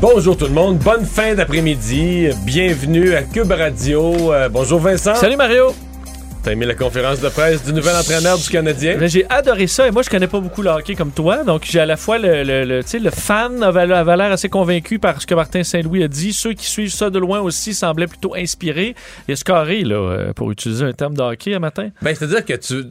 [0.00, 4.32] Bonjour tout le monde, bonne fin d'après-midi, bienvenue à Cube Radio.
[4.32, 5.14] Euh, bonjour Vincent.
[5.14, 5.74] Salut Mario!
[6.42, 8.96] T'as aimé la conférence de presse du nouvel entraîneur du Canadien?
[8.96, 11.64] Ben, j'ai adoré ça et moi je connais pas beaucoup le hockey comme toi, donc
[11.66, 15.20] j'ai à la fois le, le, le, le fan avait, avait l'air assez convaincu par
[15.20, 18.34] ce que Martin Saint-Louis a dit, ceux qui suivent ça de loin aussi semblaient plutôt
[18.34, 18.94] inspirés.
[19.28, 21.90] Il a scoré là, euh, pour utiliser un terme de hockey un matin.
[22.00, 22.84] Ben, c'est-à-dire que tu,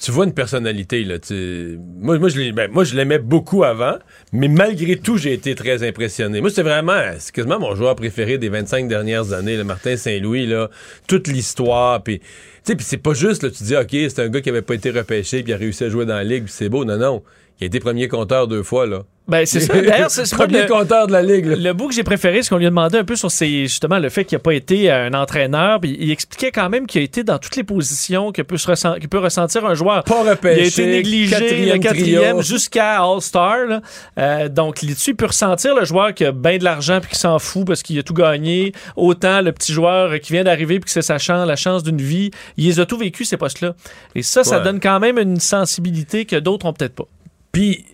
[0.00, 1.04] tu vois une personnalité.
[1.04, 1.78] Là, tu...
[1.98, 3.98] moi, moi, je ben, moi, je l'aimais beaucoup avant,
[4.32, 6.40] mais malgré tout, j'ai été très impressionné.
[6.40, 10.46] Moi, c'est vraiment, c'est quasiment mon joueur préféré des 25 dernières années, le Martin Saint-Louis.
[10.46, 10.70] Là,
[11.06, 12.20] toute l'histoire, puis...
[12.64, 14.74] Tu sais, c'est pas juste, là, tu dis, OK, c'est un gars qui avait pas
[14.74, 16.84] été repêché, puis a réussi à jouer dans la Ligue, c'est beau.
[16.84, 17.24] Non, non.
[17.60, 19.02] Il a été premier compteur deux fois, là.
[19.28, 19.80] Ben c'est ça.
[19.80, 21.54] D'ailleurs, c'est premier le, compteur de la Ligue, là.
[21.56, 24.00] le bout que j'ai préféré, ce qu'on lui a demandé un peu sur c'est justement
[24.00, 27.04] le fait qu'il n'a pas été un entraîneur, puis il expliquait quand même qu'il a
[27.04, 30.02] été dans toutes les positions que peut, se ressent- que peut ressentir un joueur.
[30.02, 30.66] Pas Il a repêché.
[30.66, 33.80] été négligé, quatrième le quatrième, jusqu'à All-Star.
[34.18, 37.18] Euh, donc, là-dessus, il peut ressentir le joueur qui a bien de l'argent puis qui
[37.18, 38.72] s'en fout parce qu'il a tout gagné.
[38.96, 42.02] Autant le petit joueur qui vient d'arriver puis que c'est sa chance, la chance d'une
[42.02, 42.32] vie.
[42.56, 43.74] Il les a tout vécu, ces postes-là.
[44.16, 47.06] Et ça, ça donne quand même une sensibilité que d'autres ont peut-être pas.
[47.52, 47.84] Puis,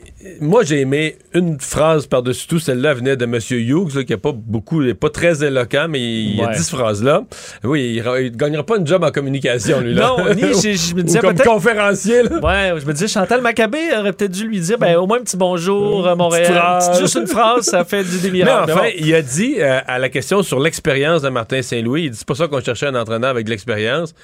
[0.41, 2.59] moi, j'ai aimé une phrase par-dessus tout.
[2.59, 3.39] Celle-là venait de M.
[3.51, 6.47] Hughes, là, qui n'est pas beaucoup, il est pas très éloquent, mais il y a
[6.48, 6.55] Ouais.
[6.56, 7.23] 10 phrases-là.
[7.64, 10.14] Oui, il, il gagnera pas une job en communication, lui, là.
[10.17, 11.48] Non, ni, je, me Ou disais comme peut-être...
[11.48, 12.39] conférencier, là.
[12.41, 15.23] Ouais, je me disais, Chantal Maccabé aurait peut-être dû lui dire, ben, au moins un
[15.23, 16.79] petit bonjour, euh, Montréal.
[16.81, 18.62] Petite- Juste une phrase, ça fait du Mais délirant.
[18.64, 22.17] enfin, il a dit euh, à la question sur l'expérience de Martin Saint-Louis, il dit
[22.19, 24.14] c'est pas ça qu'on cherchait un entraîneur avec de l'expérience.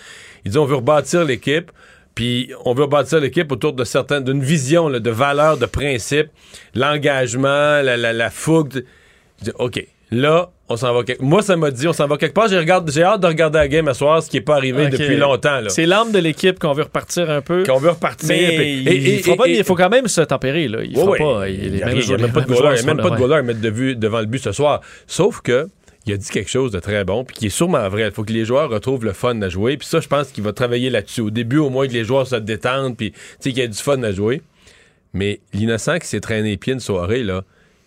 [0.44, 1.70] Il dit on veut rebâtir l'équipe,
[2.14, 6.28] puis on veut rebâtir l'équipe autour de certaines d'une vision là, de valeurs, de principes,
[6.74, 8.84] l'engagement, la, la, la fougue.
[9.40, 11.20] Je dis OK, là on s'en va quelque...
[11.22, 12.48] Moi ça m'a dit on s'en va quelque part.
[12.48, 12.58] J'ai
[12.88, 15.60] j'ai hâte de regarder la game à soir, ce qui est pas arrivé depuis longtemps
[15.60, 15.68] là.
[15.68, 17.64] C'est l'âme de l'équipe qu'on veut repartir un peu.
[17.64, 18.28] Qu'on veut repartir.
[18.28, 20.68] Mais il, et- et- fera pas- et- il faut quand même se tempérer.
[20.68, 20.78] Là.
[20.82, 21.18] Il Ouais, fera ouais.
[21.18, 21.48] pas.
[21.48, 23.34] Il les n'y a, même pas de goaler, il y a même pas de goaler
[23.36, 24.80] à mettre de vue devant le but ce soir.
[25.06, 25.68] Sauf que
[26.06, 28.06] il a dit quelque chose de très bon, puis qui est sûrement vrai.
[28.06, 29.76] Il faut que les joueurs retrouvent le fun à jouer.
[29.76, 31.22] Puis ça, je pense qu'il va travailler là-dessus.
[31.22, 33.68] Au début, au moins, que les joueurs se détendent, puis tu sais, qu'il y ait
[33.68, 34.42] du fun à jouer.
[35.14, 37.44] Mais l'innocent qui s'est traîné les pieds une soirée, là,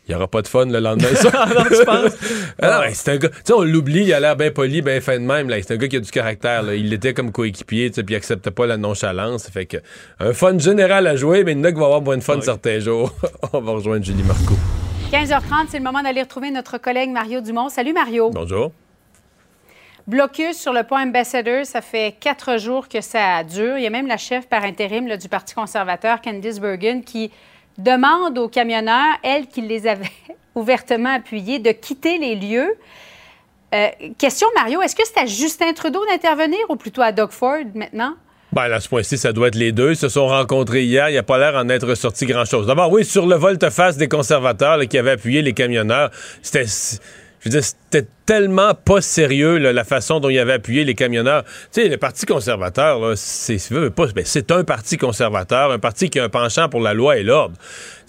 [0.07, 1.09] il n'y aura pas de fun le lendemain.
[1.33, 2.13] Ah non, tu penses?
[2.61, 3.29] Ah non, c'est un gars.
[3.29, 5.49] Tu sais, on l'oublie, il a l'air bien poli, bien fin de même.
[5.49, 5.57] Là.
[5.61, 6.63] C'est un gars qui a du caractère.
[6.63, 6.75] Là.
[6.75, 9.49] Il l'était comme coéquipier, tu sais, puis il acceptait pas la nonchalance.
[9.49, 9.77] Fait que
[10.19, 12.23] un fun général à jouer, mais il y en a qui va avoir moins de
[12.23, 13.13] fun certains jours.
[13.53, 14.55] on va rejoindre Julie Marco.
[15.11, 17.69] 15h30, c'est le moment d'aller retrouver notre collègue Mario Dumont.
[17.69, 18.29] Salut Mario.
[18.29, 18.71] Bonjour.
[20.05, 23.77] Blocus sur le pont Ambassador, ça fait quatre jours que ça dure.
[23.77, 27.31] Il y a même la chef par intérim là, du Parti conservateur, Candice Bergen, qui
[27.77, 30.11] demande aux camionneurs, elle qui les avait
[30.55, 32.77] ouvertement appuyés, de quitter les lieux.
[33.75, 37.63] Euh, question, Mario, est-ce que c'est à Justin Trudeau d'intervenir ou plutôt à Doug Ford
[37.75, 38.15] maintenant?
[38.57, 39.91] Ben, à ce point-ci, ça doit être les deux.
[39.91, 41.09] Ils se sont rencontrés hier.
[41.09, 42.65] Il n'y a pas l'air en être sorti grand-chose.
[42.65, 46.09] D'abord, oui, sur le volte-face des conservateurs qui avaient appuyé les camionneurs,
[46.41, 46.65] c'était.
[46.65, 51.43] Je veux dire, c'était tellement pas sérieux la façon dont il avait appuyé les camionneurs.
[51.73, 56.25] Tu sais, le Parti conservateur, c'est ben, c'est un parti conservateur, un parti qui a
[56.25, 57.55] un penchant pour la loi et l'ordre.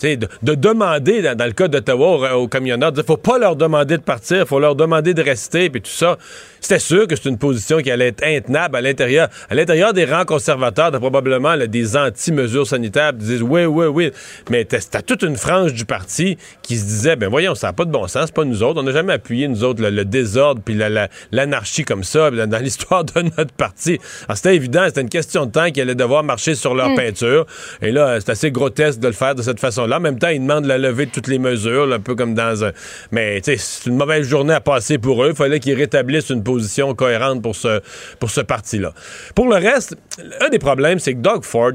[0.03, 3.97] De, de demander, dans, le cas d'Ottawa, aux, aux camionneurs, il faut pas leur demander
[3.97, 6.19] de partir, il faut leur demander de rester, puis tout ça.
[6.61, 9.29] C'était sûr que c'est une position qui allait être intenable à l'intérieur.
[9.49, 14.11] À l'intérieur des rangs conservateurs, t'as probablement des anti-mesures sanitaires qui disent oui, oui, oui.
[14.51, 17.85] Mais t'as toute une frange du parti qui se disait, ben voyons, ça n'a pas
[17.85, 18.81] de bon sens, pas nous autres.
[18.81, 22.31] On n'a jamais appuyé, nous autres, le, le désordre puis la- la- l'anarchie comme ça
[22.31, 23.99] dans, l'histoire de notre parti.
[24.27, 27.47] Alors c'était évident, c'était une question de temps qu'ils allaient devoir marcher sur leur peinture.
[27.83, 29.99] Et là, c'est assez grotesque de le faire de cette façon-là.
[29.99, 32.35] En même temps, ils demandent la levée de toutes les mesures, là, un peu comme
[32.35, 32.73] dans un...
[33.13, 35.31] Mais, c'est une mauvaise journée à passer pour eux.
[35.31, 37.81] Il fallait qu'ils rétablissent une position cohérente pour ce,
[38.19, 38.93] pour ce parti-là.
[39.35, 39.97] Pour le reste,
[40.41, 41.73] un des problèmes, c'est que Doug Ford...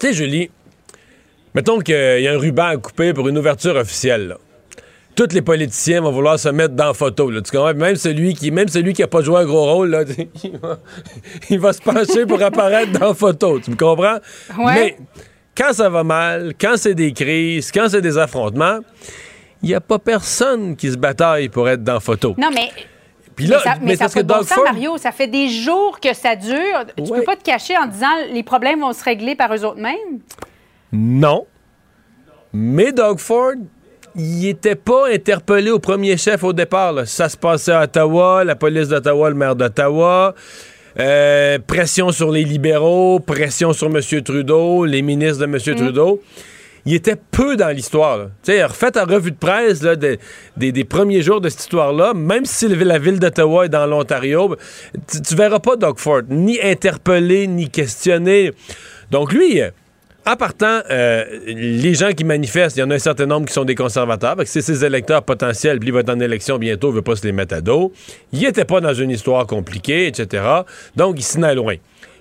[0.00, 0.50] Tu sais, Julie,
[1.54, 4.38] mettons qu'il y a un ruban à couper pour une ouverture officielle, là
[5.14, 7.30] tous les politiciens vont vouloir se mettre dans la photo.
[7.30, 7.74] Là, tu comprends?
[7.74, 10.02] Même celui qui même celui qui a pas joué un gros rôle, là,
[10.44, 10.78] il, va,
[11.50, 13.60] il va se pencher pour apparaître dans la photo.
[13.60, 14.18] Tu me comprends?
[14.58, 14.74] Ouais.
[14.74, 14.96] Mais
[15.56, 18.78] quand ça va mal, quand c'est des crises, quand c'est des affrontements,
[19.62, 22.34] il n'y a pas personne qui se bataille pour être dans la photo.
[22.36, 22.70] Non, mais
[23.36, 24.98] Puis là, mais ça, mais mais ça parce fait que bon Doug sens, Ford- Mario.
[24.98, 26.56] Ça fait des jours que ça dure.
[26.96, 27.18] Tu Ouais.
[27.20, 30.20] peux pas te cacher en disant les problèmes vont se régler par eux autres mêmes?
[30.92, 31.46] Non.
[32.52, 33.54] Mais Doug Ford
[34.16, 36.92] il était pas interpellé au premier chef au départ.
[36.92, 37.06] là.
[37.06, 40.34] Ça se passait à Ottawa, la police d'Ottawa, le maire d'Ottawa.
[41.00, 44.00] Euh, pression sur les libéraux, pression sur M.
[44.22, 45.58] Trudeau, les ministres de M.
[45.76, 46.22] Trudeau.
[46.86, 48.26] Il était peu dans l'histoire.
[48.44, 50.18] Tu sais, refaites la revue de presse là, des,
[50.56, 54.54] des- des premiers jours de cette histoire-là, même si la ville d'Ottawa est dans l'Ontario,
[55.10, 58.52] tu, tu verras pas Doug Ford ni interpellé, ni questionné.
[59.10, 59.62] Donc lui,
[60.26, 63.52] en partant, euh, les gens qui manifestent, il y en a un certain nombre qui
[63.52, 66.58] sont des conservateurs, parce que c'est ses électeurs potentiels, puis il va être en élection
[66.58, 67.92] bientôt, il veut pas se les mettre à dos.
[68.32, 70.42] Il n'était pas dans une histoire compliquée, etc.
[70.96, 71.74] Donc, il s'en est loin.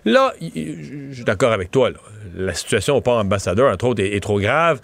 [0.06, 1.90] Là, je suis d'accord avec toi.
[1.92, 1.98] là.
[2.36, 4.82] La situation au port ambassadeur, entre autres, est, est trop grave.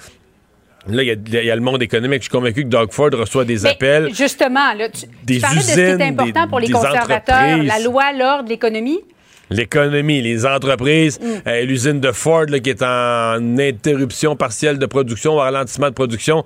[0.87, 2.19] Là, il y, a- il y a le monde économique.
[2.19, 4.13] Je suis convaincu que Doug Ford reçoit des Mais appels.
[4.15, 6.69] Justement, là, tu, tu des parlais de ce qui usines, est important des- pour les
[6.69, 8.99] conservateurs, la loi, l'ordre, l'économie?
[9.49, 11.25] L'économie, les entreprises, Mm.
[11.47, 16.43] euh, l'usine de Ford là, qui est en interruption partielle de production, ralentissement de production,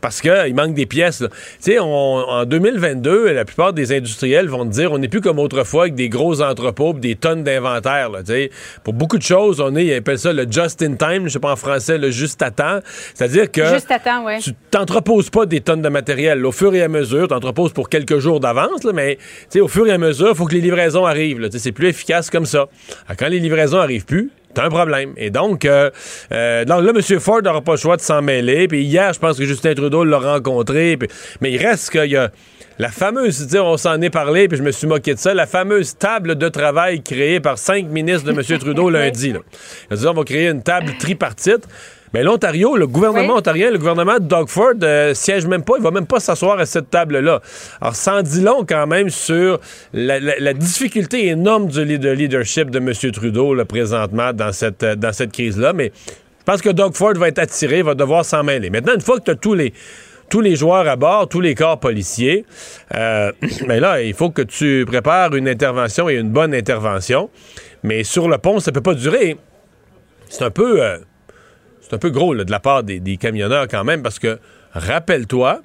[0.00, 1.18] parce qu'il manque des pièces.
[1.62, 5.38] Tu sais, en 2022, la plupart des industriels vont te dire on n'est plus comme
[5.38, 8.10] autrefois avec des gros entrepôts pis des tonnes d'inventaire.
[8.84, 11.38] Pour beaucoup de choses, on est, ils appellent ça le just in time, je sais
[11.38, 12.80] pas en français, le juste à temps.
[13.14, 14.38] C'est-à-dire que Juste à temps, oui.
[14.40, 16.40] tu t'entreposes pas des tonnes de matériel.
[16.40, 16.48] là.
[16.48, 19.18] Au fur et à mesure, tu entreposes pour quelques jours d'avance, mais
[19.60, 21.48] au fur et à mesure, il faut que les livraisons arrivent.
[21.56, 22.66] C'est plus efficace comme ça.
[23.06, 25.12] Alors, quand les livraisons arrivent plus, T'as un problème.
[25.18, 25.90] Et donc, euh,
[26.32, 27.20] euh, donc là, M.
[27.20, 28.66] Ford n'aura pas le choix de s'en mêler.
[28.68, 30.96] Puis hier, je pense que Justin Trudeau l'a rencontré.
[30.96, 31.08] puis-
[31.42, 32.30] mais il reste qu'il y a
[32.78, 35.96] la fameuse, on s'en est parlé, puis je me suis moqué de ça, la fameuse
[35.98, 38.58] table de travail créée par cinq ministres de M.
[38.58, 39.32] Trudeau lundi.
[39.34, 39.40] Là.
[39.90, 41.68] Ils ont dit, on va créer une table tripartite.
[42.16, 43.38] Mais l'Ontario, le gouvernement Oui.
[43.40, 46.58] ontarien, le gouvernement de Doug Ford, euh, siège même pas, il va même pas s'asseoir
[46.58, 47.42] à cette table-là.
[47.78, 49.60] Alors, sans dit long quand même sur
[49.92, 52.94] la, la- la difficulté énorme du de leadership de M.
[53.12, 55.74] Trudeau, là, présentement, dans cette, euh, dans cette crise-là.
[55.74, 58.70] Mais je pense que Doug Ford va être attiré, va devoir s'en mêler.
[58.70, 59.74] Maintenant, une fois que tu as tous les
[60.30, 62.46] tous les joueurs à bord, tous les corps policiers,
[62.94, 63.30] euh,
[63.66, 67.28] mais là, il faut que tu prépares une intervention et une bonne intervention.
[67.82, 69.36] Mais sur le pont, ça peut pas durer.
[70.30, 70.82] C'est un peu...
[70.82, 70.96] euh,
[71.86, 74.38] c'est un peu gros là, de la part des, des camionneurs quand même, parce que
[74.72, 75.60] rappelle-toi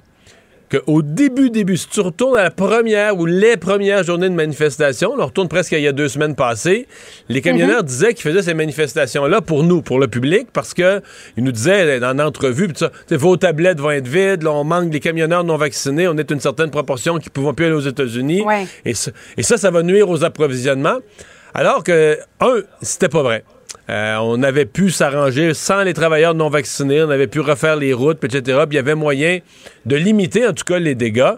[0.70, 5.12] qu'au début, début, si tu retournes à la première ou les premières journées de manifestation,
[5.18, 6.86] on retourne presque à il y a deux semaines passées,
[7.28, 11.02] les camionneurs disaient qu'ils faisaient ces manifestations-là pour nous, pour le public, parce que
[11.36, 14.64] ils nous disaient dans l'entrevue, pis tout ça, vos tablettes vont être vides, là, on
[14.64, 17.74] manque des camionneurs non vaccinés, on est une certaine proportion qui ne pouvons plus aller
[17.74, 18.42] aux États-Unis.
[18.42, 18.66] Ouais.
[18.86, 18.94] Et,
[19.36, 21.00] et ça, ça va nuire aux approvisionnements.
[21.52, 23.44] Alors que, un, c'était pas vrai.
[23.90, 27.92] Euh, on avait pu s'arranger sans les travailleurs non vaccinés, on avait pu refaire les
[27.92, 28.42] routes, etc.
[28.68, 29.38] Puis il y avait moyen
[29.86, 31.34] de limiter en tout cas les dégâts.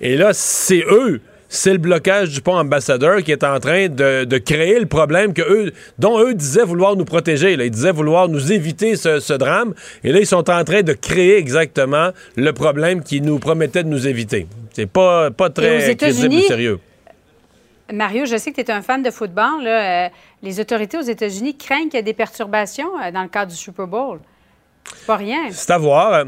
[0.00, 4.24] Et là, c'est eux, c'est le blocage du pont ambassadeur qui est en train de,
[4.24, 7.56] de créer le problème que eux, dont eux disaient vouloir nous protéger.
[7.56, 7.64] Là.
[7.64, 9.74] Ils disaient vouloir nous éviter ce, ce drame.
[10.04, 13.88] Et là, ils sont en train de créer exactement le problème qu'ils nous promettaient de
[13.88, 14.46] nous éviter.
[14.72, 16.78] C'est pas, pas très crédible États-Unis, ou sérieux.
[17.92, 19.66] Mario, je sais que tu es un fan de football.
[19.66, 20.08] Euh,
[20.42, 23.56] les autorités aux États-Unis craignent qu'il y ait des perturbations euh, dans le cadre du
[23.56, 24.20] Super Bowl.
[25.06, 25.50] Pas rien.
[25.50, 26.26] C'est à voir.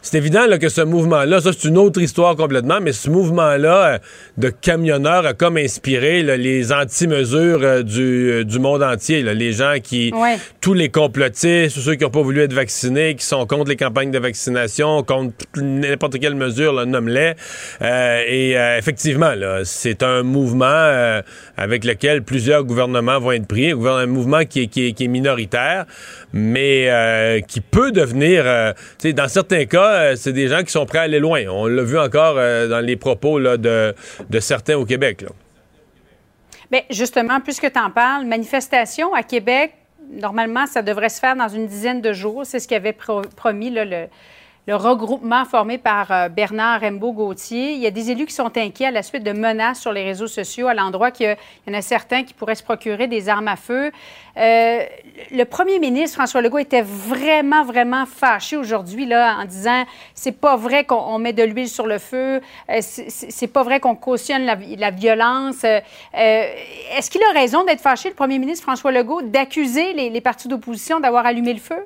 [0.00, 3.94] C'est évident là, que ce mouvement-là, ça c'est une autre histoire complètement, mais ce mouvement-là
[3.94, 3.98] euh,
[4.36, 9.22] de camionneurs a comme inspiré là, les anti-mesures euh, du, euh, du monde entier.
[9.22, 9.32] là.
[9.34, 10.36] les gens qui, Ouais.
[10.60, 14.10] tous les complotistes, ceux qui n'ont pas voulu être vaccinés, qui sont contre les campagnes
[14.10, 17.32] de vaccination, contre n'importe quelle mesure, nomme-les.
[17.80, 19.32] Et effectivement,
[19.64, 21.20] c'est un mouvement
[21.56, 25.08] avec lequel plusieurs gouvernements vont être pris, un, mouvement qui est, qui est- qui est
[25.08, 25.86] minoritaire,
[26.32, 28.72] mais euh, qui peut devenir, euh,
[29.14, 31.42] dans certains cas, euh, c'est des gens qui sont prêts à aller loin.
[31.48, 33.94] On l'a vu encore dans les propos de,
[34.28, 35.22] de certains au Québec.
[35.22, 35.28] là.
[36.70, 39.72] Bien, justement, puisque tu en parles, manifestation à Québec,
[40.10, 42.46] normalement, ça devrait se faire dans une dizaine de jours.
[42.46, 44.06] C'est ce qu'avait pro- promis le,
[44.66, 47.72] le regroupement formé par euh, Bernard Rembault-Gauthier.
[47.72, 50.04] Il y a des élus qui sont inquiets à la suite de menaces sur les
[50.04, 53.48] réseaux sociaux, à l'endroit qu'il y, en a certains qui pourraient se procurer des armes
[53.48, 53.90] à feu.
[54.36, 54.80] Euh,
[55.32, 60.56] le premier ministre, François Legault, était vraiment, vraiment fâché aujourd'hui là, en disant c'est pas
[60.56, 62.40] vrai qu'on on met de l'huile sur le feu,
[62.70, 65.64] euh, c'est- pas vrai qu'on cautionne la, violence.
[65.64, 71.00] Est-ce qu'il a raison d'être fâché, le premier ministre François Legault, d'accuser les partis d'opposition
[71.00, 71.84] d'avoir allumé le feu?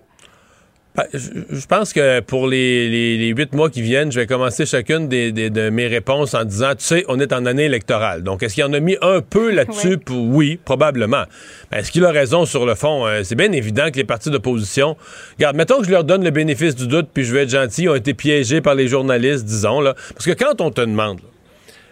[1.13, 5.09] Je, pense que pour les, les, les huit mois qui viennent, je vais commencer chacune
[5.09, 8.23] des, des- de mes réponses en disant, tu sais, on est en année électorale.
[8.23, 9.99] Donc, est-ce qu'il en a mis un peu là-dessus?
[10.11, 10.59] Oui.
[10.65, 11.25] Probablement.
[11.71, 13.07] Ben, est-ce qu'il a raison sur le fond?
[13.07, 14.97] Euh, c'est bien évident que les partis d'opposition,
[15.39, 17.83] regarde, mettons que je leur donne le bénéfice du doute, puis je vais être gentil,
[17.83, 19.95] ils ont été piégés par les journalistes, disons, là.
[20.15, 21.27] Parce que quand on te demande, là,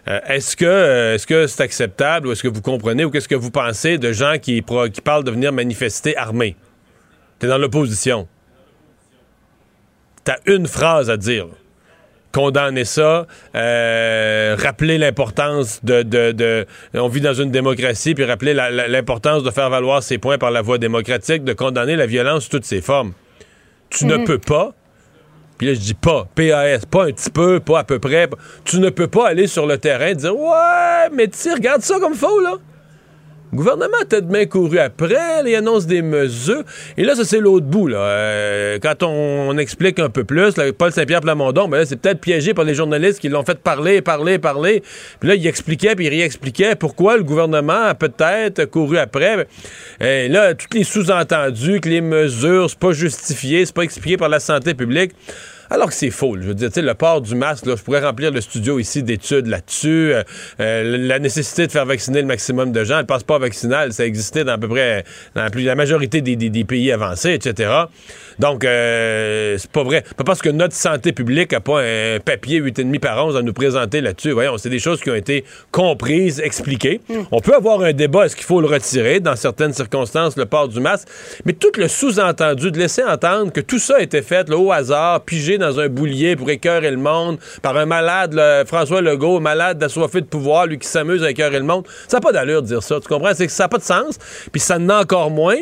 [0.07, 3.27] euh, est-ce que euh, est-ce que c'est acceptable ou est-ce que vous comprenez ou qu'est-ce
[3.27, 6.55] que vous pensez de gens qui, qui parlent de venir manifester armés?
[7.39, 8.27] T'es dans l'opposition.
[10.25, 11.47] T'as une phrase à dire.
[12.33, 18.53] condamner ça, euh, rappeler l'importance de, de, de, On vit dans une démocratie, puis rappeler
[18.53, 22.49] l'importance de faire valoir ses points par la voie démocratique, de condamner la violence sous
[22.49, 23.13] toutes ses formes.
[23.89, 24.73] Tu ne peux pas.
[25.57, 28.27] Puis là, je dis pas, PAS, pas un petit peu, pas à peu près.
[28.65, 31.81] Tu ne peux pas aller sur le terrain et dire Ouais, mais tu sais, regarde
[31.83, 32.55] ça comme faux, là.
[33.55, 36.63] Le gouvernement a tête bien couru après, il annonce des mesures.
[36.97, 37.89] Et là, ça, c'est l'autre bout.
[37.89, 42.53] Euh, quand on, explique un peu plus, Paul Saint-Pierre Plamondon, ben là, c'est peut-être piégé
[42.53, 44.83] par les journalistes qui l'ont fait parler, parler, parler.
[45.21, 49.47] Puis là, il expliquait, puis il réexpliquait pourquoi le gouvernement a peut-être couru après.
[50.01, 54.27] Et là, tous les sous-entendus, que les mesures, c'est pas justifié, c'est pas expliqué par
[54.27, 55.13] la santé publique.
[55.69, 56.35] Alors que c'est faux.
[56.39, 59.47] Je veux dire, le port du masque, là, je pourrais remplir le studio ici d'études
[59.47, 60.13] là-dessus.
[60.13, 60.23] Euh,
[60.59, 62.99] euh, la nécessité de faire vacciner le maximum de gens.
[62.99, 65.03] Le passeport vaccinal, ça existait dans à peu près
[65.33, 67.71] dans la, plus- la majorité des pays avancés, etc.
[68.39, 70.03] Donc, euh, c'est pas vrai.
[70.17, 73.53] Pas parce que notre santé publique a pas un papier 8,5 par 11 à nous
[73.53, 74.31] présenter là-dessus.
[74.31, 77.01] Voyons, c'est des choses qui ont été comprises, expliquées.
[77.31, 79.19] On peut avoir un débat, est-ce qu'il faut le retirer?
[79.19, 81.07] Dans certaines circonstances, le port du masque.
[81.45, 84.71] Mais tout le sous-entendu de laisser entendre que tout ça a été fait là, au
[84.71, 89.77] hasard, pigé dans un boulier pour écœurer le monde par un malade, François Legault, malade
[89.77, 91.85] d'assoiffé de pouvoir, lui qui s'amuse à écœurer le monde.
[92.07, 93.33] Ça n'a pas d'allure de dire ça, tu comprends?
[93.33, 94.17] C'est que ça n'a pas de sens,
[94.51, 95.57] puis ça n'a encore moins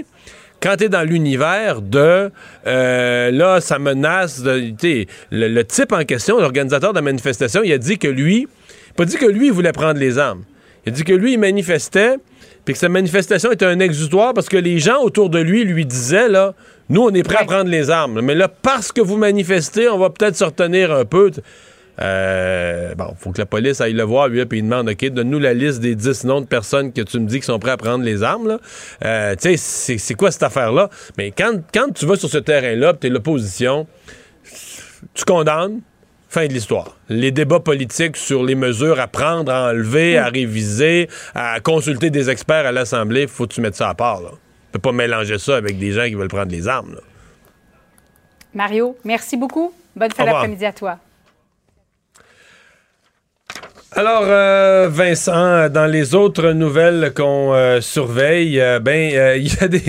[0.63, 2.31] quand tu es dans l'univers de
[2.65, 4.73] euh, là, ça menace de,
[5.29, 8.47] le, le type en question, l'organisateur de la manifestation, il a dit que lui,
[8.95, 10.43] pas dit que lui il voulait prendre les armes.
[10.85, 12.15] Il a dit que lui il manifestait
[12.63, 15.85] puis que sa manifestation était un exutoire parce que les gens autour de lui lui
[15.85, 16.53] disaient là,
[16.87, 19.97] nous on est prêts à prendre les armes, mais là parce que vous manifestez, on
[19.97, 21.29] va peut-être se retenir un peu.
[22.01, 25.39] Euh, bon, faut que la police aille le voir, lui, puis il demande, OK, donne-nous
[25.39, 27.77] la liste des 10 noms de personnes que tu me dis qui sont prêts à
[27.77, 28.57] prendre les armes.
[29.05, 30.89] Euh, tu sais, c'est- quoi cette affaire-là?
[31.17, 33.85] Mais quand, quand tu vas sur ce terrain-là, tu es l'opposition,
[35.13, 35.81] tu condamnes,
[36.29, 36.97] fin de l'histoire.
[37.09, 42.31] Les débats politiques sur les mesures à prendre, à enlever, à réviser, à consulter des
[42.31, 44.29] experts à l'Assemblée, faut que tu mettes ça à part, là.
[44.31, 47.01] Tu peux pas mélanger ça avec des gens qui veulent prendre les armes, là.
[48.55, 49.71] Mario, merci beaucoup.
[49.95, 50.97] Bonne fin d'après-midi à toi.
[53.95, 59.57] Alors, euh, Vincent, dans les autres nouvelles qu'on euh, surveille, euh, ben, euh, il y
[59.63, 59.81] a des.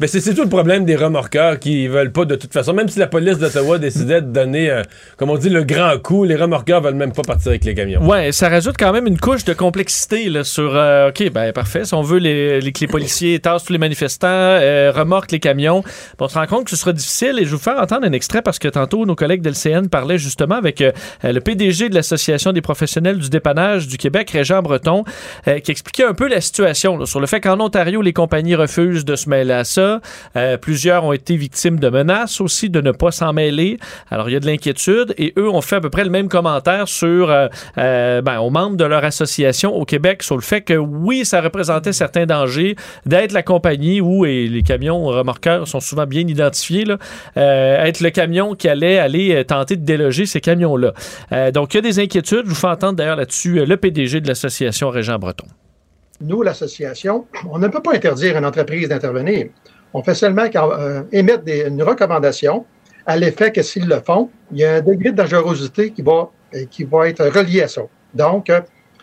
[0.00, 2.72] Ben, c'est tout le problème des remorqueurs qui veulent pas de toute façon.
[2.72, 4.82] Même si la police d'Ottawa décidait de donner,
[5.16, 8.04] comme on dit, le grand coup, les remorqueurs veulent même pas partir avec les camions.
[8.04, 10.70] Ouais, ça rajoute quand même une couche de complexité là, sur.
[11.08, 11.84] ok, ben parfait.
[11.84, 14.58] Si on veut les, les- que les policiers tassent tous les manifestants,
[14.92, 15.84] remorquent les camions,
[16.18, 17.36] on se rend compte que ce sera difficile.
[17.38, 19.88] Et je vais vous faire entendre un extrait parce que tantôt nos collègues de l'CN
[19.88, 20.82] parlaient justement avec
[21.22, 25.04] le PDG de l'association des professionnels du du Québec, Régent Breton,
[25.46, 29.04] euh, qui expliquait un peu la situation sur le fait qu'en Ontario, les compagnies refusent
[29.04, 30.00] de se mêler à ça.
[30.36, 33.78] Euh, plusieurs ont été victimes de menaces aussi de ne pas s'en mêler.
[34.10, 36.28] Alors il y a de l'inquiétude et eux ont fait à peu près le même
[36.28, 40.74] commentaire sur euh, ben, aux membres de leur association au Québec sur le fait que
[40.74, 46.06] oui, ça représentait certains dangers d'être la compagnie où et les camions remorqueurs sont souvent
[46.06, 46.96] bien identifiés, là,
[47.36, 50.92] être le camion qui allait aller tenter de déloger ces camions-là.
[51.52, 52.44] Donc il y a des inquiétudes.
[52.44, 55.46] Je vous fais entendre d'ailleurs là-dessus euh, le PDG de l'association Régent Breton.
[56.20, 59.46] nous, l'association, on ne peut pas interdire une entreprise d'intervenir.
[59.92, 62.64] On fait seulement euh, émettre une recommandation
[63.06, 66.30] à l'effet que s'ils le font, il y a un degré de dangerosité qui va,
[66.54, 67.82] euh, qui va être relié à ça.
[68.14, 68.50] Donc,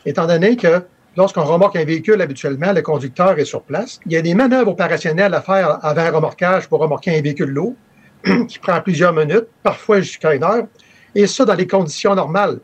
[0.05, 0.81] étant donné que
[1.17, 4.71] lorsqu'on remorque un véhicule, habituellement, le conducteur est sur place, il y a des manœuvres
[4.71, 7.75] opérationnelles à faire avant un remorquage pour remorquer un véhicule lourd
[8.47, 10.65] qui prend plusieurs minutes, parfois jusqu'à une heure,
[11.15, 12.59] et ça dans les conditions normales.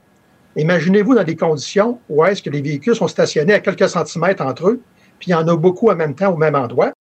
[0.58, 4.70] Imaginez-vous dans des conditions où est-ce que les véhicules sont stationnés à quelques centimètres entre
[4.70, 4.82] eux,
[5.20, 6.94] puis il y en a beaucoup en même temps au même endroit.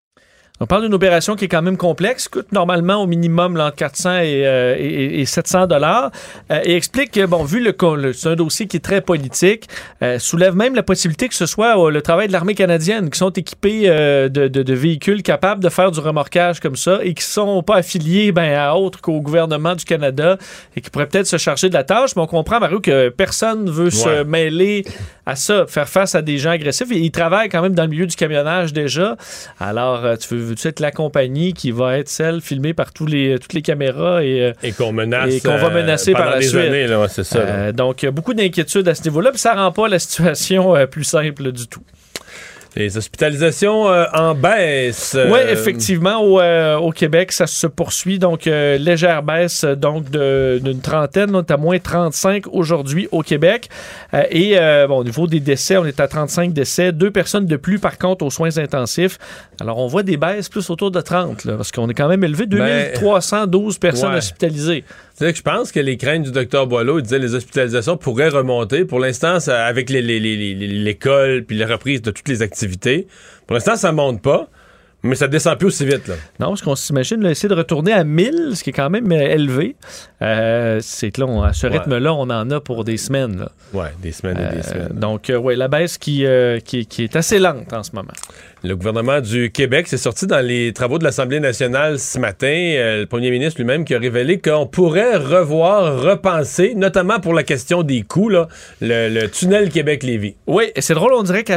[0.63, 4.19] On parle d'une opération qui est quand même complexe, coûte normalement au minimum entre 400
[4.19, 6.13] et, euh, et, et 700 dollars,
[6.53, 9.69] euh, et explique que, bon, vu le, le c'est un dossier qui est très politique,
[10.03, 13.31] euh, soulève même la possibilité que ce soit le travail de l'armée canadienne, qui sont
[13.31, 17.65] équipés de, de, de, véhicules capables de faire du remorquage comme ça et qui sont
[17.65, 20.39] pas affiliés ben, à autre qu'au gouvernement du Canada
[20.77, 22.15] et qui pourraient peut-être se charger de la tâche.
[22.15, 23.91] Mais on comprend, Mario, que personne veut ouais.
[23.91, 24.85] se mêler
[25.27, 26.93] à ça, faire face à des gens agressifs.
[26.93, 29.17] Et ils travaillent quand même dans le milieu du camionnage déjà.
[29.59, 33.39] Alors, tu veux veux-tu être la compagnie qui va être celle filmée par tous les,
[33.39, 36.39] toutes les caméras et, euh, et qu'on menace et qu'on va menacer euh, par la
[36.39, 36.61] des suite.
[36.61, 39.73] Années, là, ouais, c'est ça, euh, donc, beaucoup d'inquiétudes à ce niveau-là, puis ça rend
[39.73, 41.83] pas la situation plus simple du tout.
[42.75, 45.15] Les hospitalisations euh, en baisse.
[45.31, 48.19] Oui, effectivement, au, euh, au, Québec, ça se poursuit.
[48.19, 53.69] Donc, euh, légère baisse donc d'une trentaine, on est à moins 35 aujourd'hui au Québec.
[54.15, 54.57] Euh, et
[54.89, 56.93] bon, au niveau des décès, on est à 35 décès.
[56.93, 59.19] Deux personnes de plus, par contre, aux soins intensifs.
[59.61, 62.25] Alors, on voit des baisses plus autour de 30, là, parce qu'on est quand même
[62.25, 64.17] élevé 2312 ben, personnes ouais.
[64.17, 64.85] hospitalisées.
[65.15, 68.31] C'est que je pense que les craintes du docteur Boileau, il disait les hospitalisations pourraient
[68.31, 68.85] remonter.
[68.85, 73.07] Pour l'instant, avec les- les- les- les- l'école puis la reprise de toutes les activités,
[73.47, 74.49] pour l'instant, ça monte pas,
[75.03, 76.09] mais ça descend plus aussi vite.
[76.09, 76.15] Là.
[76.41, 79.21] Non, parce qu'on s'imagine essayer de retourner à 1000, ce qui est quand même euh,
[79.35, 79.77] élevé.
[80.23, 81.77] Euh, c'est que là, on- à ce Ouais.
[81.79, 83.47] rythme-là, on en a pour des semaines.
[83.75, 84.99] Ouais, des semaines et des Euh, semaines.
[84.99, 86.25] donc, euh, ouais, la baisse qui,
[86.65, 88.13] qui, qui est assez lente en ce moment.
[88.65, 92.47] Le gouvernement du Québec s'est sorti dans les travaux de l'Assemblée nationale ce matin.
[92.47, 97.43] Euh, le premier ministre lui-même qui a révélé qu'on pourrait revoir, repenser, notamment pour la
[97.43, 98.47] question des coûts, là,
[98.81, 100.37] le, le tunnel Québec-Lévis.
[100.47, 101.57] Oui, c'est drôle, on dirait qu'à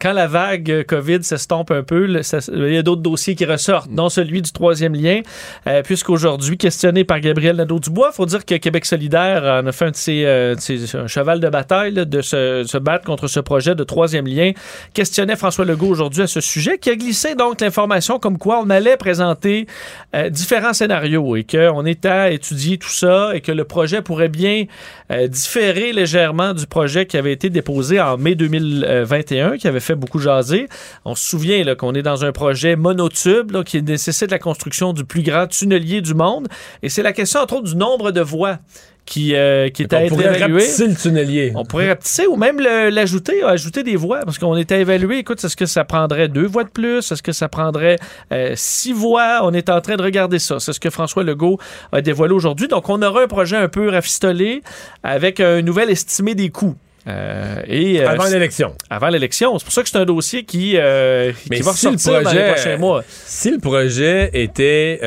[0.00, 3.90] quand la vague COVID s'estompe un peu, ça- il y a d'autres dossiers qui ressortent,
[3.92, 5.20] dont celui du troisième lien,
[5.66, 9.84] euh, puisqu'aujourd'hui, questionné par Gabriel Nadeau-Dubois, il faut dire que Québec solidaire en a fait
[9.84, 13.04] un de ses, euh, de ses- un cheval de bataille là, de se, se battre
[13.04, 14.52] contre ce projet de troisième lien.
[14.94, 18.70] Questionnait François Legault aujourd'hui à ce sujet, qui a glissé donc l'information comme quoi on
[18.70, 19.66] allait présenter
[20.14, 24.28] euh, différents scénarios et qu'on était à étudier tout ça et que le projet pourrait
[24.28, 24.64] bien
[25.10, 29.94] euh, différer légèrement du projet qui avait été déposé en mai 2021, qui avait fait
[29.94, 30.68] beaucoup jaser.
[31.04, 35.04] On se souvient qu'on est dans un projet monotube là, qui nécessite la construction du
[35.04, 36.48] plus grand tunnelier du monde.
[36.82, 38.58] Et c'est la question, entre autres, du nombre de voies
[39.04, 40.54] qui, euh, qui est à On être pourrait évalué.
[40.60, 41.52] rapetisser le tunnelier.
[41.56, 45.42] On pourrait rapetisser ou même l'ajouter, ajouter des voies, parce qu'on était à évaluer, écoute,
[45.44, 47.10] est-ce que ça prendrait deux voies de plus?
[47.10, 47.96] Est-ce que ça prendrait
[48.32, 49.40] euh, six voies?
[49.42, 50.60] On est en train de regarder ça.
[50.60, 51.58] C'est ce que François Legault
[51.90, 52.68] a dévoilé aujourd'hui.
[52.68, 54.62] Donc, on aura un projet un peu rafistolé
[55.02, 56.76] avec un nouvel estimé des coûts.
[57.08, 58.74] Euh, et, euh, Avant l'élection.
[58.88, 59.58] avant l'élection.
[59.58, 62.12] C'est pour ça que c'est un dossier qui, euh, qui Mais va si le ressortir
[62.12, 63.02] dans les projet- prochains mois.
[63.08, 65.00] Si le projet était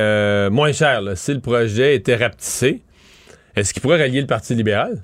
[0.52, 2.82] moins cher, là, si le projet était rapetissé,
[3.56, 5.02] est-ce qu'il pourrait rallier le Parti libéral?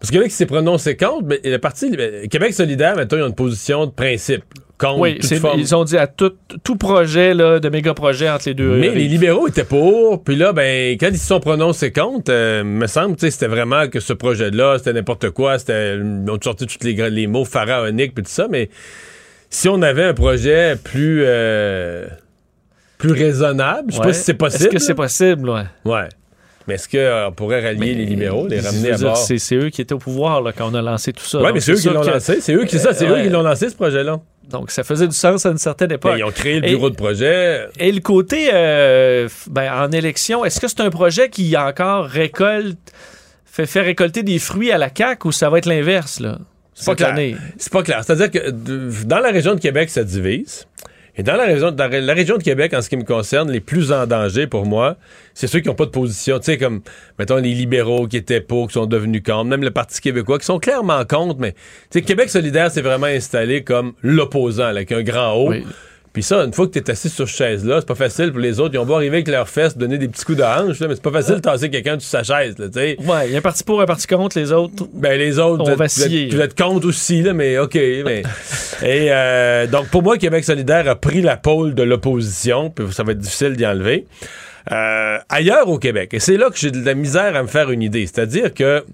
[0.00, 3.22] Parce que là, qui s'est prononcé contre, mais le Parti libéral- Québec solidaire, maintenant, ils
[3.24, 4.42] ont une position de principe
[4.78, 5.60] contre Oui, toute forme.
[5.60, 6.32] ils ont dit à tout,
[6.64, 8.78] tout projet là, de méga projet entre les deux.
[8.78, 8.98] Mais rives.
[8.98, 12.88] les libéraux étaient pour, puis là, ben, quand ils se sont prononcés contre, euh, me
[12.88, 16.84] semble, sais, c'était vraiment que ce projet-là, c'était n'importe quoi, c'était, ils ont sorti tous
[16.84, 18.70] les, les mots pharaoniques puis tout ça, mais
[19.50, 22.06] si on avait un projet plus, euh,
[22.98, 24.06] plus raisonnable, je sais Ouais.
[24.08, 24.64] pas si c'est possible.
[24.64, 25.48] Est-ce que c'est possible?
[25.48, 25.62] Ouais?
[25.84, 26.08] Ouais.
[26.68, 29.16] Mais est-ce qu'on pourrait rallier les libéraux, les ramener à bord?
[29.16, 31.38] C'est eux qui étaient au pouvoir là, quand on a lancé tout ça.
[31.38, 32.40] Donc, mais c'est eux qui l'ont que- lancé.
[32.40, 34.20] C'est eux qui, ça, c'est Euh, eux qui l'ont lancé, ce projet-là.
[34.50, 36.14] Donc, ça faisait du sens à une certaine époque.
[36.18, 37.66] Ils ont créé le Et- bureau de projet.
[37.78, 42.78] Et le côté euh, ben, en élection, est-ce que c'est un projet qui encore récolte,
[43.44, 46.38] fait, fait récolter des fruits à la CAQ ou ça va être l'inverse, là?
[46.74, 47.38] C'est pas clair.
[47.58, 48.02] C'est pas clair.
[48.04, 48.50] C'est-à-dire que
[49.04, 50.66] dans la région de Québec, ça divise.
[51.16, 53.60] Et dans la région, dans la région de Québec, en ce qui me concerne, les
[53.60, 54.96] plus en danger pour moi,
[55.34, 56.38] c'est ceux qui n'ont pas de position.
[56.38, 56.80] Tu sais, comme,
[57.18, 60.46] mettons, les libéraux qui étaient pour, qui sont devenus contre, même le Parti québécois, qui
[60.46, 61.58] sont clairement contre, mais, tu
[61.90, 65.50] sais, Québec solidaire s'est vraiment installé comme l'opposant, avec un grand O.
[65.50, 65.64] Oui.
[66.12, 68.40] Puis ça, une fois que tu es assis sur cette chaise-là, c'est pas facile pour
[68.40, 68.74] les autres.
[68.74, 70.94] Ils ont beau arriver avec leurs fesses, donner des petits coups de hanche, là, mais
[70.94, 72.96] c'est pas facile de tasser quelqu'un de sa chaise, là, tu sais.
[73.00, 74.84] Ouais, il y a un parti pour, un parti contre, les autres.
[74.92, 76.26] Ben, les autres, On vous êtes, vacillé.
[76.26, 77.74] vous êtes- vous êtes contre aussi, là, mais OK.
[77.74, 78.22] Mais,
[78.82, 83.04] et euh, donc, pour moi, Québec solidaire a pris la pôle de l'opposition, puis ça
[83.04, 84.04] va être difficile d'y enlever.
[84.70, 87.70] Euh, ailleurs au Québec, et c'est là que j'ai de la misère à me faire
[87.70, 88.84] une idée, c'est-à-dire que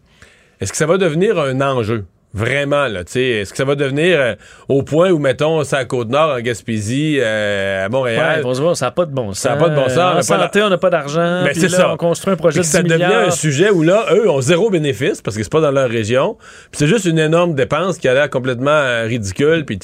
[0.61, 2.05] est-ce que ça va devenir un enjeu?
[2.35, 4.35] Vraiment, là, tu sais, est-ce que ça va devenir euh,
[4.69, 8.87] au point où, mettons, c'est à Côte-Nord, en Gaspésie, euh, à Ouais, Montréal, voir, ça
[8.87, 9.39] n'a pas de bon sens.
[9.39, 11.43] Ça a pas de bon sens, Euh, on santé, on n'a pas d'argent.
[11.43, 11.91] Ben, c'est ça.
[11.91, 14.69] On construit un projet de ça 10 devient un sujet où là, eux ont zéro
[14.69, 16.37] bénéfice parce que c'est pas dans leur région.
[16.71, 19.79] Puis c'est juste une énorme dépense qui a l'air complètement euh, ridicule puis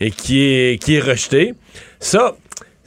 [0.00, 1.54] et qui est, qui est rejetée.
[2.00, 2.34] Ça,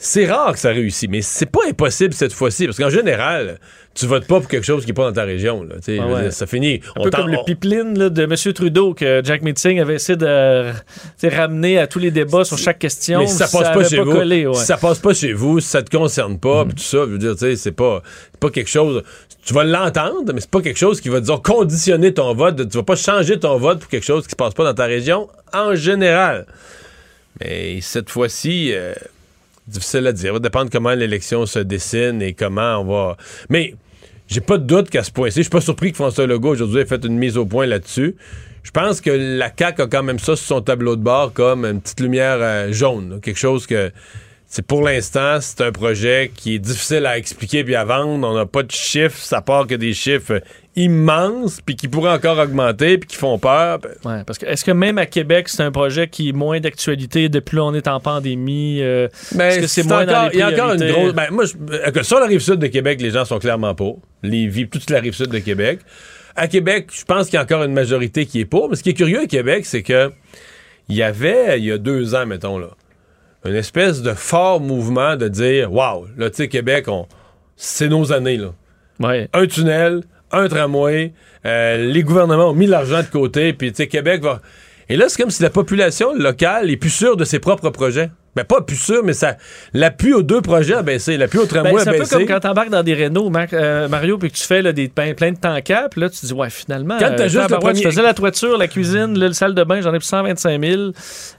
[0.02, 3.60] c'est rare que ça réussit, mais c'est pas impossible cette fois-ci parce qu'en général,
[3.94, 5.62] tu votes pas pour quelque chose qui est pas dans ta région.
[5.64, 6.32] Là, Ah ouais.
[6.32, 6.80] ça finit.
[6.96, 8.54] Un On peu comme le pipeline là, de M.
[8.54, 10.72] Trudeau que Jack Meeting avait essayé de
[11.24, 13.20] ramener à tous les débats sur chaque question.
[13.20, 14.54] Mais si ça passe pas chez vous, collé, ouais.
[14.56, 17.12] si ça passe pas chez vous, si ça te concerne pas, puis tout ça, je
[17.12, 18.02] veux dire, c'est pas,
[18.40, 19.04] pas quelque chose.
[19.44, 22.70] Tu vas l'entendre, mais c'est pas quelque chose qui va disons conditionner ton vote.
[22.70, 24.86] Tu vas pas changer ton vote pour quelque chose qui se passe pas dans ta
[24.86, 26.46] région en général.
[27.42, 28.94] Mais cette fois-ci, euh,
[29.70, 30.28] difficile à dire.
[30.28, 33.18] Ça va dépendre comment l'élection se dessine et comment on va.
[33.50, 33.74] Mais
[34.28, 36.82] j'ai pas de doute qu'à ce point-ci, je suis pas surpris que François Legault aujourd'hui
[36.82, 38.16] ait fait une mise au point là-dessus.
[38.64, 41.66] Je pense que la CAQ a quand même ça sur son tableau de bord comme
[41.66, 43.92] une petite lumière euh, jaune, quelque chose que
[44.52, 48.28] c'est pour l'instant, c'est un projet qui est difficile à expliquer puis à vendre.
[48.28, 50.42] On n'a pas de chiffres, ça part que des chiffres
[50.84, 53.80] immenses puis qui pourraient encore augmenter puis qui font peur.
[54.06, 57.30] Ouais, parce que est-ce que même à Québec, c'est un projet qui est moins d'actualité
[57.30, 58.80] depuis qu'on est en pandémie?
[58.82, 61.14] euh, Ben, Est-ce que c'est moins dans encore, les Il y a encore une grosse.
[61.14, 63.76] Ben, moi, je- euh, que sur la rive sud de Québec, les gens sont clairement
[63.76, 64.00] pour.
[64.24, 65.80] Les vies, toute la rive sud de Québec.
[66.36, 68.70] À Québec, je pense qu'il y a encore une majorité qui est pour.
[68.70, 70.12] Mais ce qui est curieux à Québec, c'est que
[70.88, 72.70] il y avait, il y a deux ans, mettons, là,
[73.46, 77.08] une espèce de fort mouvement de dire Waouh, là, tu sais, Québec, on,
[77.56, 78.54] c'est nos années, là.
[79.00, 79.30] Ouais.
[79.34, 81.14] un tunnel, un tramway.
[81.46, 84.42] Euh, les gouvernements ont mis l'argent de côté, puis tu sais, Québec va.
[84.90, 88.10] Et là, c'est comme si la population locale est plus sûre de ses propres projets.
[88.36, 89.38] Ben, pas plus sûre, mais ça.
[89.74, 91.18] L'appui aux deux projets a baissé.
[91.18, 93.88] L'appui au tramway Ben, a c'est un peu comme quand t'embarques dans des Renault, euh,
[93.88, 96.26] Mario, puis que tu fais là, des, plein, plein de temps cap, là, tu te
[96.28, 99.28] dis, ouais, finalement, Quand t'as juste le premier- je faisais la toiture, la cuisine, là,
[99.28, 100.92] le salle de bain, j'en ai pour 125 000,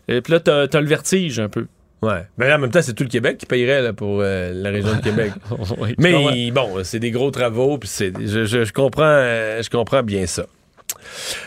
[0.09, 1.67] et puis là, t'as t'as le vertige un peu.
[2.03, 2.23] Ouais.
[2.39, 4.71] Mais là, en même temps, c'est tout le Québec qui payerait là, pour euh, la
[4.71, 5.33] région de Québec.
[5.79, 9.69] Oui, Mais bon, c'est des gros travaux, puis c'est, je, je- je comprends, euh, je
[9.69, 10.47] comprends bien ça.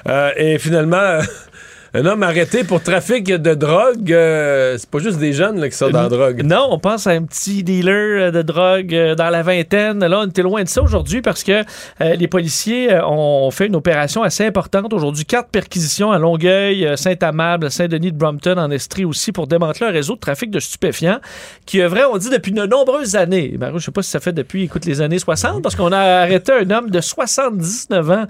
[0.08, 1.20] Euh, et finalement,
[1.96, 5.78] un homme arrêté pour trafic de drogue, euh, c'est pas juste des jeunes là, qui
[5.78, 6.42] sont dans la drogue.
[6.44, 10.04] Non, on pense à un petit dealer euh, de drogue euh, dans la vingtaine.
[10.04, 11.64] Là, on était loin de ça aujourd'hui parce que
[12.02, 15.26] euh, les policiers ont fait une opération assez importante aujourd'hui.
[15.26, 20.16] Quatre perquisitions à Longueuil, Saint-Amable, Saint-Denis de Brompton, en Estrie aussi, pour démanteler un réseau
[20.16, 21.20] de trafic de stupéfiants
[21.68, 23.56] qui œuvrait, on dit, depuis de nombreuses années.
[23.60, 26.00] Mario, je sais pas si ça fait depuis, écoute, les années 60, parce qu'on a
[26.00, 28.26] arrêté un homme de 79 ans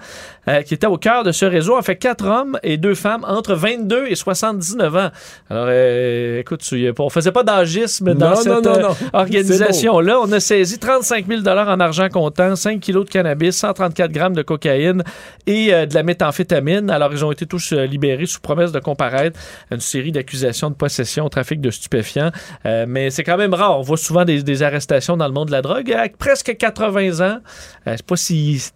[0.50, 1.78] euh, qui était au cœur de ce réseau.
[1.78, 5.10] En fait, quatre hommes et deux femmes entre 22 et 79 ans.
[5.50, 6.62] Alors, euh, écoute,
[7.00, 10.20] on faisait pas d'agisme dans Non, cette non, non, euh, organisation-là.
[10.20, 14.42] On a saisi 35 000 en argent comptant, 5 kilos de cannabis, 134 grammes de
[14.42, 15.04] cocaïne
[15.48, 16.90] et euh, de la méthamphétamine.
[16.90, 19.40] Alors, ils ont été tous libérés sous promesse de comparaître
[19.72, 22.32] à une série d'accusations de possession, trafic de stupéfiants.
[22.66, 23.80] Euh, mais c'est quand même rare.
[23.80, 25.92] On voit souvent des, des arrestations dans le monde de la drogue.
[25.92, 27.40] À presque 80 ans,
[27.86, 28.72] sais pas si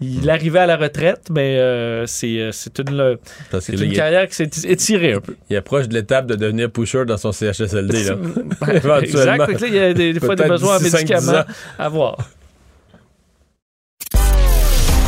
[0.00, 3.16] il arrivait à la retraite, mais euh, c'est euh, c'est une,
[3.60, 5.34] c'est une il, carrière qui s'est étirée un peu.
[5.50, 8.04] il approche de l'étape de devenir pusher dans son CHSLD.
[8.04, 8.16] Là.
[9.02, 9.46] exact.
[9.46, 11.44] Fait que là, il y a des, des fois des besoins en médicaments
[11.78, 12.16] à voir.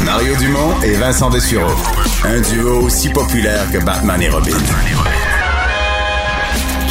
[0.05, 1.71] Mario Dumont et Vincent Dessureau.
[2.25, 4.57] Un duo aussi populaire que Batman et Robin.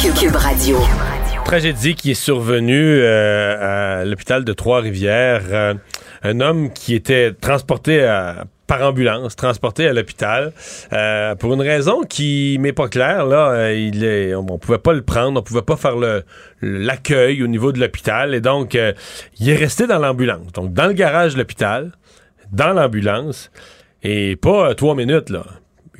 [0.00, 0.78] Cube, Cube Radio.
[1.44, 5.74] Tragédie qui est survenue euh, à l'hôpital de Trois-Rivières.
[6.22, 8.00] Un homme qui était transporté
[8.70, 10.52] par ambulance, transporté à l'hôpital
[10.92, 13.26] euh, pour une raison qui m'est pas claire.
[13.26, 15.96] Là, Euh, on, on pouvait pas le prendre, on pouvait pas faire
[16.62, 18.92] l'accueil au niveau de l'hôpital et donc euh,
[19.40, 20.52] il est resté dans l'ambulance.
[20.52, 21.90] Donc dans le garage de l'hôpital,
[22.52, 23.50] dans l'ambulance
[24.04, 25.44] et pas trois minutes là.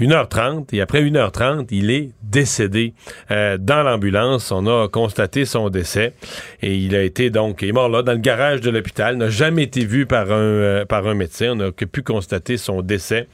[0.01, 2.95] 1h30 et après 1h30, il est décédé
[3.31, 4.51] euh, dans l'ambulance.
[4.51, 6.15] On a constaté son décès
[6.63, 9.17] et il a été donc il est mort là dans le garage de l'hôpital.
[9.17, 11.53] N'a jamais été vu par un euh, par un médecin.
[11.55, 13.29] On a que pu constater son décès.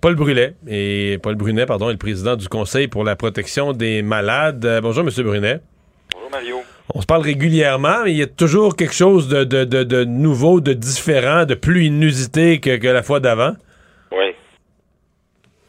[0.00, 4.00] Paul Brunet et Paul Brunet pardon est le président du Conseil pour la protection des
[4.00, 4.64] malades.
[4.64, 5.60] Euh, bonjour Monsieur Brunet.
[6.14, 6.56] Bonjour Mario.
[6.94, 10.04] On se parle régulièrement, mais il y a toujours quelque chose de, de, de, de
[10.04, 13.54] nouveau, de différent, de plus inusité que, que la fois d'avant?
[14.12, 14.34] Oui.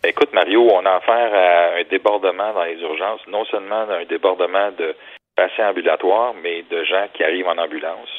[0.08, 4.72] Écoute, Mario, on a affaire à un débordement dans les urgences, non seulement un débordement
[4.72, 4.96] de
[5.36, 8.10] patients ambulatoires, mais de gens qui arrivent en ambulance,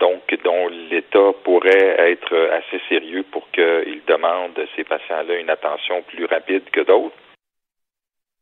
[0.00, 6.02] donc dont l'État pourrait être assez sérieux pour qu'il demande à ces patients-là une attention
[6.02, 7.14] plus rapide que d'autres.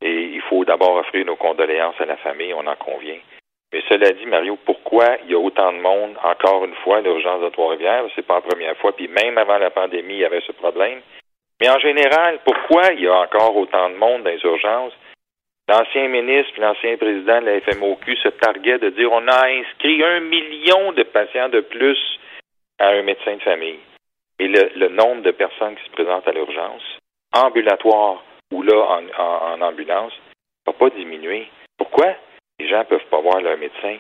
[0.01, 3.21] Et il faut d'abord offrir nos condoléances à la famille, on en convient.
[3.71, 7.01] Mais cela dit, Mario, pourquoi il y a autant de monde, encore une fois, à
[7.03, 8.05] l'urgence de Trois-Rivières?
[8.15, 11.03] C'est pas la première fois, puis même avant la pandémie, il y avait ce problème.
[11.61, 14.93] Mais en général, pourquoi il y a encore autant de monde dans les urgences?
[15.69, 20.03] L'ancien ministre puis l'ancien président de la FMOQ se targuait de dire on a inscrit
[20.05, 21.99] un million de patients de plus
[22.79, 23.81] à un médecin de famille.
[24.39, 26.83] Et le, nombre de personnes qui se présentent à l'urgence,
[27.33, 30.13] ambulatoire ou là en, en- ambulance,
[30.67, 31.49] va pas diminuer.
[31.79, 32.15] Pourquoi?
[32.61, 33.97] Les gens peuvent pas voir leur médecin.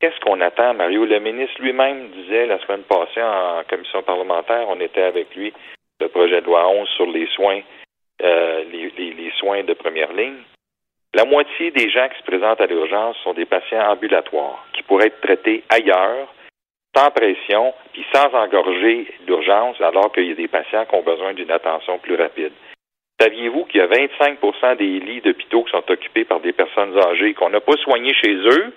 [0.00, 1.04] Qu'est-ce qu'on attend, Mario?
[1.04, 5.52] Le ministre lui-même disait la semaine passée en commission parlementaire, on était avec lui,
[6.00, 7.60] le projet de loi 11 sur les soins,
[8.22, 10.42] euh, les, soins de première ligne.
[11.14, 15.08] La moitié des gens qui se présentent à l'urgence sont des patients ambulatoires qui pourraient
[15.08, 16.32] être traités ailleurs,
[16.96, 21.34] sans pression, puis sans engorger l'urgence, alors qu'il y a des patients qui ont besoin
[21.34, 22.52] d'une attention plus rapide.
[23.20, 27.34] Saviez-vous qu'il y a 25% des lits d'hôpitaux qui sont occupés par des personnes âgées
[27.34, 28.72] qu'on n'a pas soignées chez eux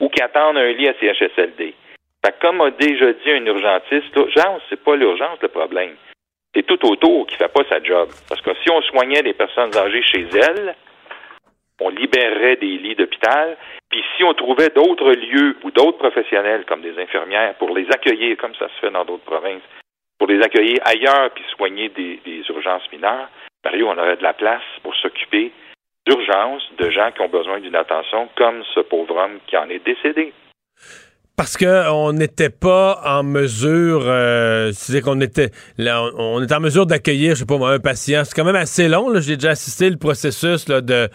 [0.00, 1.74] ou qui attendent un lit à CHSLD?
[2.40, 5.96] Comme a déjà dit un urgentiste, l'urgence, c'est pas l'urgence le problème.
[6.54, 8.08] C'est tout autour qui fait pas sa job.
[8.28, 10.74] Parce que si on soignait les personnes âgées chez elles,
[11.80, 13.56] on libérerait des lits d'hôpital.
[13.90, 18.36] Puis si on trouvait d'autres lieux ou d'autres professionnels comme des infirmières pour les accueillir,
[18.36, 19.62] comme ça se fait dans d'autres provinces,
[20.18, 23.28] pour les accueillir ailleurs puis soigner des, des urgences mineures,
[23.64, 25.52] Mario, on aurait de la place pour s'occuper
[26.06, 29.84] d'urgence de gens qui ont besoin d'une attention comme ce pauvre homme qui en est
[29.84, 30.32] décédé.
[31.38, 36.58] Parce qu'on n'était pas en mesure, euh, c'est-à-dire qu'on était, là, on, on était en
[36.58, 38.22] mesure d'accueillir, je sais pas moi, un patient.
[38.24, 39.20] C'est quand même assez long.
[39.20, 41.08] J'ai déjà assisté le processus là, de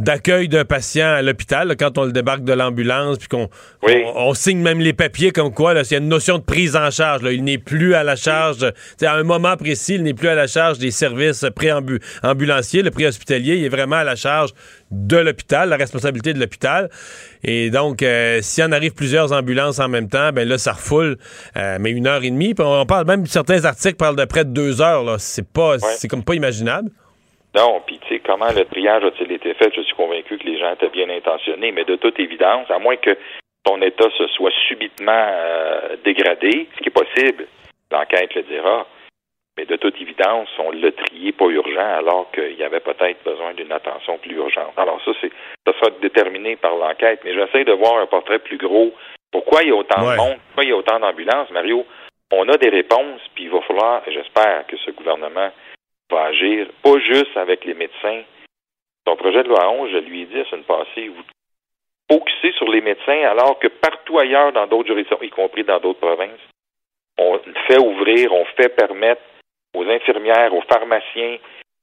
[0.00, 3.48] d'accueil d'un patient à l'hôpital, quand on le débarque de l'ambulance, puis qu'on
[3.82, 6.90] on, signe même les papiers comme quoi, il y a une notion de prise en
[6.90, 7.22] charge.
[7.30, 10.46] Il n'est plus à la charge, à un moment précis, il n'est plus à la
[10.46, 14.50] charge des services pré-ambulanciers, le pré-hospitalier, il est vraiment à la charge
[14.90, 16.90] de l'hôpital, la responsabilité de l'hôpital.
[17.42, 21.16] Et donc, euh, s'il en arrive plusieurs ambulances en même temps, ben là, ça refoule,
[21.56, 22.54] euh, mais une heure et demie.
[22.58, 25.04] on parle même, certains articles parlent de près de deux heures.
[25.04, 25.16] Là.
[25.18, 26.90] C'est pas, c'est comme pas imaginable.
[27.56, 29.74] Non, puis tu sais, comment le triage a-t-il été fait?
[29.74, 32.96] Je suis convaincu que les gens étaient bien intentionnés, mais de toute évidence, à moins
[32.96, 33.16] que
[33.64, 37.46] ton état se soit subitement euh, dégradé, ce qui est possible,
[37.90, 38.86] l'enquête le dira,
[39.56, 43.54] mais de toute évidence, on l'a trié pas urgent alors qu'il y avait peut-être besoin
[43.54, 44.74] d'une attention plus urgente.
[44.76, 45.32] Alors ça, c'est
[45.66, 48.92] ça sera déterminé par l'enquête, mais j'essaie de voir un portrait plus gros.
[49.32, 50.36] Pourquoi il y a autant de monde?
[50.48, 51.86] Pourquoi il y a autant d'ambulances, Mario?
[52.32, 55.50] On a des réponses, puis il va falloir, j'espère que ce gouvernement
[56.10, 58.22] va agir, pas juste avec les médecins.
[59.06, 61.22] Son projet de loi 11, je lui ai dit la semaine passée, vous
[62.10, 66.00] focussez sur les médecins alors que partout ailleurs dans d'autres juridictions, y compris dans d'autres
[66.00, 66.40] provinces,
[67.18, 69.22] on fait ouvrir, on fait permettre
[69.74, 71.38] aux infirmières, aux pharmaciens,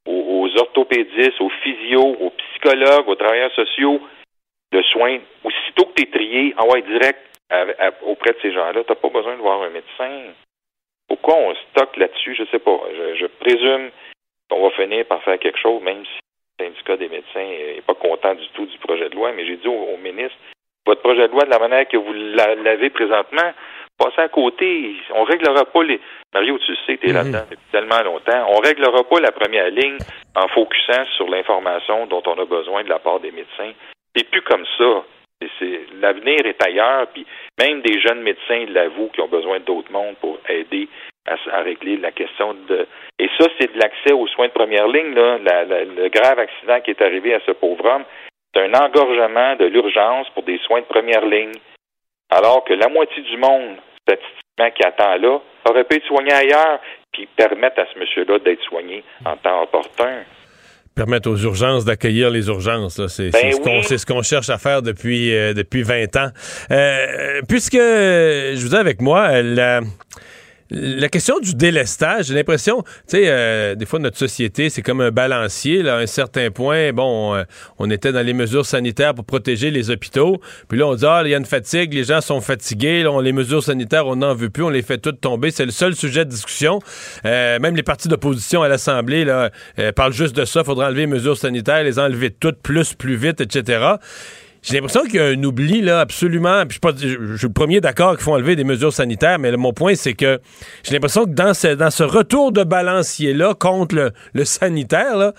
[0.05, 4.01] aux, orthopédistes, aux physios, aux psychologues, aux travailleurs sociaux,
[4.71, 5.19] de soins.
[5.43, 7.19] Aussitôt que tu es trié, envoie direct
[8.05, 10.33] auprès de ces gens-là, tu n'as pas besoin de voir un médecin.
[11.07, 12.35] Pourquoi on stocke là-dessus?
[12.35, 12.79] Je ne sais pas.
[13.15, 13.91] Je, présume
[14.53, 16.19] qu'on va finir par faire quelque chose, même si
[16.59, 19.31] le syndicat des médecins n'est pas content du tout du projet de loi.
[19.35, 20.37] Mais j'ai dit au ministre,
[20.85, 23.51] votre projet de loi, de la manière que vous l'avez présentement,
[23.97, 24.95] passer à côté.
[25.15, 25.99] On réglera pas les.
[26.33, 27.15] Mario, tu sais, tu es mhm.
[27.15, 28.45] là-dedans depuis tellement longtemps.
[28.49, 29.97] On réglera pas la première ligne
[30.35, 33.71] en focusant sur l'information dont on a besoin de la part des médecins.
[34.15, 35.03] C'est plus comme ça.
[35.99, 37.25] L'avenir est ailleurs, puis
[37.59, 40.87] même des jeunes médecins l'avouent qui ont besoin d'autres mondes pour aider
[41.27, 42.87] à, régler la question de.
[43.19, 45.13] Et ça, c'est de l'accès aux soins de première ligne.
[45.13, 45.37] Là.
[45.39, 48.03] le grave accident qui est arrivé à ce pauvre homme,
[48.53, 51.53] c'est un engorgement de l'urgence pour des soins de première ligne
[52.29, 56.79] alors que la moitié du monde, statistiquement, qui attend là, aurait pu être soigné ailleurs,
[57.11, 60.23] puis permettre à ce monsieur-là d'être soigné en temps opportun
[60.95, 62.97] permettre aux urgences d'accueillir les urgences.
[62.97, 66.29] Ben c'est ce qu'on cherche à faire depuis, euh, depuis 20 ans.
[66.69, 69.81] Euh, puisque je vous ai avec moi la,
[70.73, 75.01] la question du délestage, j'ai l'impression, tu sais, euh, des fois notre société, c'est comme
[75.01, 75.83] un balancier.
[75.83, 77.43] Là, à un certain point, bon, euh,
[77.77, 80.41] on était dans les mesures sanitaires pour protéger les hôpitaux.
[80.67, 83.03] Puis là, on dit, ah, il y a une fatigue, les gens sont fatigués.
[83.03, 85.51] Là, on, les mesures sanitaires, on n'en veut plus, on les fait toutes tomber.
[85.51, 86.79] C'est le seul sujet de discussion.
[87.25, 89.51] Euh, même les partis d'opposition à l'Assemblée là,
[89.95, 90.61] parlent juste de ça.
[90.61, 93.97] Il faudra enlever les mesures sanitaires, les enlever toutes, plus, plus vite, etc.
[94.63, 96.65] J'ai l'impression qu'il y a un oubli, là, absolument.
[96.65, 99.95] Puis je, suis le premier d'accord qu'il faut enlever des mesures sanitaires, mais mon point,
[99.95, 100.39] c'est que
[100.83, 105.33] j'ai l'impression que dans ce, dans ce retour de balancier-là contre le, le sanitaire, là,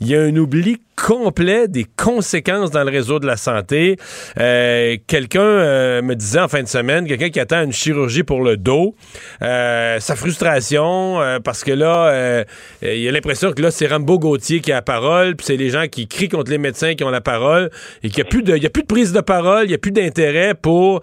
[0.00, 3.96] il y a un oubli complet des conséquences dans le réseau de la santé.
[4.38, 8.42] Euh, quelqu'un euh, me disait en fin de semaine, quelqu'un qui attend une chirurgie pour
[8.42, 8.94] le dos,
[9.42, 12.44] euh, sa frustration, parce que là,
[12.82, 15.70] il a l'impression que là, c'est Rambo Gauthier qui a la parole, puis c'est les
[15.70, 17.70] gens qui crient contre les médecins qui ont la parole,
[18.02, 19.74] et qu'il n'y a, plus de, y a plus de prise de parole, il n'y
[19.74, 21.00] a plus d'intérêt pour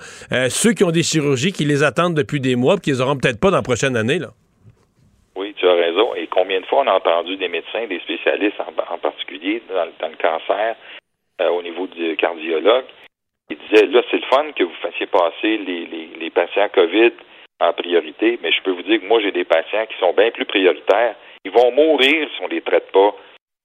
[0.49, 3.39] ceux qui ont des chirurgies, qui les attendent depuis des mois, puis qu'ils auront peut-être
[3.39, 4.19] pas dans la prochaine année.
[4.19, 4.32] Là.
[5.36, 6.13] Oui, tu as raison.
[6.15, 10.76] Et combien de on a entendu des médecins, des spécialistes en, particulier dans, le cancer,
[11.42, 12.86] euh, au niveau du cardiologue,
[13.50, 17.12] qui disaient là, c'est le fun que vous fassiez passer les, patients COVID
[17.60, 20.32] en priorité, mais je peux vous dire que moi, j'ai des patients qui sont bien
[20.32, 21.16] plus prioritaires.
[21.44, 23.16] Ils vont mourir si on ne les traite pas.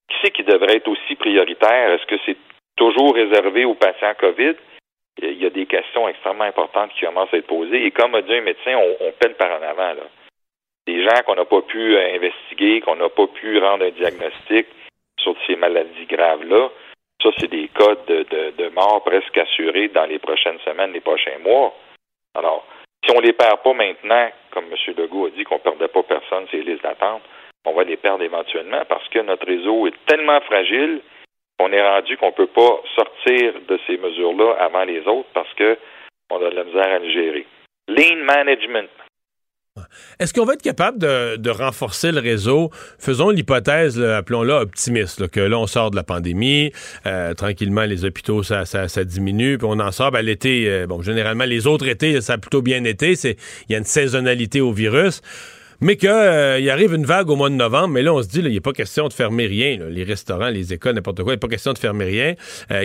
[0.08, 1.92] Qui c'est qui devrait être aussi prioritaire?
[1.92, 2.36] Est-ce que c'est
[2.76, 4.54] toujours réservé aux patients COVID?
[5.22, 7.86] Il y a des questions extrêmement importantes qui commencent à être posées.
[7.86, 9.94] Et comme a dit un médecin, on, on peine par en avant.
[9.94, 10.06] Là
[10.86, 14.66] des gens qu'on n'a pas pu euh, investiguer, qu'on n'a pas pu rendre un diagnostic
[15.18, 16.70] sur ces maladies graves-là.
[17.22, 18.24] Ça, c'est des cas de,
[18.56, 21.74] de, mort presque assurés dans les prochaines semaines, les prochains mois.
[22.34, 22.66] Alors,
[23.04, 24.94] si on les perd pas maintenant, comme M.
[24.96, 27.22] Legault a dit qu'on ne perdait pas personne ces listes d'attente,
[27.64, 31.00] on va les perdre éventuellement parce que notre réseau est tellement fragile
[31.58, 35.52] qu'on est rendu qu'on ne peut pas sortir de ces mesures-là avant les autres parce
[35.54, 37.46] qu'on a de la misère à les gérer.
[37.88, 38.90] Lean management,
[40.18, 42.70] est-ce qu'on va être capable de, renforcer le réseau?
[42.98, 46.72] Faisons l'hypothèse, appelons-la optimiste, que là, on sort de la pandémie,
[47.06, 48.64] euh, tranquillement, les hôpitaux, ça,
[49.04, 50.10] diminue, puis on en sort.
[50.10, 53.14] Ben, l'été, euh, bon, généralement, les autres étés, ça a plutôt bien été.
[53.24, 55.20] Il y a une saisonnalité au virus.
[55.80, 58.40] Mais qu'il euh, arrive une vague au mois de novembre, mais là, on se dit,
[58.40, 59.78] il a pas question de fermer rien.
[59.90, 62.34] Les restaurants, les écoles, n'importe quoi, il n'y a pas question de fermer rien.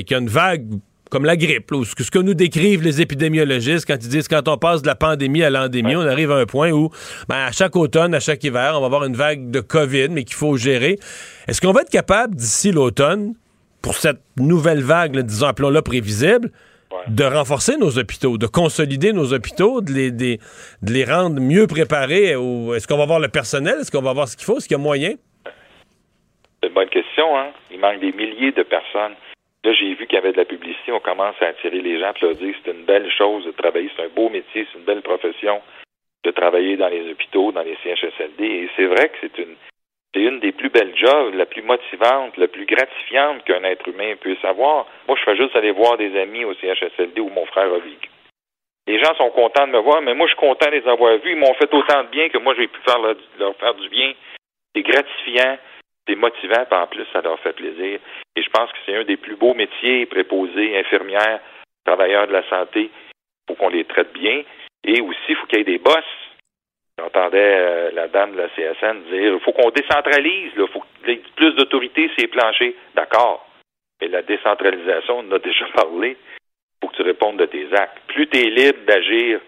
[0.01, 0.67] qu'il y a une vague
[1.11, 4.81] comme la grippe, ce que nous décrivent les épidémiologistes quand ils disent quand on passe
[4.81, 6.89] de la pandémie à l'endémie, on arrive à un point où
[7.27, 10.23] ben, à chaque automne, à chaque hiver, on va avoir une vague de COVID, mais
[10.23, 10.97] qu'il faut gérer.
[11.49, 13.33] Est-ce qu'on va être capable d'ici l'automne
[13.81, 16.49] pour cette nouvelle vague, disons, appelons-la prévisible,
[17.07, 20.37] de renforcer nos hôpitaux, de consolider nos hôpitaux, de les, de
[20.83, 22.29] les rendre mieux préparés.
[22.29, 23.79] Est-ce qu'on va avoir le personnel?
[23.81, 24.57] Est-ce qu'on va avoir ce qu'il faut?
[24.57, 25.15] Est-ce qu'il y a moyen?
[26.61, 27.51] C'est une bonne question, hein?
[27.69, 29.15] Il manque des milliers de personnes.
[29.63, 30.91] Là, j'ai vu qu'il y avait de la publicité.
[30.91, 33.89] On commence à attirer les gens, puis leur dire c'est une belle chose de travailler,
[33.95, 35.61] c'est un beau métier, c'est une belle profession
[36.23, 38.43] de travailler dans les hôpitaux, dans les CHSLD.
[38.43, 42.65] Et c'est vrai que c'est une des plus belles jobs, la plus motivante, la plus
[42.65, 44.87] gratifiante qu'un être humain puisse avoir.
[45.07, 47.77] Moi, je fais juste aller voir des amis au CHSLD où mon frère a.
[48.87, 51.15] Les gens sont contents de me voir, mais moi, je suis content de les avoir
[51.17, 51.31] vus.
[51.31, 54.13] Ils m'ont fait autant de bien que moi, j'ai pu faire leur, faire du bien.
[54.75, 55.57] C'est gratifiant,
[56.11, 57.99] c'est motivant, puis en plus, ça leur fait plaisir.
[58.35, 61.39] Et je pense que c'est un des plus beaux métiers, préposés, infirmières,
[61.85, 62.89] travailleurs de la santé.
[62.91, 64.43] Il faut qu'on les traite bien.
[64.83, 66.03] Et aussi, il faut qu'il y ait des boss
[66.99, 71.53] J'entendais euh, la dame de la CSN dire il faut qu'on décentralise, il faut plus
[71.53, 72.73] d'autorité sur les planchers.
[72.93, 73.47] D'accord.
[73.99, 76.09] Mais la décentralisation, on en a déjà parlé.
[76.09, 77.97] Il faut que tu répondes de tes actes.
[78.07, 79.39] Plus tu es libre d'agir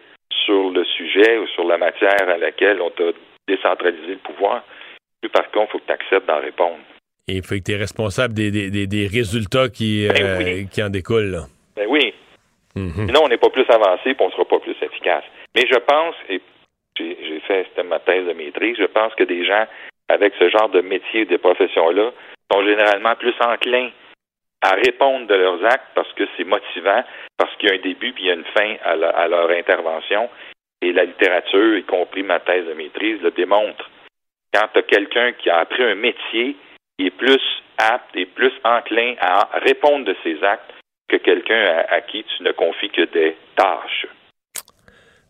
[0.46, 3.12] sur le sujet ou sur la matière à laquelle on t'a
[3.48, 4.64] décentralisé le pouvoir,
[5.30, 6.80] par contre, il faut que tu acceptes d'en répondre.
[7.28, 10.84] Et il faut que tu es responsable des, des, des, résultats qui, ben euh, qui
[10.84, 11.40] en découlent.
[11.76, 12.14] Ben oui.
[12.76, 13.06] Mm-hmm.
[13.06, 15.24] Sinon, on n'est pas plus avancé et on ne sera pas plus efficace.
[15.56, 16.42] Mais je pense, et
[16.98, 18.76] j'ai fait, ma thèse de maîtrise.
[18.78, 19.66] Je pense que des gens
[20.10, 22.12] avec ce genre de métier, de profession-là,
[22.52, 23.90] sont généralement plus enclins
[24.62, 27.04] à répondre de leurs actes parce que c'est motivant,
[27.38, 30.30] parce qu'il y a un début puis il y a une fin à, leur intervention.
[30.82, 33.90] Et la littérature, y compris ma thèse de maîtrise, le démontre.
[34.54, 36.56] Quand tu as quelqu'un qui a appris un métier,
[37.00, 37.42] il est plus
[37.78, 40.72] apte et plus enclin à répondre de ses actes
[41.10, 44.06] que quelqu'un à qui tu ne confies que des tâches.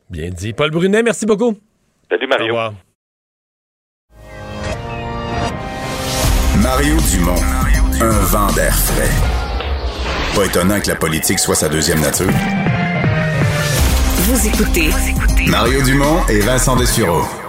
[0.10, 0.54] Bien dit.
[0.54, 1.54] Paul Brunet, merci beaucoup.
[2.10, 2.46] Salut Mario.
[2.46, 2.74] Au revoir.
[6.62, 7.42] Mario Dumont,
[8.02, 9.12] un vent d'air frais.
[10.36, 12.32] Pas étonnant que la politique soit sa deuxième nature.
[14.26, 14.90] Vous écoutez
[15.50, 17.43] Mario Dumont et Vincent Dessureau.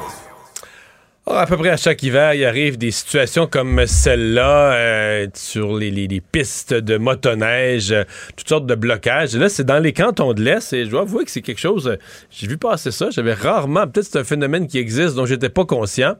[1.27, 5.75] Ah, à peu près à chaque hiver, il arrive des situations comme celle-là euh, sur
[5.75, 8.05] les, pistes de motoneige, euh,
[8.37, 9.35] toutes sortes de blocages.
[9.35, 11.61] Et là, c'est dans les cantons de l'Est et je dois avouer que c'est quelque
[11.61, 11.89] chose...
[11.89, 11.97] Euh,
[12.31, 13.87] j'ai vu passer ça, j'avais rarement...
[13.87, 16.17] Peut-être c'est un phénomène qui existe dont j'étais pas conscient.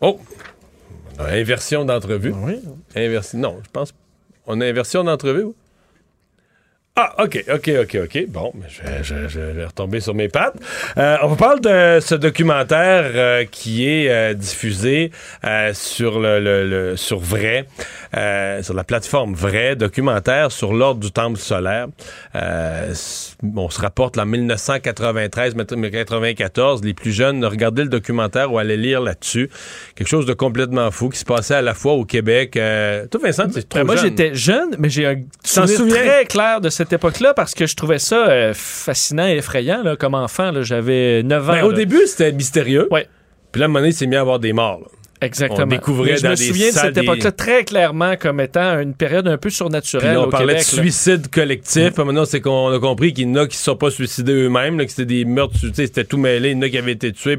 [0.00, 0.20] Oh!
[1.18, 2.32] Inversion d'entrevue.
[2.44, 2.60] Oui.
[2.94, 3.38] Inversion...
[3.40, 3.92] Non, je pense...
[4.46, 5.52] On a inversion d'entrevue?
[6.94, 8.26] Ah, OK, OK, OK, OK.
[8.28, 10.56] Bon, je vais, je, vais retomber sur mes pattes.
[10.98, 15.10] Euh, on parle de ce documentaire euh, qui est euh, diffusé
[15.72, 17.66] sur le, le, sur Vrai,
[18.12, 21.86] sur la plateforme Vrai, documentaire sur l'ordre du temple solaire.
[22.34, 26.84] on se rapporte en 1993, 1994.
[26.84, 29.48] Les plus jeunes regardaient le documentaire ou allaient lire là-dessus.
[29.94, 32.50] Quelque chose de complètement fou qui se passait à la fois au Québec.
[32.52, 35.16] Toi, Vincent, c'est trop Moi, j'étais jeune, mais j'ai un
[35.66, 39.84] souvenir très clair de cette époque-là parce que je trouvais ça euh, fascinant et effrayant
[39.98, 40.62] comme enfant.
[40.62, 41.52] J'avais 9 ans.
[41.52, 42.88] Ben, au début, c'était mystérieux.
[42.90, 43.06] Ouais.
[43.52, 44.80] Puis là, à un moment donné, il s'est mis à avoir des morts.
[45.22, 45.62] Exactement.
[45.62, 49.38] On découvrait je me souviens de cette époque-là très clairement comme étant une période un
[49.38, 50.18] peu surnaturelle.
[50.18, 51.96] on parlait de suicide collectif.
[51.96, 54.78] Maintenant, c'est qu'on a compris qu'il y en a qui ne sont pas suicidés eux-mêmes,
[54.78, 56.50] que c'était des meurtres, c'était tout mêlé.
[56.50, 57.38] Il y en a qui avaient été tués.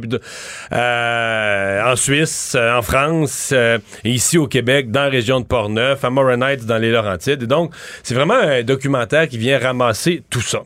[0.72, 5.46] Euh, en Suisse, euh, en France, euh, et ici au Québec, dans la région de
[5.46, 7.44] Portneuf, à Morin dans les Laurentides.
[7.44, 10.64] Et donc, c'est vraiment un documentaire qui vient ramasser tout ça.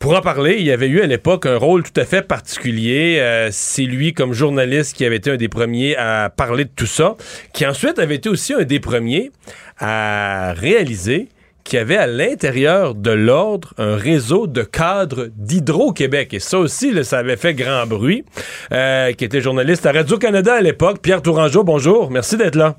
[0.00, 3.18] Pour en parler, il y avait eu à l'époque un rôle tout à fait particulier.
[3.20, 6.86] Euh, c'est lui, comme journaliste, qui avait été un des premiers à parler de tout
[6.86, 7.16] ça,
[7.52, 9.30] qui ensuite avait été aussi un des premiers
[9.78, 11.28] à réaliser
[11.64, 16.32] qu'il y avait à l'intérieur de l'ordre un réseau de cadres d'Hydro-Québec.
[16.32, 18.24] Et ça aussi, ça avait fait grand bruit.
[18.72, 21.02] Euh, qui était journaliste à Radio-Canada à l'époque.
[21.02, 22.10] Pierre Tourangeau, bonjour.
[22.10, 22.76] Merci d'être là.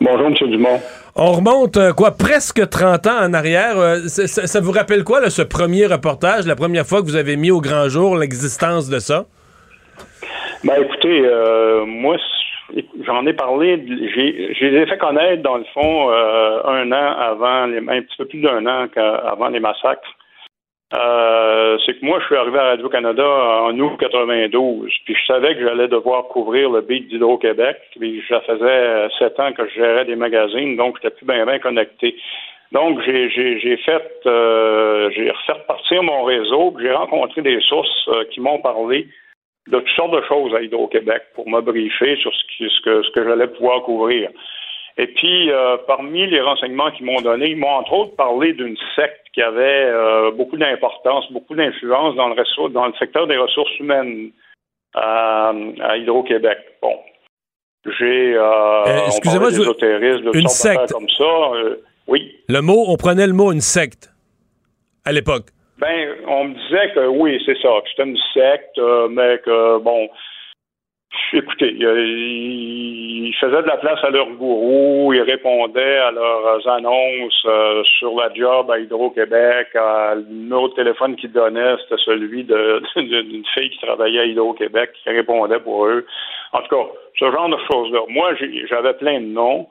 [0.00, 0.34] Bonjour, M.
[0.48, 0.80] Dumont.
[1.22, 3.78] On remonte, euh, quoi, presque 30 ans en arrière.
[3.78, 7.50] Euh, ça, vous rappelle quoi, ce premier reportage, la première fois que vous avez mis
[7.50, 9.26] au grand jour l'existence de ça?
[10.64, 12.16] Ben, écoutez, euh, moi,
[13.04, 18.00] j'en ai parlé, j'ai, j'ai fait connaître, dans le fond, un an avant, les, un
[18.00, 20.08] petit peu plus d'un an avant les massacres.
[20.92, 23.24] Euh, c'est que moi, je suis arrivé à Radio-Canada
[23.62, 28.40] en août 92, puis je savais que j'allais devoir couvrir le beat d'Hydro-Québec, puis ça
[28.40, 32.16] faisait sept ans que je gérais des magazines, donc j'étais plus bien connecté.
[32.72, 38.40] Donc, j'ai, fait, euh, j'ai refait repartir mon réseau, j'ai rencontré des sources euh, qui
[38.40, 39.08] m'ont parlé
[39.68, 43.02] de toutes sortes de choses à Hydro-Québec pour me briefer sur ce, qui, ce que,
[43.02, 44.30] ce que j'allais pouvoir couvrir.
[45.02, 48.76] Et puis, euh, parmi les renseignements qu'ils m'ont donnés, ils m'ont entre autres parlé d'une
[48.96, 53.74] secte qui avait euh, beaucoup d'importance, beaucoup d'influence dans le, dans le secteur des ressources
[53.78, 54.30] humaines
[54.94, 55.52] à
[55.96, 56.58] Hydro-Québec.
[56.82, 56.96] Bon.
[57.98, 58.42] J'ai euh,
[58.86, 60.92] Euh, excusez-moi, je- une secte.
[60.92, 61.24] comme ça.
[61.54, 61.76] euh,
[62.06, 62.36] oui.
[62.48, 64.10] Le mot, on prenait le mot une secte
[65.06, 65.46] à l'époque.
[65.78, 69.78] Ben, on me disait que oui, c'est ça, que c'était une secte, euh, mais que
[69.78, 70.10] bon,
[71.32, 77.42] écoutez, il, il faisait de la place à leurs gourous, ils répondaient à leurs annonces
[77.46, 82.44] euh, sur la job à Hydro-Québec, le numéro de téléphone qu'ils donnaient, c'était celui
[82.96, 86.06] d'une fille qui travaillait à Hydro-Québec qui répondait pour eux.
[86.52, 88.00] En tout cas, ce genre de choses-là.
[88.08, 88.34] Moi,
[88.68, 89.68] j'avais plein de noms.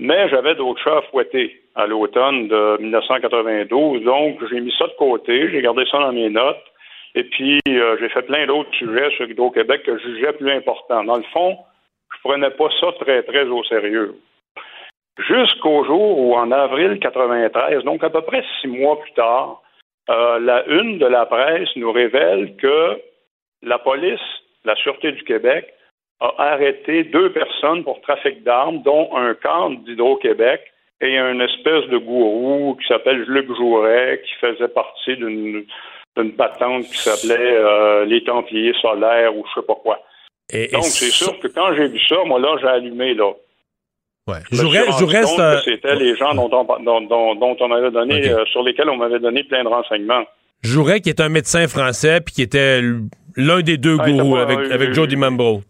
[0.00, 4.92] Mais j'avais d'autres chats à fouetter à l'automne de 1992, donc j'ai mis ça de
[4.96, 6.62] côté, j'ai gardé ça dans mes notes,
[7.14, 11.04] et puis euh, j'ai fait plein d'autres sujets sur Hydro-Québec que je jugeais plus importants.
[11.04, 11.58] Dans le fond,
[12.14, 14.14] je prenais pas ça très, très au sérieux.
[15.18, 19.62] Jusqu'au jour où, en avril 93, donc à peu près six mois plus tard,
[20.10, 23.00] euh, la une de la presse nous révèle que
[23.62, 24.20] la police,
[24.64, 25.74] la Sûreté du Québec,
[26.20, 30.60] a arrêté deux personnes pour trafic d'armes, dont un cadre d'Hydro-Québec
[31.00, 35.64] et un espèce de gourou qui s'appelle Luc Jouret, qui faisait partie d'une
[36.18, 40.00] d'une patente qui s'appelait euh, les Templiers solaires ou je sais pas quoi.
[40.52, 43.32] Et, Donc, c'est ça- sûr que quand j'ai vu ça, moi, là, j'ai allumé, là.
[44.26, 44.38] Ouais.
[44.52, 44.56] Je
[45.64, 48.96] c'était les gens dont on, dont, dont- dont on m'avait donné, euh, sur lesquels on
[48.96, 50.24] m'avait donné plein de renseignements.
[50.62, 52.80] Jouret, qui est un médecin français, puis qui était
[53.36, 55.62] l'un des deux Ah, gourous pas- avec, euh, avec Joe DiMambro.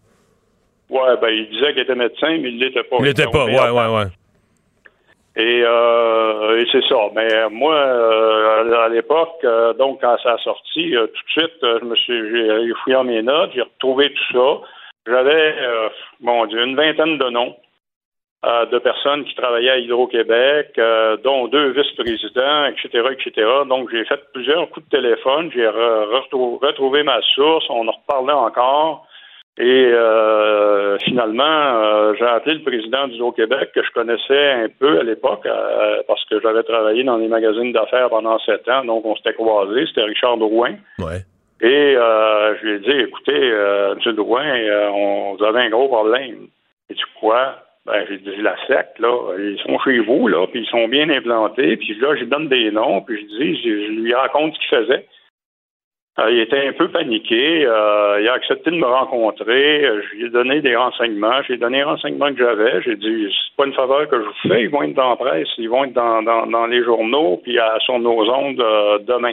[0.91, 2.97] Ouais, ben, il disait qu'il était médecin, mais il l'était pas.
[3.01, 4.05] Il l'était pas, ouais, ouais, ouais.
[5.39, 6.97] Et, euh, c'est ça.
[7.15, 11.59] Mais euh, moi, euh, à l'époque, euh, donc quand ça a sorti, tout de suite,
[11.63, 12.31] je me suis
[12.67, 14.67] j'ai fouillé mes notes, j'ai retrouvé tout ça.
[15.07, 15.55] J'avais,
[16.21, 17.57] mon Dieu, une vingtaine de noms
[18.45, 20.79] de personnes qui travaillaient à Hydro-Québec,
[21.25, 23.47] dont deux vice-présidents, etc., etc.
[23.67, 27.93] Donc, j'ai fait plusieurs coups de téléphone, j'ai re- retrou- retrouvé ma source, on en
[27.93, 29.07] reparlait encore.
[29.61, 35.03] Et euh, finalement, euh, j'ai appelé le président d'Hydro-Québec, que je connaissais un peu à
[35.03, 39.17] l'époque, euh, parce que j'avais travaillé dans les magazines d'affaires pendant sept ans, donc on
[39.17, 40.75] s'était croisés, c'était Richard Drouin.
[41.01, 41.25] Ouais.
[41.61, 44.13] Et euh, je lui ai dit, écoutez, euh, M.
[44.15, 46.47] Drouin, euh, on, vous avez un gros problème.
[46.89, 47.57] Et tu quoi?
[47.85, 51.09] Ben, j'ai dit, la secte, là, ils sont chez vous, là, puis ils sont bien
[51.11, 54.55] implantés, puis là, je lui donne des noms, puis je dis, je, je lui raconte
[54.55, 55.07] ce qu'il faisait.
[56.19, 57.65] Euh, il était un peu paniqué.
[57.65, 59.85] euh, il a accepté de me rencontrer.
[59.85, 61.43] euh, je lui ai donné des renseignements.
[61.47, 62.83] J'ai donné les renseignements que j'avais.
[62.83, 64.63] J'ai dit, c'est pas une faveur que je vous fais.
[64.63, 65.49] Ils vont être dans la presse.
[65.59, 69.33] Ils vont être dans, dans, dans les journaux, puis à, sur nos ondes euh, demain.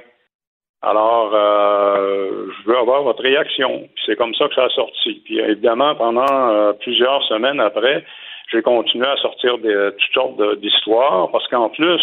[0.84, 3.90] Alors, euh, je veux avoir votre réaction.
[4.06, 5.22] C'est comme ça que ça a sorti.
[5.26, 8.06] Puis évidemment, pendant plusieurs semaines après,
[8.52, 12.02] j'ai continué à sortir des, toutes sortes d'histoires parce qu'en plus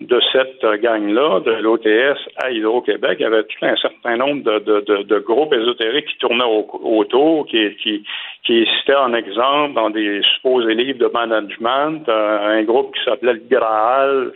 [0.00, 4.58] de cette gang-là, de l'OTS à Hydro-Québec, il y avait tout un certain nombre de,
[4.60, 8.02] de, de, de groupes ésotériques qui tournaient au- autour, qui, qui,
[8.44, 13.34] qui citaient en exemple dans des supposés livres de management, euh, un groupe qui s'appelait
[13.34, 14.32] le Graal.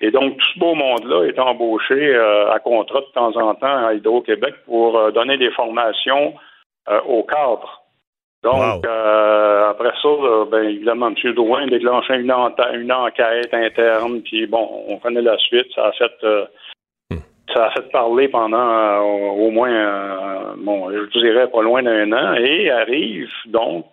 [0.00, 3.86] Et donc, tout ce beau monde-là est embauché euh, à contrat de temps en temps
[3.86, 6.34] à Hydro-Québec pour euh, donner des formations
[7.08, 7.83] aux cadres.
[8.44, 8.90] Donc, Wow.
[8.90, 11.32] euh, après ça, euh, ben, évidemment, M.
[11.32, 15.66] Drouin déclenchait une, une enquête interne, puis bon, on connaît la suite.
[15.74, 16.44] Ça a fait, euh,
[17.54, 22.34] ça a fait parler pendant euh, au moins, bon, je dirais pas loin d'un an,
[22.34, 23.86] et arrive donc,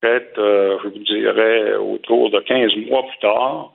[0.00, 3.72] peut-être, je vous dirais, autour de 15 mois plus tard,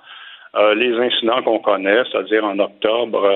[0.76, 3.28] les incidents qu'on connaît, c'est-à-dire en octobre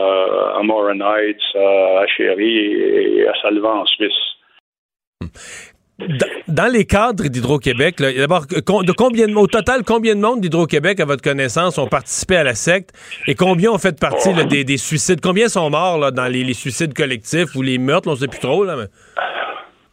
[0.56, 4.14] à Morin Heights, à Chéry et, et à Salvan en Suisse.
[6.00, 11.00] Dans, dans les cadres d'Hydro-Québec, d'abord, de combien de, au total, combien de monde d'Hydro-Québec,
[11.00, 12.92] à votre connaissance, ont participé à la secte
[13.28, 15.20] et combien ont fait partie là, des, des suicides?
[15.22, 18.08] Combien sont morts là, dans les, les suicides collectifs ou les meurtres?
[18.08, 18.64] On ne sait plus trop.
[18.64, 18.86] Là, mais...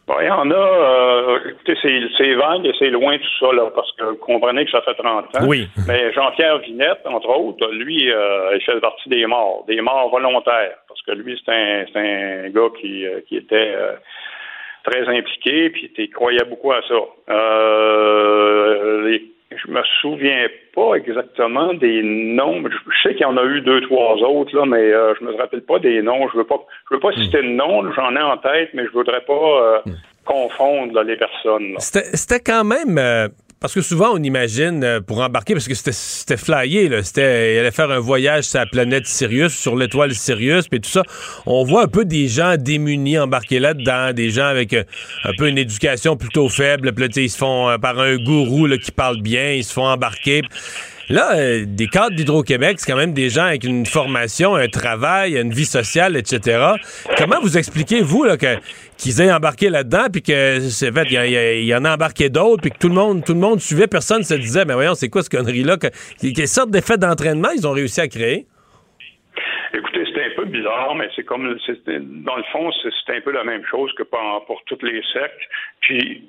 [0.07, 3.69] Bon, il y en a, euh, écoutez, c'est, vague et c'est loin tout ça, là,
[3.75, 5.45] parce que vous comprenez que ça fait 30 ans.
[5.45, 5.67] Oui.
[5.85, 10.77] Mais Jean-Pierre Vinette, entre autres, lui, euh, il fait partie des morts, des morts volontaires,
[10.87, 13.95] parce que lui, c'est un, gars qui, euh, qui était euh,
[14.89, 16.95] très impliqué, puis il croyait beaucoup à ça.
[17.87, 22.61] Euh, les- je me souviens pas exactement des noms.
[22.69, 25.25] Je, je sais qu'il y en a eu deux, trois autres, là, mais euh, je
[25.25, 26.27] me rappelle pas des noms.
[26.31, 26.59] Je veux pas,
[26.89, 27.91] je veux pas citer de nom.
[27.93, 29.33] J'en ai en tête, mais je voudrais pas
[29.87, 29.91] euh,
[30.25, 31.75] confondre là, les personnes.
[31.79, 32.97] c'était quand même.
[33.59, 37.01] Parce que souvent, on imagine euh, pour embarquer, parce que c'était- flyé, là.
[37.03, 40.89] C'était, il allait faire un voyage sur la planète Sirius, sur l'étoile Sirius, puis tout
[40.89, 41.01] ça.
[41.45, 44.83] On voit un peu des gens démunis embarqués là-dedans, des gens avec euh,
[45.23, 46.93] un peu une éducation plutôt faible.
[46.93, 50.41] Puis ils se font, euh, par un gourou qui parle bien, ils se font embarquer.
[51.09, 55.37] Là, euh, des cadres d'Hydro-Québec, c'est quand même des gens avec une formation, un travail,
[55.37, 56.73] une vie sociale, etc.
[57.17, 58.57] Comment vous expliquez, vous, là, que,
[58.97, 62.71] qu'ils aient embarqué là-dedans, puis que c'est fait, il y, en a embarqué d'autres, puis
[62.71, 65.23] que tout le monde, tout le monde suivait, personne se disait, mais voyons, c'est quoi
[65.23, 65.77] ce connerie-là?
[65.77, 68.45] quelle sorte d'effet d'entraînement ils ont réussi à créer?
[69.73, 73.45] Écoutez, c'était un peu bizarre, mais c'est comme, dans le fond, c'est un peu la
[73.45, 75.41] même chose que pour, pour toutes les sectes.
[75.79, 76.27] Puis,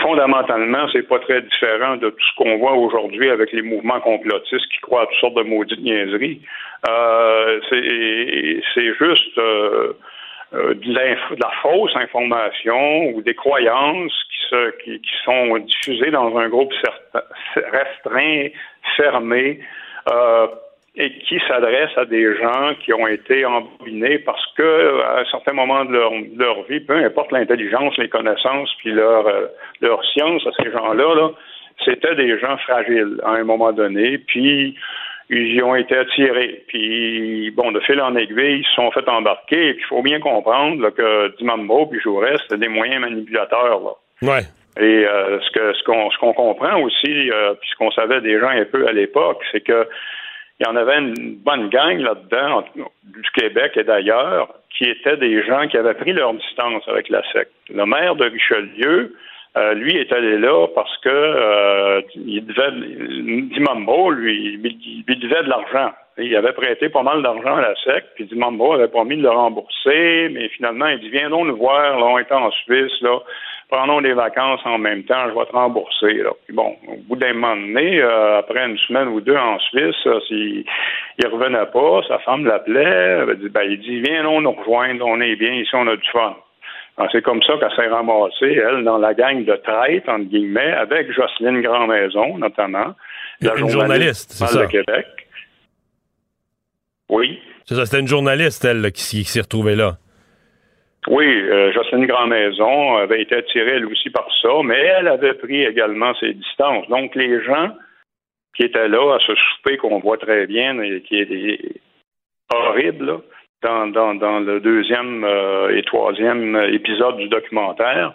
[0.00, 4.68] fondamentalement, c'est pas très différent de tout ce qu'on voit aujourd'hui avec les mouvements complotistes
[4.72, 6.40] qui croient à toutes sortes de maudites niaiseries.
[6.88, 9.92] Euh, c'est juste euh,
[10.54, 16.36] euh, de, la fausse information ou des croyances qui, se, qui, qui sont diffusées dans
[16.36, 16.72] un groupe
[17.56, 18.48] restreint,
[18.96, 19.60] fermé.
[20.10, 20.46] Euh,
[20.96, 25.52] et qui s'adresse à des gens qui ont été embobinés parce que à un certain
[25.52, 29.46] moment de leur, leur vie, peu importe l'intelligence, les connaissances, puis leur, euh,
[29.80, 31.30] leur science à ces gens-là, là,
[31.84, 34.76] c'était des gens fragiles à un moment donné, puis
[35.30, 36.64] ils y ont été attirés.
[36.68, 39.70] Puis, bon, de fil en aiguille, ils se sont fait embarquer.
[39.70, 43.80] Et puis, il faut bien comprendre là, que Dimambo puis Jaurès, c'était des moyens manipulateurs.
[43.80, 43.92] Là.
[44.22, 44.42] Ouais.
[44.76, 48.20] Et euh, ce que ce qu'on ce qu'on comprend aussi, euh, puis ce qu'on savait
[48.20, 49.86] déjà un peu à l'époque, c'est que
[50.64, 55.44] il y en avait une bonne gang là-dedans, du Québec et d'ailleurs, qui étaient des
[55.44, 57.52] gens qui avaient pris leur distance avec la secte.
[57.68, 59.14] Le maire de Richelieu,
[59.56, 62.72] euh, lui, est allé là parce que euh, il devait,
[63.54, 64.58] Dimambo, lui,
[65.06, 65.92] il, devait de l'argent.
[66.16, 69.30] Il avait prêté pas mal d'argent à la secte, puis Dimambo avait promis de le
[69.30, 73.04] rembourser, mais finalement, il dit, viens donc nous voir, là, on est en Suisse,
[73.74, 76.14] prenons des vacances en même temps, je vais te rembourser.
[76.14, 76.30] Là.
[76.44, 79.96] Puis bon, au bout d'un moment donné, euh, après une semaine ou deux en Suisse,
[80.28, 80.64] s'il
[81.18, 85.36] il revenait pas, sa femme l'appelait, ben, il dit, viens non nous rejoindre, on est
[85.36, 86.36] bien ici, on a du fun.
[87.10, 91.10] C'est comme ça qu'elle s'est ramassée, elle, dans la gang de traite, entre guillemets, avec
[91.10, 92.94] Jocelyne Grandmaison, notamment,
[93.40, 94.60] la une journaliste, c'est ça.
[94.60, 95.06] de Québec.
[97.08, 97.40] Oui.
[97.64, 99.96] C'est ça, c'était une journaliste, elle, qui s'est retrouvée là.
[101.08, 105.62] Oui, euh, Jocelyne Grand-Maison avait été attirée elle aussi par ça, mais elle avait pris
[105.62, 106.88] également ses distances.
[106.88, 107.70] Donc, les gens
[108.56, 111.80] qui étaient là à ce souper qu'on voit très bien et qui est
[112.54, 113.20] horrible
[113.62, 118.12] dans, dans, le deuxième euh, et troisième épisode du documentaire,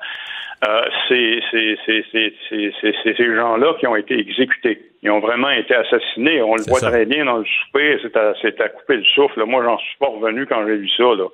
[0.68, 4.82] euh, c'est ces gens-là qui ont été exécutés.
[5.02, 6.42] Ils ont vraiment été assassinés.
[6.42, 7.98] On le voit très bien dans le souper.
[8.02, 9.44] C'est à, couper le souffle.
[9.46, 11.04] Moi, j'en suis pas revenu quand j'ai vu ça.
[11.04, 11.28] Là.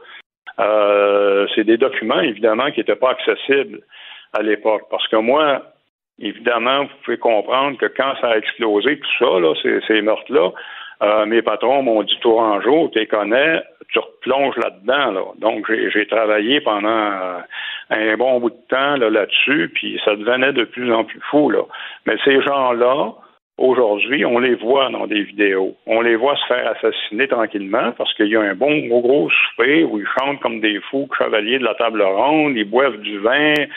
[0.60, 3.82] Euh, c'est des documents, évidemment, qui n'étaient pas accessibles
[4.34, 4.84] à l'époque.
[4.90, 5.64] Parce que moi,
[6.20, 9.54] évidemment, vous pouvez comprendre que quand ça a explosé, tout ça, là,
[9.88, 10.52] ces, meurtres-là,
[11.04, 15.12] euh, mes patrons m'ont dit jour, tu les connais, tu replonges là-dedans.
[15.12, 15.22] Là.
[15.40, 17.40] Donc, j'ai travaillé pendant euh,
[17.90, 21.50] un bon bout de temps là-dessus, puis ça devenait de plus en plus fou.
[21.50, 21.64] Là.
[22.06, 23.14] Mais ces gens-là,
[23.58, 25.78] Aujourd'hui, on les voit dans des vidéos.
[25.88, 29.30] On les voit se faire assassiner tranquillement parce qu'il y a un bon gros, gros
[29.58, 33.54] où ils chantent comme des fous chevaliers de la table ronde, ils boivent du vin,
[33.54, 33.70] ils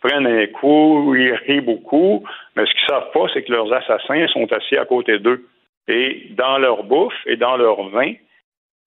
[0.00, 2.24] prennent un coup, ils rient beaucoup.
[2.56, 5.44] Mais ce qu'ils savent pas, c'est que leurs assassins sont assis à côté d'eux.
[5.88, 8.14] Et dans leur bouffe et dans leur vin,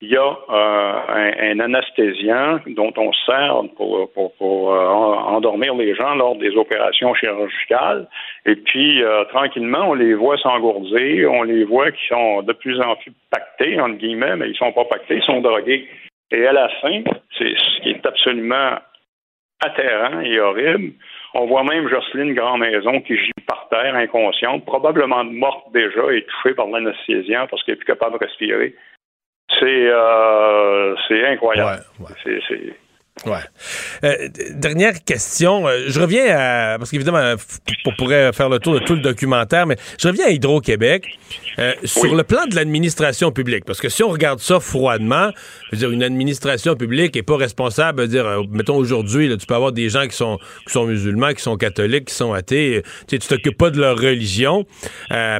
[0.01, 6.15] il y a euh, un, anesthésiant dont on sert pour, pour, euh, endormir les gens
[6.15, 8.07] lors des opérations chirurgicales.
[8.47, 12.81] Et puis, euh, tranquillement, on les voit s'engourdir, on les voit qui sont de plus
[12.81, 15.87] en plus pactés, entre guillemets, mais ils sont pas pactés, ils sont drogués.
[16.31, 17.03] Et à la fin,
[17.37, 18.79] c'est ce qui est absolument
[19.63, 20.93] atterrant et horrible.
[21.35, 26.67] On voit même Jocelyne Grand-Maison qui gît par terre, inconsciente, probablement morte déjà, étouffée par
[26.67, 28.75] l'anesthésiant parce qu'elle n'est plus capable de respirer.
[29.61, 30.95] C'est euh,
[31.31, 31.83] incroyable.
[32.23, 32.73] C'est
[33.25, 33.37] Ouais.
[34.03, 35.67] Euh, dernière question.
[35.67, 36.77] Euh, je reviens à.
[36.77, 37.35] Parce qu'évidemment,
[37.85, 41.05] on pourrait faire le tour de tout le documentaire, mais je reviens à Hydro-Québec.
[41.59, 45.31] Euh, sur le plan de l'administration publique, parce que si on regarde ça froidement,
[45.65, 49.73] je veux dire, une administration publique n'est pas responsable, dire, mettons aujourd'hui, tu peux avoir
[49.73, 53.57] des gens qui sont, qui sont musulmans, qui sont catholiques, qui sont athées, tu t'occupes
[53.57, 54.65] pas de leur religion.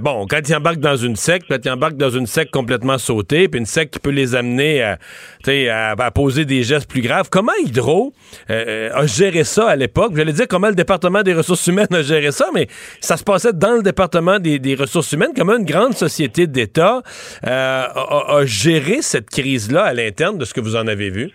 [0.01, 3.47] bon, quand ils embarquent dans une secte, quand ils embarquent dans une secte complètement sautée,
[3.47, 4.99] puis une secte qui peut les amener à,
[5.47, 8.11] à, à poser des gestes plus graves, comment Hydro
[8.49, 10.11] euh, euh, a géré ça à l'époque.
[10.15, 12.67] J'allais dire comment le département des ressources humaines a géré ça, mais
[12.99, 15.31] ça se passait dans le département des, ressources humaines.
[15.35, 17.01] Comment une grande société d'État
[17.45, 21.29] euh, a, géré cette crise-là à l'interne de ce que vous en avez vu?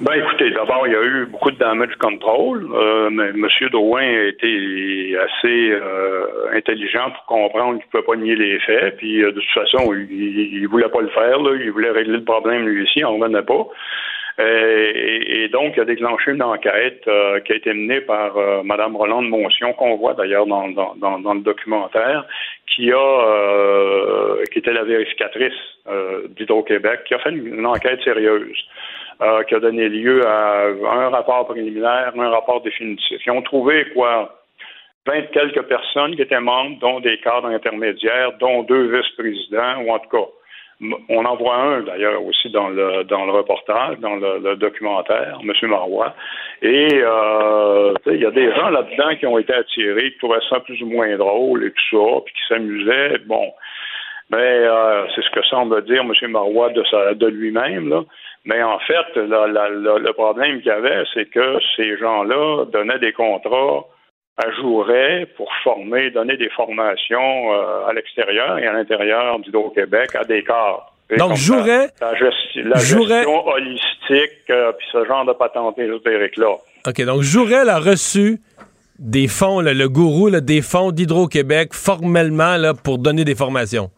[0.00, 2.66] Ben écoutez, d'abord, il y a eu beaucoup de damage control.
[3.10, 3.48] mais M.
[3.72, 5.72] Drouin a été assez
[6.54, 8.96] intelligent pour comprendre qu'il ne pouvait pas nier les faits.
[8.98, 11.38] Puis de toute façon, il, ne voulait pas le faire.
[11.58, 13.02] Il voulait régler le problème lui aussi.
[13.04, 13.66] On ne revenait pas.
[14.40, 14.92] Euh,
[15.26, 18.96] et, donc, il a déclenché une enquête euh, qui a été menée par euh, Mme
[18.96, 22.26] Roland de Moncion, qu'on voit d'ailleurs dans, dans, dans, le documentaire,
[22.66, 25.52] qui a euh, qui était la vérificatrice
[25.86, 28.58] euh, d'Hydro-Québec, qui a fait une, enquête sérieuse,
[29.22, 33.20] euh, qui a donné lieu à un rapport préliminaire, un rapport définitif.
[33.24, 34.40] Ils ont trouvé quoi?
[35.06, 39.98] Vingt quelques personnes qui étaient membres, dont des cadres intermédiaires, dont deux vice-présidents, ou en
[39.98, 40.26] tout cas
[40.80, 45.68] on en voit un d'ailleurs aussi dans le dans le reportage, dans le, documentaire, M.
[45.68, 46.14] Marois.
[46.62, 50.60] Et euh, il y a des gens là-dedans qui ont été attirés, qui trouvaient ça
[50.60, 53.18] plus ou moins drôle et tout ça, puis qui s'amusaient.
[53.26, 53.52] Bon,
[54.30, 56.30] mais euh, c'est ce que semble dire M.
[56.30, 58.04] Marois de, sa, de lui-même.
[58.44, 63.84] Mais en fait, le problème qu'il y avait, c'est que ces gens-là donnaient des contrats
[64.36, 70.42] ajourait pour former, donner des formations euh, à l'extérieur et à l'intérieur d'Hydro-Québec à des
[70.42, 70.90] cadres.
[71.18, 71.88] Donc, jouerait.
[72.00, 76.56] La, gestion holistique, euh, puis ce genre de patente ésotérique-là.
[76.86, 78.40] OK, donc Jourel a reçu
[78.98, 83.90] des fonds, le gourou des fonds d'Hydro-Québec formellement là, pour donner des formations.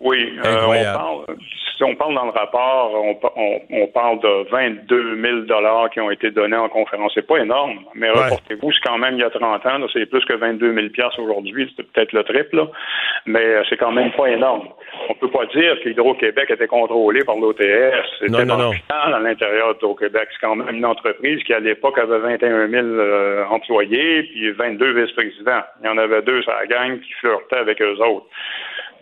[0.00, 1.36] Oui, euh, on parle,
[1.76, 6.30] si on parle dans le rapport, on, parle de 22 000 dollars qui ont été
[6.30, 7.12] donnés en conférence.
[7.14, 10.24] C'est pas énorme, mais reportez-vous, c'est quand même il y a 30 ans, c'est plus
[10.24, 12.66] que 22 000 piastres aujourd'hui, c'est peut-être le triple,
[13.26, 14.68] c'est euh, c'est quand même pas énorme.
[15.08, 17.60] On peut pas dire qu'Hydro-Québec était contrôlé par l'OTS.
[18.20, 20.28] C'était non, à l'intérieur d'Hydro-Québec.
[20.32, 25.02] C'est quand même une entreprise qui, à l'époque, avait 21 000 euh, employés, puis 22
[25.02, 25.62] vice-présidents.
[25.82, 28.26] Il y en avait deux à la gang qui flirtaient avec eux autres.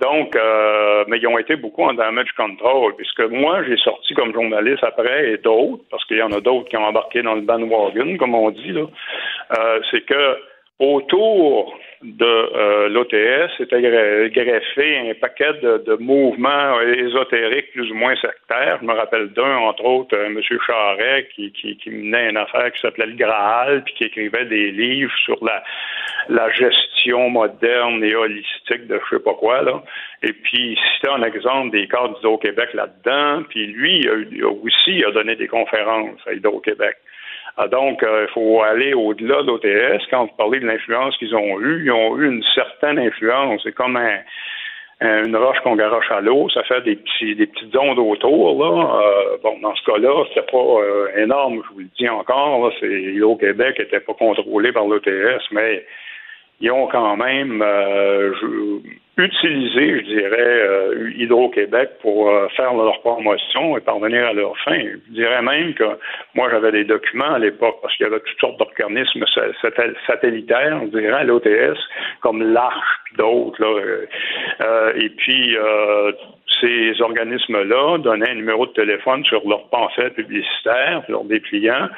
[0.01, 4.32] Donc, euh, mais ils ont été beaucoup en damage control, puisque moi, j'ai sorti comme
[4.32, 7.42] journaliste après, et d'autres, parce qu'il y en a d'autres qui ont embarqué dans le
[7.42, 8.86] bandwagon, comme on dit, là,
[9.59, 10.38] euh, c'est que
[10.80, 11.74] autour
[12.05, 13.80] de euh, l'OTS était
[14.30, 18.78] greffé un paquet de, mouvements ésotériques plus ou moins sectaires.
[18.80, 20.40] Je me rappelle d'un, entre autres, euh, M.
[20.66, 24.70] Charret, qui, qui, qui, menait une affaire qui s'appelait le Graal, puis qui écrivait des
[24.70, 25.62] livres sur la,
[26.28, 29.62] la gestion moderne et holistique de je sais pas quoi.
[29.62, 29.82] Là.
[30.22, 33.44] Et puis, c'était un exemple des cadres d'Hydro-Québec là-dedans.
[33.48, 36.96] Puis lui, il a, aussi a donné des conférences à Hydro-Québec.
[37.57, 40.02] Ah, donc, euh, il faut aller au-delà de l'OTS.
[40.11, 43.61] Quand vous parlez de l'influence qu'ils ont eue, ils ont eu une certaine influence.
[43.62, 43.96] C'est comme
[45.00, 48.62] une roche qu'on garoche à l'eau, ça fait des petits des petites ondes autour.
[48.62, 49.00] Là.
[49.02, 52.72] Euh, bon, dans ce cas-là, c'était pas euh, énorme, je vous le dis encore.
[52.82, 55.84] L'Hydro-Québec n'était pas contrôlé par l'OTS, mais
[56.61, 57.62] ils ont quand même
[59.17, 64.79] utiliser, je dirais, euh, Hydro-Québec pour euh, faire leur promotion et parvenir à leur fin.
[64.79, 65.85] Je dirais même que
[66.35, 69.25] moi, j'avais des documents à l'époque parce qu'il y avait toutes sortes d'organismes
[70.07, 71.79] satellitaires, on dirait, à l'OTS,
[72.21, 73.62] comme l'Arche d'autres.
[73.62, 75.57] Euh, et puis,
[76.61, 81.88] ces organismes-là donnaient un numéro de téléphone sur leur pamphlet publicitaire, leur dépliant,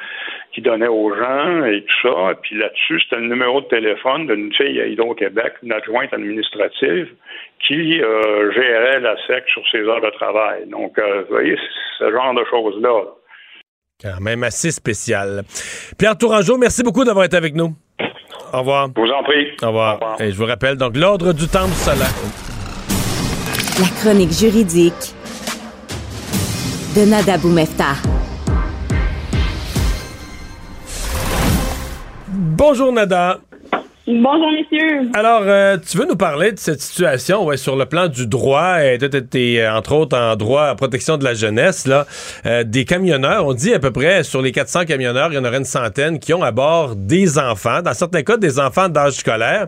[0.53, 2.31] qui donnaient aux gens et tout ça.
[2.31, 7.09] Et puis là-dessus, c'était le numéro de téléphone d'une fille à Hydro-Québec, une adjointe administrative,
[7.65, 10.67] qui euh, gérait la SEC sur ses heures de travail.
[10.67, 11.57] Donc, euh, vous voyez,
[11.99, 13.03] ce genre de choses-là.
[14.01, 15.41] Quand même assez spécial.
[15.97, 17.73] Pierre Tourangeau, merci beaucoup d'avoir été avec nous.
[18.53, 18.89] Au revoir.
[18.95, 19.47] Je vous en prie.
[19.63, 20.21] Au revoir.
[20.21, 22.56] Et je vous rappelle, donc, l'ordre du temple solaire.
[23.79, 25.13] La chronique juridique
[26.95, 27.93] de Nada Boumefta.
[32.27, 33.39] Bonjour Nada.
[34.09, 35.09] Bonjour, messieurs.
[35.15, 38.81] Alors, euh, tu veux nous parler de cette situation ouais, sur le plan du droit,
[38.81, 42.07] et tu es, entre autres en droit à protection de la jeunesse, là,
[42.45, 43.45] euh, des camionneurs.
[43.45, 46.19] On dit à peu près sur les 400 camionneurs, il y en aurait une centaine
[46.19, 49.67] qui ont à bord des enfants, dans certains cas des enfants d'âge scolaire.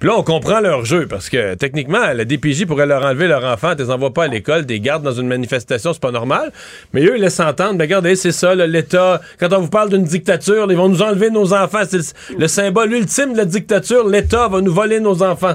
[0.00, 3.44] Puis là, on comprend leur jeu parce que techniquement, la DPJ pourrait leur enlever leur
[3.44, 6.50] enfant, tu les envoies pas à l'école, des gardes dans une manifestation, c'est pas normal.
[6.92, 10.02] Mais eux, ils laissent entendre, ben regardez, c'est ça, l'État, quand on vous parle d'une
[10.02, 11.82] dictature, ils vont nous enlever nos enfants.
[11.88, 13.75] C'est le, le symbole ultime de la dictature
[14.08, 15.54] l'État va nous voler nos enfants.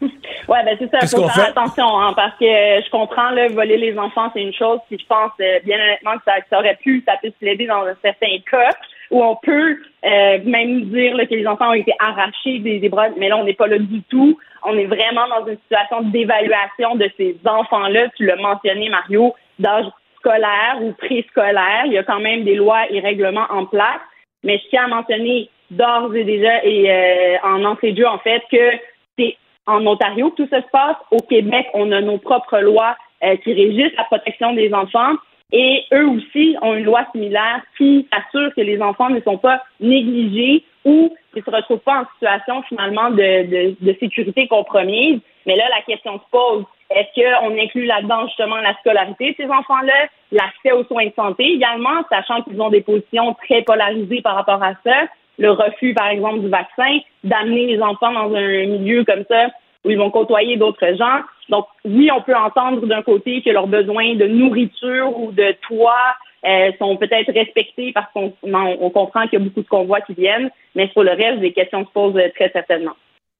[0.48, 0.98] Oui, ben c'est ça.
[1.02, 4.54] Il faut faire attention, hein, parce que je comprends, là, voler les enfants, c'est une
[4.54, 7.84] chose, puis je pense euh, bien honnêtement que ça, aurait pu, ça peut l'aider dans
[8.02, 8.70] certains cas
[9.10, 13.08] où on peut euh, même dire que les enfants ont été arrachés des, des bras,
[13.18, 14.38] mais là, on n'est pas là du tout.
[14.64, 18.08] On est vraiment dans une situation d'évaluation de ces enfants-là.
[18.16, 19.86] Tu l'as mentionné, Mario, d'âge
[20.16, 21.82] scolaire ou préscolaire.
[21.86, 24.00] Il y a quand même des lois et règlements en place.
[24.44, 28.18] Mais je tiens à mentionner d'ores et déjà et euh, en entrée de jeu, en
[28.18, 28.72] fait, que
[29.18, 30.96] c'est en Ontario que tout ça se passe.
[31.10, 35.14] Au Québec, on a nos propres lois euh, qui régissent la protection des enfants.
[35.52, 39.62] Et eux aussi ont une loi similaire qui assure que les enfants ne sont pas
[39.80, 45.20] négligés ou qu'ils ne se retrouvent pas en situation finalement de, de, de sécurité compromise.
[45.46, 46.64] Mais là, la question se pose.
[46.90, 51.44] Est-ce qu'on inclut là-dedans justement la scolarité de ces enfants-là, l'accès aux soins de santé
[51.44, 55.06] également, sachant qu'ils ont des positions très polarisées par rapport à ça?
[55.38, 59.48] Le refus, par exemple, du vaccin, d'amener les enfants dans un milieu comme ça
[59.84, 61.20] où ils vont côtoyer d'autres gens.
[61.48, 66.16] Donc, oui, on peut entendre d'un côté que leurs besoins de nourriture ou de toit
[66.44, 70.14] euh, sont peut-être respectés parce qu'on on comprend qu'il y a beaucoup de convois qui
[70.14, 72.94] viennent, mais sur le reste, des questions se posent très certainement.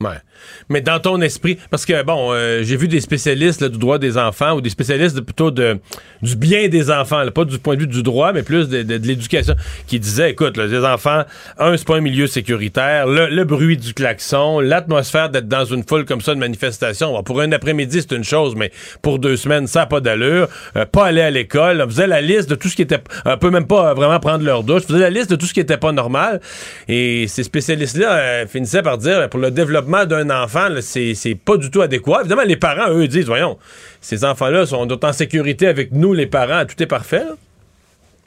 [0.05, 0.11] Ouais.
[0.69, 4.17] Mais dans ton esprit, parce que bon, euh, j'ai vu des spécialistes du droit des
[4.17, 8.05] enfants ou des spécialistes plutôt du bien des enfants, pas du point de vue du
[8.05, 9.57] droit, mais plus de, l'éducation,
[9.89, 11.25] qui disaient, écoute, les enfants,
[11.59, 16.05] un, c'est pas un milieu sécuritaire, le, bruit du klaxon, l'atmosphère d'être dans une foule
[16.05, 17.21] comme ça de manifestation.
[17.25, 18.71] pour un après-midi, c'est une chose, mais
[19.03, 20.47] pour deux semaines, ça n'a pas d'allure.
[20.77, 23.37] Euh, pas aller à l'école, on faisait la liste de tout ce qui était, on
[23.37, 25.61] peut même pas vraiment prendre leur douche, on faisait la liste de tout ce qui
[25.61, 26.41] était pas normal.
[26.87, 31.71] Et ces spécialistes-là euh, finissaient par dire, pour le développement d'un enfant, c'est pas du
[31.71, 32.21] tout adéquat.
[32.21, 33.57] Évidemment, les parents, eux, disent, voyons,
[34.01, 37.25] ces enfants-là sont en sécurité avec nous, les parents, tout est parfait.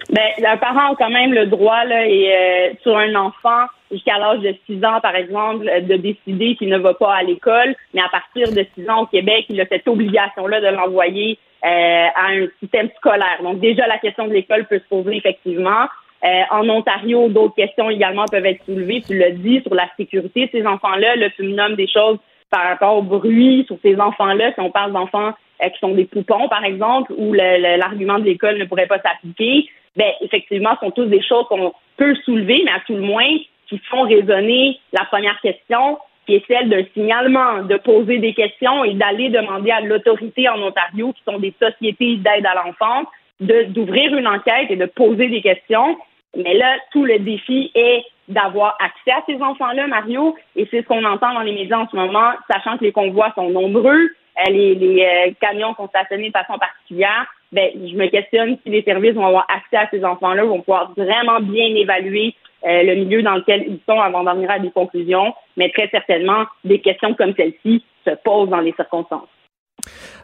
[0.09, 4.17] Ben, les parents ont quand même le droit, là, et, euh, sur un enfant, jusqu'à
[4.17, 8.01] l'âge de 6 ans, par exemple, de décider qu'il ne va pas à l'école, mais
[8.01, 11.67] à partir de 6 ans au Québec, il a cette obligation-là de l'envoyer euh,
[12.15, 13.39] à un système scolaire.
[13.43, 15.85] Donc déjà, la question de l'école peut se poser effectivement.
[16.23, 19.01] Euh, en Ontario, d'autres questions également peuvent être soulevées.
[19.05, 21.15] Tu l'as dit sur la sécurité ces enfants-là.
[21.15, 22.17] Là, tu me nommes des choses
[22.51, 24.53] par rapport au bruit sur ces enfants-là.
[24.53, 25.31] Si on parle d'enfants
[25.63, 29.67] euh, qui sont des poupons, par exemple, où l'argument de l'école ne pourrait pas s'appliquer,
[29.95, 33.37] ben effectivement, ce sont tous des choses qu'on peut soulever, mais à tout le moins
[33.67, 38.83] qui font résonner la première question, qui est celle d'un signalement, de poser des questions
[38.83, 43.07] et d'aller demander à l'autorité en Ontario, qui sont des sociétés d'aide à l'enfance,
[43.39, 45.97] d'ouvrir une enquête et de poser des questions
[46.35, 50.87] mais là, tout le défi est d'avoir accès à ces enfants-là, Mario, et c'est ce
[50.87, 54.09] qu'on entend dans les médias en ce moment, sachant que les convois sont nombreux,
[54.39, 57.25] euh, les, les euh, camions sont stationnés de façon particulière.
[57.51, 60.93] Ben, je me questionne si les services vont avoir accès à ces enfants-là, vont pouvoir
[60.95, 62.33] vraiment bien évaluer
[62.65, 65.33] euh, le milieu dans lequel ils sont avant d'en venir à des conclusions.
[65.57, 69.27] Mais très certainement, des questions comme celle-ci se posent dans les circonstances.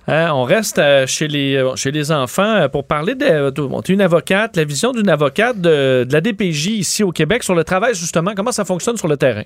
[0.10, 3.92] Hein, on reste euh, chez, les, euh, chez les enfants euh, pour parler de, de
[3.92, 7.94] une avocate, la vision d'une avocate de, la DPJ ici au Québec sur le travail,
[7.94, 9.44] justement, comment ça fonctionne sur le terrain?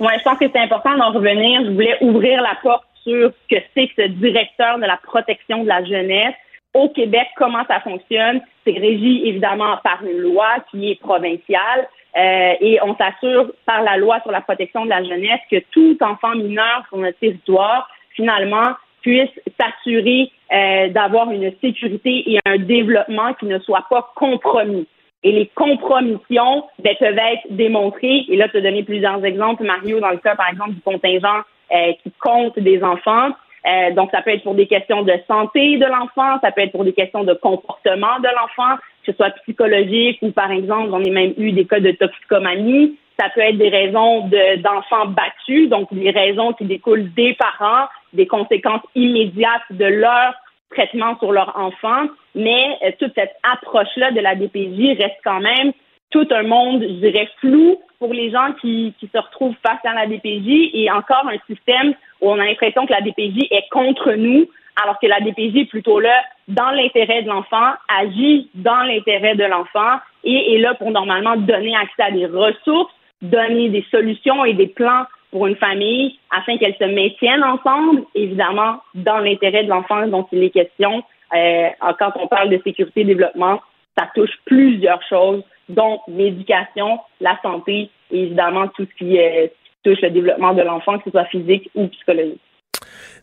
[0.00, 1.64] Oui, je pense que c'est important d'en revenir.
[1.64, 5.62] Je voulais ouvrir la porte sur ce que c'est que ce directeur de la protection
[5.62, 6.34] de la jeunesse.
[6.74, 8.40] Au Québec, comment ça fonctionne?
[8.64, 11.86] C'est régi évidemment par une loi qui est provinciale.
[12.16, 16.34] et on s'assure par la loi sur la protection de la jeunesse que tout enfant
[16.34, 19.30] mineur sur notre territoire, finalement, puisse
[19.60, 24.86] s'assurer euh, d'avoir une sécurité et un développement qui ne soit pas compromis.
[25.24, 28.24] Et les compromissions ben, peuvent être démontrées.
[28.28, 31.42] Et là, tu as donné plusieurs exemples, Mario, dans le cas, par exemple, du contingent
[31.72, 33.30] euh, qui compte des enfants.
[33.66, 36.72] Euh, donc, ça peut être pour des questions de santé de l'enfant, ça peut être
[36.72, 41.04] pour des questions de comportement de l'enfant, que ce soit psychologique ou, par exemple, on
[41.04, 42.96] a même eu des cas de toxicomanie.
[43.18, 48.26] Ça peut être des raisons d'enfants battus, donc des raisons qui découlent des parents, des
[48.26, 50.34] conséquences immédiates de leur
[50.70, 52.06] traitement sur leur enfant.
[52.34, 55.72] Mais euh, toute cette approche-là de la DPJ reste quand même
[56.10, 59.94] tout un monde, je dirais, flou pour les gens qui, qui se retrouvent face à
[59.94, 64.12] la DPJ et encore un système où on a l'impression que la DPJ est contre
[64.12, 64.46] nous,
[64.82, 69.44] alors que la DPJ est plutôt là dans l'intérêt de l'enfant, agit dans l'intérêt de
[69.44, 72.92] l'enfant et est là pour normalement donner accès à des ressources
[73.22, 78.80] donner des solutions et des plans pour une famille afin qu'elle se maintienne ensemble, évidemment,
[78.94, 81.02] dans l'intérêt de l'enfant dont il est question.
[81.34, 81.68] Euh,
[81.98, 83.60] quand on parle de sécurité et développement,
[83.96, 89.46] ça touche plusieurs choses, dont l'éducation, la santé et évidemment tout ce qui, euh,
[89.84, 92.40] touche le développement de l'enfant, que ce soit physique ou psychologique.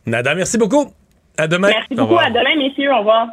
[0.06, 0.92] Nada, merci beaucoup.
[1.38, 1.68] À demain.
[1.68, 2.18] Merci beaucoup.
[2.18, 2.92] À demain, messieurs.
[2.92, 3.28] Au revoir.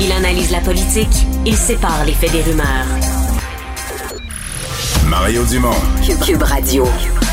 [0.00, 1.26] Il analyse la politique.
[1.46, 3.17] Il sépare les faits des rumeurs.
[5.08, 5.74] Mario Dumont.
[6.22, 7.27] Cube Radio.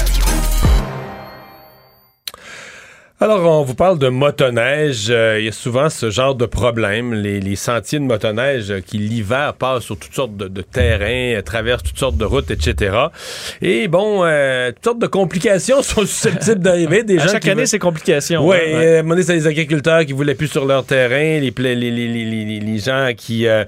[3.21, 5.05] Alors, on vous parle de motoneige.
[5.09, 7.13] Euh, il y a souvent ce genre de problème.
[7.13, 12.17] Les, sentiers de motoneige qui, l'hiver, passent sur toutes sortes de, terrains, traversent toutes sortes
[12.17, 12.93] de routes, etc.
[13.61, 17.03] Et bon, euh, toutes sortes de complications sont susceptibles d'arriver.
[17.03, 18.45] Des à chaque année, c'est complications.
[18.45, 19.23] Oui, ouais, ouais.
[19.23, 23.47] c'est les agriculteurs qui voulaient plus sur leur terrain, les, les, les, les gens qui
[23.47, 23.63] euh,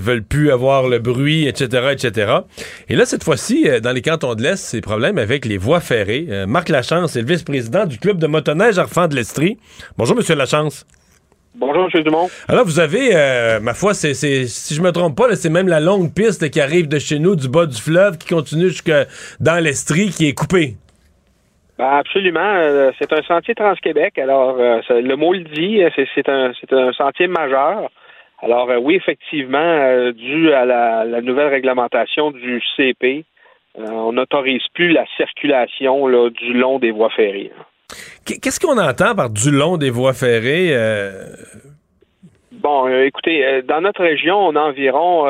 [0.00, 2.32] veulent plus avoir le bruit, etc., etc.
[2.88, 6.28] Et là, cette fois-ci, dans les cantons de l'Est, c'est problème avec les voies ferrées.
[6.46, 9.58] Marc Lachance est le vice-président du club de motoneige de l'Estrie.
[9.96, 10.86] Bonjour, Monsieur Lachance.
[11.54, 12.02] Bonjour, M.
[12.02, 12.28] Dumont.
[12.48, 15.80] Alors, vous avez, euh, ma foi, c'est, si je me trompe pas, c'est même la
[15.80, 18.92] longue piste qui arrive de chez nous, du bas du fleuve, qui continue jusque
[19.40, 20.74] dans l'Estrie, qui est coupée.
[21.78, 22.40] Ben, absolument.
[22.40, 24.18] Euh, c'est un sentier Trans-Québec.
[24.18, 25.80] Alors, euh, le mot le dit,
[26.14, 26.52] c'est, un,
[26.92, 27.88] sentier majeur.
[28.42, 33.24] Alors, oui, effectivement, dû à la, nouvelle réglementation du CP,
[33.74, 37.50] on n'autorise plus la circulation là, du long des voies ferrées.
[38.24, 40.74] Qu'est-ce qu'on entend par du long des voies ferrées?
[42.52, 45.24] Bon, écoutez, dans notre région, on a environ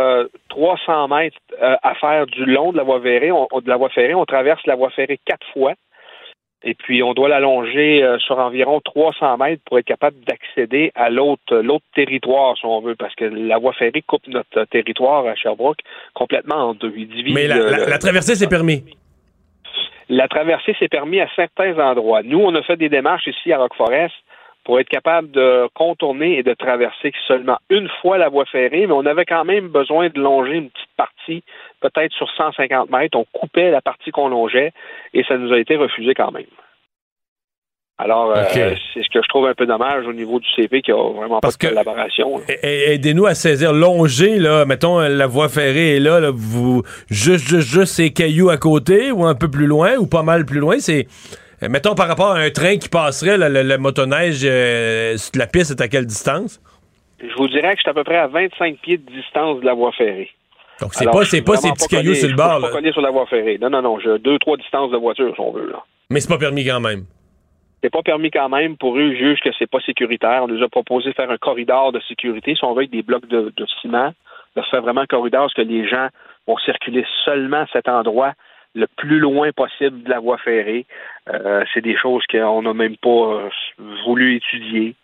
[0.48, 3.28] 300 mètres à faire du long de la voie ferrée.
[3.30, 5.74] de la voie ferrée, on traverse la voie ferrée quatre fois.
[6.64, 11.08] Et puis, on doit l'allonger euh, sur environ 300 mètres pour être capable d'accéder à
[11.08, 15.36] l'autre, l'autre territoire, si on veut, parce que la voie ferrée coupe notre territoire à
[15.36, 15.78] Sherbrooke
[16.14, 16.92] complètement en deux.
[17.32, 18.82] Mais la, traversée, c'est permis.
[20.08, 22.22] La traversée, c'est permis à certains endroits.
[22.22, 24.14] Nous, on a fait des démarches ici à Rock Forest
[24.64, 28.92] pour être capable de contourner et de traverser seulement une fois la voie ferrée, mais
[28.92, 31.42] on avait quand même besoin de longer une petite partie
[31.80, 34.72] peut-être sur 150 mètres, on coupait la partie qu'on longeait
[35.14, 36.44] et ça nous a été refusé quand même.
[38.00, 40.92] Alors, euh, c'est ce que je trouve un peu dommage au niveau du CP qui
[40.92, 42.40] a vraiment pas de collaboration.
[42.62, 43.72] Aidez-nous à saisir.
[43.72, 48.56] Longer, là, mettons, la voie ferrée est là, vous, juste, juste, juste ces cailloux à
[48.56, 51.08] côté ou un peu plus loin ou pas mal plus loin, c'est,
[51.64, 55.82] euh, mettons, par rapport à un train qui passerait, le, motoneige, euh, la piste est
[55.82, 56.60] à quelle distance?
[57.20, 59.66] Je vous dirais que je suis à peu près à 25 pieds de distance de
[59.66, 60.30] la voie ferrée.
[60.80, 62.60] Donc, c'est pas, c'est pas ces petits cailloux sur le bord.
[62.60, 63.58] Je suis pas sur la voie ferrée.
[63.60, 63.98] Non, non, non.
[63.98, 65.68] J'ai deux, trois distances de voiture, si on veut.
[65.68, 65.82] Là.
[66.10, 67.04] Mais c'est pas permis quand même.
[67.82, 68.76] C'est pas permis quand même.
[68.76, 70.42] Pour eux, ils jugent que c'est pas sécuritaire.
[70.42, 73.02] On nous a proposé de faire un corridor de sécurité, si on veut, avec des
[73.02, 74.12] blocs de, ciment,
[74.56, 76.08] de faire vraiment un corridor, parce que les gens
[76.46, 78.32] vont circuler seulement à cet endroit
[78.74, 80.86] le plus loin possible de la voie ferrée.
[81.32, 83.48] Euh, c'est des choses qu'on n'a même pas euh,
[84.06, 84.94] voulu étudier.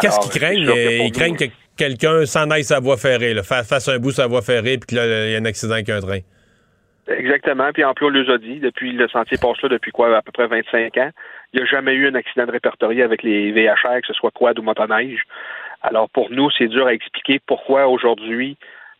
[0.00, 0.70] Qu'est-ce qu'ils craignent?
[1.04, 1.44] Ils craignent que
[1.76, 5.26] quelqu'un s'en aille sa voie ferrée, là, fasse un bout sa voie ferrée, puis là,
[5.26, 6.20] il y a un accident avec un train.
[7.08, 7.70] Exactement.
[7.72, 10.22] Puis en plus, on les a dit, depuis le sentier passe là depuis quoi, à
[10.22, 11.10] peu près 25 ans,
[11.52, 14.30] il n'y a jamais eu un accident de répertorié avec les VHR, que ce soit
[14.30, 15.22] quad ou motoneige.
[15.82, 18.56] Alors pour nous, c'est dur à expliquer pourquoi aujourd'hui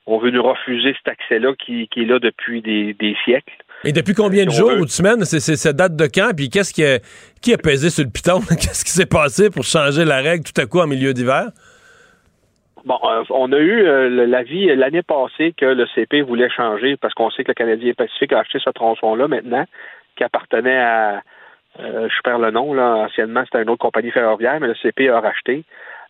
[0.06, 3.56] on veut nous refuser cet accès-là qui, est là depuis des, siècles.
[3.84, 5.24] Et depuis combien de jours ou de semaines?
[5.24, 6.30] C'est, cette date de quand?
[6.34, 6.98] Puis qu'est-ce qui a,
[7.42, 8.40] qui a pesé sur le piton?
[8.48, 11.48] qu'est-ce qui s'est passé pour changer la règle tout à coup en milieu d'hiver?
[12.84, 17.14] Bon, euh, on a eu euh, l'avis l'année passée que le CP voulait changer parce
[17.14, 19.64] qu'on sait que le Canadien Pacifique a acheté ce tronçon-là maintenant,
[20.16, 21.20] qui appartenait à,
[21.80, 25.08] euh, je perds le nom, là, anciennement c'était une autre compagnie ferroviaire, mais le CP
[25.08, 25.64] a racheté.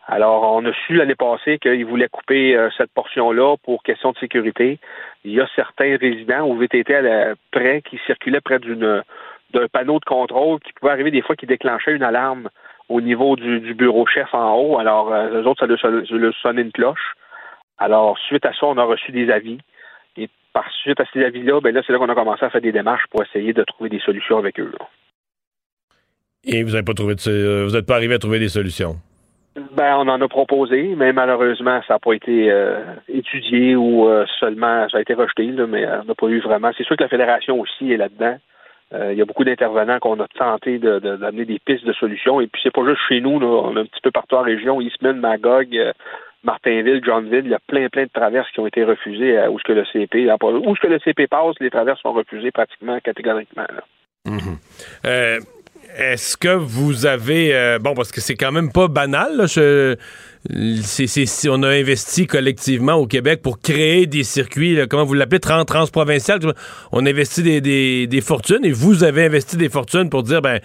[0.09, 4.79] Alors, on a su l'année passée qu'il voulait couper cette portion-là pour question de sécurité.
[5.25, 6.95] Il y a certains résidents au VTT
[7.51, 9.03] près qui circulaient près d'une
[9.53, 12.49] d'un panneau de contrôle qui pouvait arriver des fois qui déclenchait une alarme
[12.89, 14.79] au niveau du, bureau chef en haut.
[14.79, 17.15] Alors, euh, eux autres, ça leur, sonne une cloche.
[17.79, 19.59] Alors, suite à ça, on a reçu des avis.
[20.17, 22.61] Et par suite à ces avis-là, ben là, c'est là qu'on a commencé à faire
[22.61, 24.73] des démarches pour essayer de trouver des solutions avec eux.
[26.47, 28.97] Et vous n'avez pas trouvé de, vous n'êtes pas arrivé à trouver des solutions?
[29.75, 34.27] Ben, on en a proposé, mais malheureusement, ça n'a pas été euh, étudié ou euh,
[34.39, 36.71] seulement ça a été rejeté, mais on n'a pas eu vraiment.
[36.77, 38.37] C'est sûr que la fédération aussi est là-dedans.
[38.95, 42.41] Euh, il y a beaucoup d'intervenants qu'on a tenté d'amener des pistes de solutions.
[42.41, 44.43] Et puis c'est pas juste chez nous, là, on a un petit peu partout en
[44.43, 45.93] région, Eastman, Magog, euh,
[46.45, 49.65] Martinville, Johnville, il y a plein, plein de traverses qui ont été refusées où ce
[49.65, 53.67] que le CP, où ce que le CP passe, les traverses sont refusées pratiquement catégoriquement.
[54.27, 54.57] Mm-hmm.
[55.07, 55.39] Euh,
[55.97, 59.97] est-ce que vous avez bon parce que c'est quand même pas banal là, je,
[60.83, 65.65] c'est, on a investi collectivement au Québec pour créer des circuits, comment vous l'appelez, trans,
[65.65, 66.41] transprovincial.
[66.93, 70.61] On a investi des, fortunes et vous avez investi des fortunes pour dire, ben,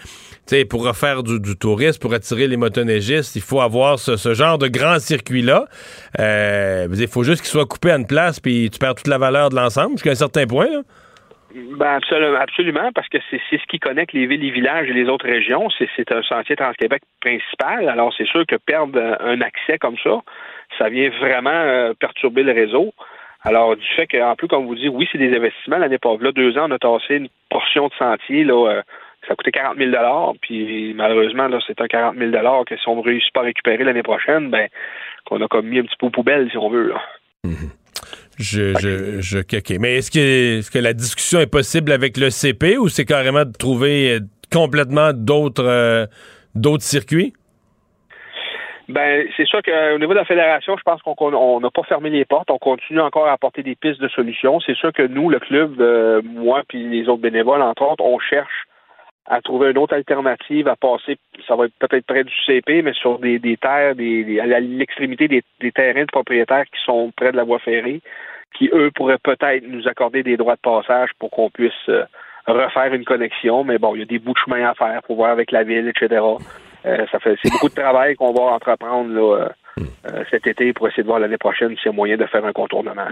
[0.69, 4.99] pour refaire du, tourisme, pour attirer les motoneigistes, il faut avoir ce, genre de grand
[4.99, 5.65] circuit-là.
[6.19, 9.17] Euh, il faut juste qu'il soit coupé à une place, puis tu perds toute la
[9.17, 10.69] valeur de l'ensemble jusqu'à un certain point.
[10.69, 10.81] Là.
[11.53, 11.99] Ben
[12.39, 15.67] absolument, parce que c'est ce qui connecte les villes, les villages et les autres régions.
[15.77, 17.89] C'est un sentier Trans-Québec principal.
[17.89, 20.21] Alors, c'est sûr que perdre un accès comme ça,
[20.77, 22.93] ça vient vraiment euh, perturber le réseau.
[23.43, 25.77] Alors, du fait qu'en plus, comme vous dites, oui, c'est des investissements.
[25.77, 28.81] L'année passée, là, deux ans, on a tassé une portion de sentier, là, euh,
[29.27, 29.91] ça coûtait 40 000
[30.41, 32.31] puis malheureusement, là, c'est un 40 000
[32.65, 34.67] que si on ne réussit pas à récupérer l'année prochaine, ben,
[35.25, 36.93] qu'on a comme mis un petit peu aux poubelles, si on veut.
[37.45, 37.80] Mm-hmm.
[38.41, 42.77] Je, je, je, Mais est-ce que, est que la discussion est possible avec le CP
[42.77, 44.19] ou c'est carrément de trouver euh,
[44.51, 46.05] complètement d'autres euh,
[46.55, 47.33] d'autres circuits?
[48.89, 52.25] Ben, c'est sûr qu'au niveau de la fédération, je pense qu'on n'a pas fermé les
[52.25, 52.51] portes.
[52.51, 54.59] On continue encore à apporter des pistes de solutions.
[54.59, 58.19] C'est sûr que nous, le club, euh, moi puis les autres bénévoles, entre autres, on
[58.19, 58.65] cherche
[59.27, 61.17] à trouver une autre alternative à passer,
[61.47, 65.43] ça va être peut-être près du CP, mais sur des, terres, des, à l'extrémité des,
[65.59, 68.01] des, terrains de propriétaires qui sont près de la voie ferrée,
[68.57, 72.03] qui, eux, pourraient peut-être nous accorder des droits de passage pour qu'on puisse euh,
[72.47, 73.63] refaire une connexion.
[73.63, 75.63] Mais bon, il y a des bouts de chemin à faire pour voir avec la
[75.63, 76.21] ville, etc.
[76.85, 81.03] Euh, ça fait c'est beaucoup de travail qu'on va entreprendre euh, cet été pour essayer
[81.03, 83.07] de voir l'année prochaine s'il y a moyen de faire un contournement.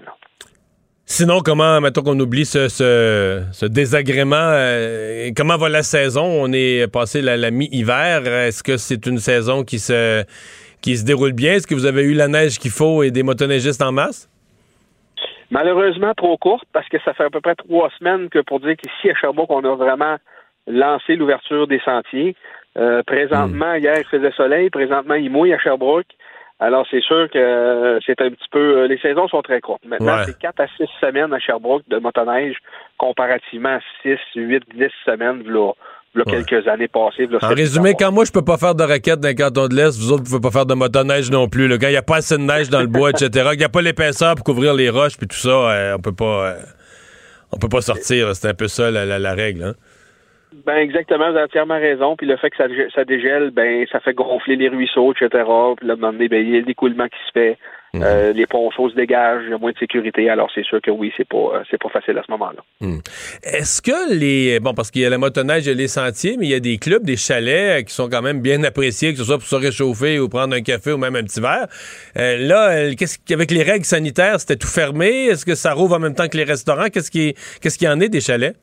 [1.05, 4.53] Sinon, comment, mettons qu'on oublie ce, désagrément,
[5.35, 6.23] comment va la saison?
[6.23, 8.27] On est passé la, mi-hiver.
[8.27, 10.23] Est-ce que c'est une saison qui se,
[10.81, 11.53] qui se déroule bien?
[11.53, 14.29] Est-ce que vous avez eu la neige qu'il faut et des motoneigistes en masse?
[15.51, 18.75] Malheureusement, trop courte, parce que ça fait à peu près trois semaines que pour dire
[18.77, 20.17] qu'ici à Sherbrooke, on a vraiment
[20.67, 22.35] lancé l'ouverture des sentiers.
[22.77, 23.79] Euh, présentement, hmm.
[23.79, 24.69] hier, il faisait soleil.
[24.69, 26.07] Présentement, il mouille à Sherbrooke.
[26.59, 28.79] Alors, c'est sûr que c'est un petit peu.
[28.79, 29.85] Euh, les saisons sont très courtes.
[29.85, 32.57] Maintenant, c'est 4 à 6 semaines à Sherbrooke de motoneige
[32.97, 35.71] comparativement à 6, 8, 10 semaines là,
[36.15, 37.27] là quelques années passées.
[37.41, 39.97] en résumé, quand moi, je peux pas faire de raquettes dans le canton de l'Est,
[39.99, 41.69] vous autres, vous pouvez pas faire de motoneige non plus.
[41.77, 43.69] Quand il n'y a pas assez de neige dans le bois, etc., qu'il n'y a
[43.69, 46.49] pas l'épaisseur pour couvrir les roches, puis tout ça, euh, on peut pas.
[46.49, 46.59] Euh,
[47.51, 48.35] on peut pas sortir.
[48.35, 49.63] C'est un peu ça la, règle.
[49.63, 49.73] Hein?
[50.65, 52.15] Ben exactement, vous avez entièrement raison.
[52.15, 55.43] Puis le fait que ça, ça dégèle, ben ça fait gonfler les ruisseaux, etc.
[55.77, 57.57] Puis là, ben, il y a l'écoulement qui se fait.
[57.93, 58.03] Mhm.
[58.03, 60.29] Euh, les ponceaux se dégagent, il y a moins de sécurité.
[60.29, 62.61] Alors c'est sûr que oui, c'est pas euh, c'est pas facile à ce moment-là.
[62.81, 62.99] Hmm.
[63.43, 66.51] Est-ce que les bon parce qu'il y a la motoneige et les sentiers, mais il
[66.51, 69.23] y a des clubs, des chalets euh, qui sont quand même bien appréciés, que ce
[69.23, 71.67] soit pour se réchauffer ou prendre un café ou même un petit verre.
[72.15, 75.25] là, qu'est-ce qu'avec les règles sanitaires, c'était tout fermé?
[75.25, 76.89] Est-ce que ça rouvre en même temps que les restaurants?
[76.89, 78.55] Qu'est-ce qui qu'est-ce qu'il y en est des chalets?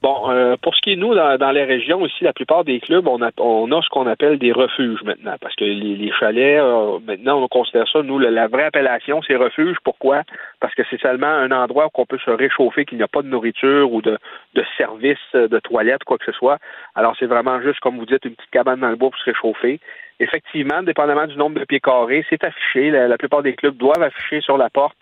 [0.00, 3.08] Bon, euh, pour ce qui est nous, dans, les régions ici, la plupart des clubs,
[3.08, 7.00] on a, on a ce qu'on appelle des refuges maintenant, parce que les, chalets, euh,
[7.04, 9.76] maintenant, on considère ça, nous, la, vraie appellation, c'est refuge.
[9.82, 10.22] Pourquoi?
[10.60, 13.22] Parce que c'est seulement un endroit où on peut se réchauffer, qu'il n'y a pas
[13.22, 14.18] de nourriture ou de,
[14.54, 16.58] de service de toilette, quoi que ce soit.
[16.94, 19.24] Alors, c'est vraiment juste, comme vous dites, une petite cabane dans le bois pour se
[19.24, 19.80] réchauffer.
[20.20, 22.90] Effectivement, dépendamment du nombre de pieds carrés, c'est affiché.
[22.90, 24.96] La, plupart des clubs doivent afficher sur la porte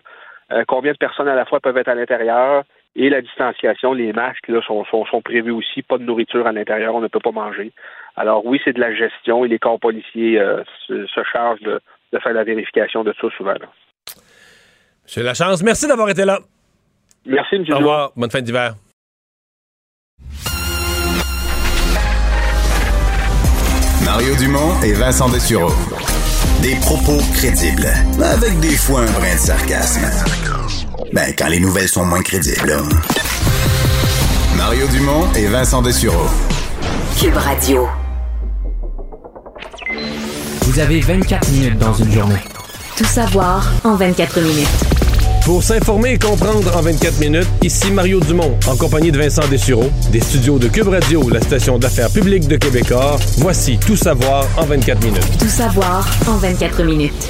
[0.52, 2.64] euh, combien de personnes à la fois peuvent être à l'intérieur
[2.96, 6.52] et la distanciation, les masques là, sont, sont, sont prévus aussi, pas de nourriture à
[6.52, 7.72] l'intérieur, on ne peut pas manger.
[8.16, 11.80] Alors oui, c'est de la gestion et les corps policiers euh, se, chargent de,
[12.22, 13.52] faire la vérification de ça souvent.
[13.52, 13.68] Là.
[15.04, 16.38] Monsieur Lachance, merci d'avoir été là.
[17.26, 17.64] Merci, M.
[17.70, 18.12] Au revoir.
[18.16, 18.72] Bonne fin d'hiver.
[24.06, 25.72] Mario Dumont et Vincent Dessureau.
[26.62, 27.86] Des propos crédibles,
[28.24, 30.45] avec des fois un brin de sarcasme.
[31.16, 32.76] Ben, quand les nouvelles sont moins crédibles.
[34.54, 36.26] Mario Dumont et Vincent Dessureau.
[37.18, 37.88] Cube Radio.
[40.60, 42.42] Vous avez 24 minutes dans une journée.
[42.98, 44.68] Tout savoir en 24 minutes.
[45.46, 49.90] Pour s'informer et comprendre en 24 minutes, ici Mario Dumont, en compagnie de Vincent Dessureau,
[50.12, 53.18] des studios de Cube Radio, la station d'affaires publique de Québecor.
[53.38, 55.38] Voici Tout savoir en 24 minutes.
[55.38, 57.26] Tout savoir en 24 minutes.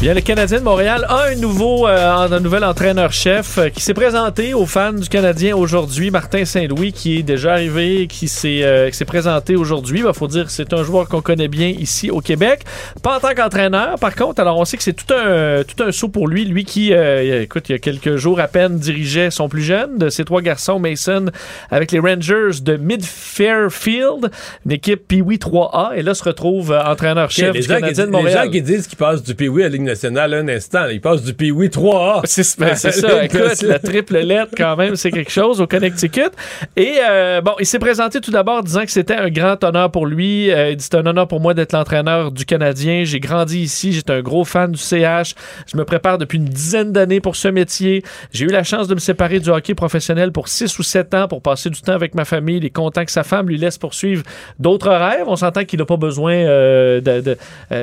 [0.00, 3.94] Bien, le Canadien de Montréal a un nouveau, euh, un nouvel entraîneur-chef euh, qui s'est
[3.94, 8.90] présenté aux fans du Canadien aujourd'hui, Martin Saint-Louis, qui est déjà arrivé, qui s'est euh,
[9.06, 10.02] présenté aujourd'hui.
[10.06, 12.64] Il faut dire que c'est un joueur qu'on connaît bien ici au Québec.
[13.02, 14.40] Pas en tant qu'entraîneur, par contre.
[14.40, 16.44] Alors, on sait que c'est tout un, tout un saut pour lui.
[16.44, 20.10] Lui qui, écoute, il y a quelques jours à peine dirigeait son plus jeune de
[20.10, 21.26] ses trois garçons, Mason,
[21.70, 24.30] avec les Rangers de Mid-Fairfield,
[24.66, 25.96] une équipe Pee-Wee 3A.
[25.96, 28.38] Et là, se retrouve entraîneur-chef du Canadien de Montréal.
[28.38, 30.86] Les gens qui disent qu'il passe du Pee-Wee à la nationale un instant.
[30.90, 32.22] Il passe du Pee-Wee 3A.
[32.24, 32.90] C'est ben, ça.
[33.24, 36.30] Écoute, la triple lettre, quand même, c'est quelque chose au Connecticut.
[36.76, 40.06] Et euh, bon, il s'est présenté tout d'abord disant que c'était un grand honneur pour
[40.06, 40.50] lui.
[40.50, 43.04] Euh, il dit c'est un honneur pour moi d'être l'entraîneur du Canadien.
[43.04, 43.92] J'ai grandi ici.
[43.92, 45.34] J'étais un gros fan du CH.
[45.70, 48.02] Je me prépare depuis une dizaine d'années pour ce métier.
[48.32, 51.28] J'ai eu la chance de me séparer du hockey professionnel pour six ou sept ans
[51.28, 52.56] pour passer du temps avec ma famille.
[52.58, 54.22] Il est content que sa femme lui laisse poursuivre
[54.58, 55.24] d'autres rêves.
[55.26, 57.00] On s'entend qu'il n'a pas besoin euh,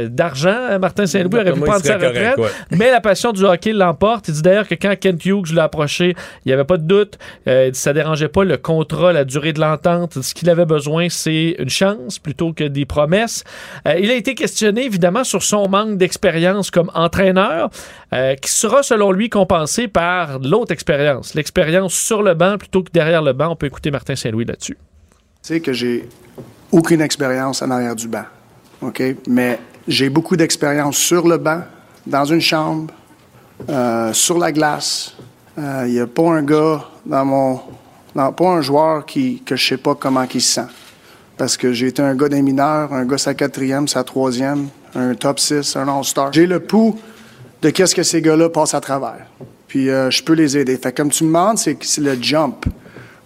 [0.10, 0.80] d'argent.
[0.80, 2.40] Martin Saint-Louis aurait pu prendre sa retraite.
[2.72, 4.28] Mais la passion du hockey l'emporte.
[4.28, 6.16] Il dit d'ailleurs que quand Kent Hughes l'a approché,
[6.46, 7.18] il n'y avait pas de doute.
[7.48, 10.22] Euh, il dit ça dérangeait pas le contrat, la durée de l'entente.
[10.22, 13.44] Ce qu'il avait besoin, c'est une chance plutôt que des promesses.
[13.88, 17.70] Euh, il a été questionné évidemment sur son manque d'expérience comme entraîneur,
[18.14, 22.92] euh, qui sera selon lui compensé par l'autre expérience, l'expérience sur le banc plutôt que
[22.92, 23.50] derrière le banc.
[23.52, 24.78] On peut écouter Martin Saint-Louis là-dessus.
[25.44, 26.08] Tu sais que j'ai
[26.72, 28.26] aucune expérience en arrière du banc,
[28.82, 31.62] ok, mais j'ai beaucoup d'expérience sur le banc
[32.06, 32.94] dans une chambre,
[33.70, 35.16] euh, sur la glace.
[35.58, 37.60] Il euh, n'y a pas un gars dans mon.
[38.14, 40.68] pas un joueur qui, que je sais pas comment il se sent.
[41.38, 45.14] Parce que j'ai été un gars des mineurs, un gars sa quatrième, sa troisième, un
[45.16, 46.32] top 6, un All-Star.
[46.34, 47.00] J'ai le pouls
[47.62, 49.26] de qu'est-ce que ces gars-là passent à travers.
[49.68, 50.78] Puis euh, je peux les aider.
[50.78, 52.66] Fait comme tu me demandes, c'est le jump.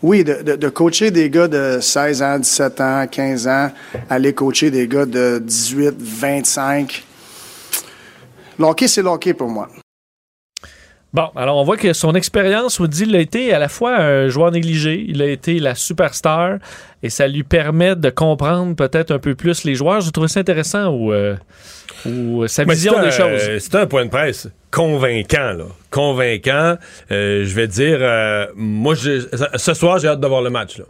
[0.02, 3.72] Oui, de, de, coacher des gars de 16 ans, 17 ans, 15 ans,
[4.10, 7.04] aller coacher des gars de 18, 25,
[8.60, 9.68] L'hockey, c'est l'hockey pour moi.
[11.14, 14.28] Bon, alors on voit que son expérience, dit, il a été à la fois un
[14.28, 16.58] joueur négligé, il a été la superstar,
[17.02, 20.02] et ça lui permet de comprendre peut-être un peu plus les joueurs.
[20.02, 21.38] Je trouve ça intéressant ou, euh,
[22.48, 23.60] sa vision des choses.
[23.60, 25.66] C'était un point de presse convaincant, là.
[25.90, 26.76] Convaincant.
[27.12, 29.26] Euh, je vais dire, euh, moi, je,
[29.56, 30.86] ce soir, j'ai hâte de voir le match, là.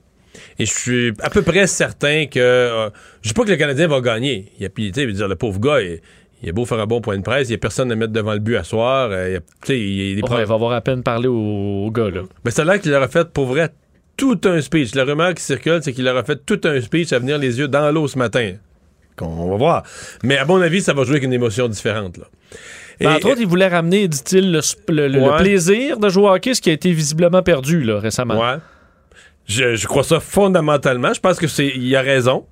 [0.58, 2.40] Et je suis à peu près certain que.
[2.40, 2.90] Euh,
[3.22, 4.52] je dis pas que le Canadien va gagner.
[4.58, 6.00] Il y a, tu sais, dire, le pauvre gars, il,
[6.46, 7.48] il est beau faire un bon point de presse.
[7.48, 9.10] Il n'y a personne à mettre devant le but à soir.
[9.12, 9.42] il,
[9.74, 12.22] il, va avoir à peine parlé au, gars, là.
[12.46, 13.70] Mais c'est là qu'il aurait fait, pour vrai,
[14.16, 14.94] tout un speech.
[14.94, 17.68] La rumeur qui circule, c'est qu'il aurait fait tout un speech à venir les yeux
[17.68, 18.54] dans l'eau ce matin.
[19.22, 19.84] On va voir.
[20.24, 22.26] Mais à mon avis, ça va jouer avec une émotion différente, là.
[23.00, 26.70] Ben, entre autres, il voulait ramener, dit-il, le, plaisir de jouer au hockey, ce qui
[26.70, 28.40] a été visiblement perdu là, récemment.
[28.40, 28.58] Ouais.
[29.48, 31.12] Je, crois ça fondamentalement.
[31.14, 32.46] Je pense que c'est il a raison.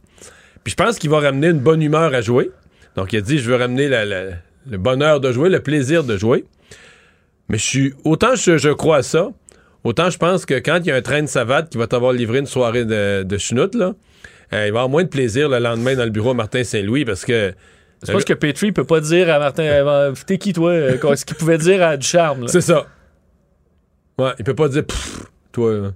[0.64, 2.52] Puis je pense qu'il va ramener une bonne humeur à jouer.
[2.96, 6.46] Donc il a dit je veux ramener le bonheur de jouer, le plaisir de jouer.
[7.50, 9.30] Mais je suis autant je, crois à ça,
[9.84, 12.14] autant je pense que quand il y a un train de savate qui va t'avoir
[12.14, 13.94] livré une soirée de, de chenoute, là,
[14.54, 17.06] euh, il va avoir moins de plaisir le lendemain dans le bureau à Martin Saint-Louis
[17.06, 17.54] parce que
[18.06, 21.26] je pense que Petrie peut pas dire à Martin euh, T'es qui toi euh, Ce
[21.26, 22.48] qu'il pouvait dire à Ducharme.
[22.48, 22.86] C'est ça.
[24.18, 24.84] Ouais, il peut pas dire
[25.52, 25.94] toi.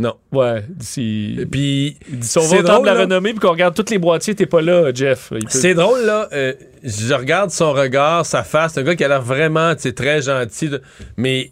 [0.00, 0.16] Non.
[0.32, 0.64] Ouais.
[0.80, 1.38] Si...
[1.50, 1.98] Puis.
[2.22, 4.90] Si on va de la renommée puis qu'on regarde tous les boîtiers, t'es pas là,
[4.94, 5.32] Jeff.
[5.48, 6.28] C'est drôle, là.
[6.32, 8.72] Euh, je regarde son regard, sa face.
[8.72, 10.70] C'est un gars qui a l'air vraiment très gentil.
[11.18, 11.50] Mais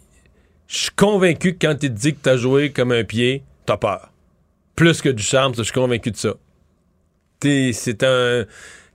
[0.67, 3.77] je suis convaincu que quand il te dit que t'as joué comme un pied, t'as
[3.77, 4.09] peur.
[4.75, 6.33] Plus que du charme, je suis convaincu de ça.
[7.41, 8.45] C'est un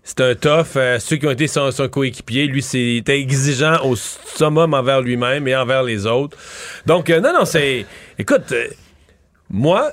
[0.03, 0.77] c'est un tough.
[0.77, 5.57] Euh, ceux qui ont été son, coéquipier, lui, c'était exigeant au summum envers lui-même et
[5.57, 6.37] envers les autres.
[6.87, 7.87] Donc, euh, non, non, c'est.
[8.19, 8.53] Écoute,
[9.55, 9.93] euh, moi,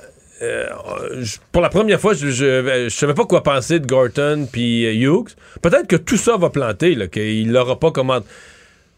[1.52, 5.34] pour la première fois, je, je, savais pas quoi penser de Gorton puis Hughes.
[5.60, 8.20] Peut-être que tout ça va planter, qu'il n'aura pas comment.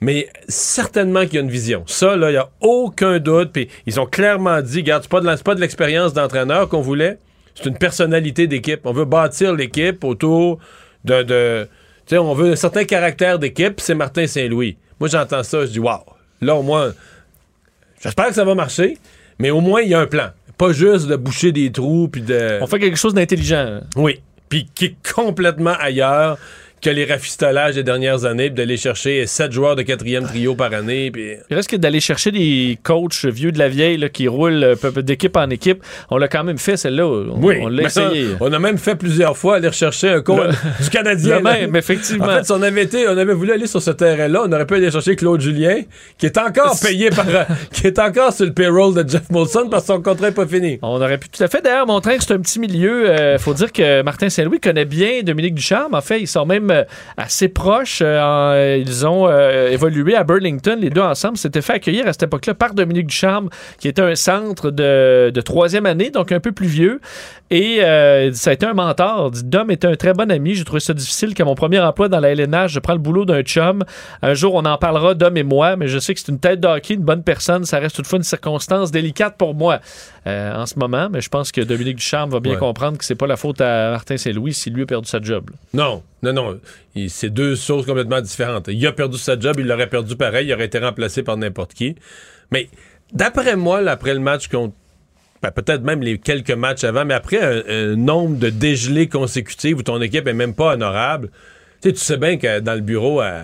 [0.00, 1.84] Mais certainement qu'il y a une vision.
[1.86, 3.52] Ça, là, il n'y a aucun doute.
[3.52, 7.18] Puis ils ont clairement dit, regarde, c'est pas de, de l'expérience d'entraîneur qu'on voulait.
[7.54, 8.80] C'est une personnalité d'équipe.
[8.84, 10.58] On veut bâtir l'équipe autour
[11.04, 11.22] de.
[11.22, 11.68] de
[12.06, 14.76] tu sais, on veut un certain caractère d'équipe, c'est Martin Saint-Louis.
[15.00, 16.00] Moi, j'entends ça, je dis, waouh,
[16.42, 16.92] là, au moins,
[18.02, 18.98] j'espère que ça va marcher,
[19.38, 20.28] mais au moins, il y a un plan.
[20.56, 22.58] Pas juste de boucher des trous, puis de.
[22.60, 23.80] On fait quelque chose d'intelligent.
[23.96, 24.20] Oui.
[24.48, 26.38] Puis qui est complètement ailleurs
[26.84, 31.10] que les rafistolages des dernières années, d'aller chercher sept joueurs de quatrième trio par année.
[31.10, 31.30] Puis...
[31.48, 35.34] Il reste que d'aller chercher des coachs vieux de la vieille qui roulent euh, d'équipe
[35.38, 35.82] en équipe.
[36.10, 37.08] On l'a quand même fait, celle-là.
[37.36, 38.26] oui, on l'a essayé.
[38.40, 41.40] On a même fait plusieurs fois aller rechercher un coach du Canadien.
[41.40, 42.26] même, effectivement.
[42.26, 44.66] En fait, si on avait, été, on avait voulu aller sur ce terrain-là, on aurait
[44.66, 45.80] pu aller chercher Claude Julien,
[46.18, 47.24] qui est encore payé par.
[47.72, 50.46] qui est encore sur le payroll de Jeff Molson parce que son contrat n'est pas
[50.46, 50.78] fini.
[50.82, 53.06] On aurait pu tout à fait d'ailleurs montrer que c'est un petit milieu.
[53.06, 55.94] Il euh, faut dire que Martin Saint-Louis connaît bien Dominique Ducharme.
[55.94, 56.84] En fait, ils sont même euh,
[57.16, 58.00] assez proches.
[58.02, 61.36] Euh, ils ont euh, évolué à Burlington, les deux ensemble.
[61.36, 63.48] S'étaient fait accueillir à cette époque-là par Dominique Ducharme,
[63.78, 67.00] qui était un centre de, troisième année, donc un peu plus vieux.
[67.50, 67.78] Et
[68.32, 69.30] ça a été un mentor.
[69.44, 70.54] Dom était un très bon ami.
[70.54, 73.24] J'ai trouvé ça difficile qu'à mon premier emploi dans la LNH, je prends le boulot
[73.24, 73.84] d'un chum.
[74.22, 76.60] Un jour, on en parlera, Dom et moi, mais je sais que c'est une tête
[76.60, 77.64] de hockey, une bonne personne.
[77.64, 79.80] Ça reste toutefois une circonstance délicate pour moi
[80.26, 81.08] en ce moment.
[81.10, 83.90] Mais je pense que Dominique Ducharme va bien comprendre que c'est pas la faute à
[83.90, 85.50] Martin Saint-Louis s'il lui a perdu sa job.
[85.72, 86.60] Non, non, non.
[87.08, 88.68] C'est deux choses complètement différentes.
[88.68, 91.74] Il a perdu sa job, il l'aurait perdu pareil, il aurait été remplacé par n'importe
[91.74, 91.96] qui.
[92.50, 92.68] Mais
[93.12, 94.74] d'après moi, après le match contre
[95.44, 99.82] ben, peut-être même les quelques matchs avant, mais après un, nombre de dégelés consécutifs où
[99.82, 101.28] ton équipe est même pas honorable,
[101.82, 103.42] tu sais, bien que dans le bureau à,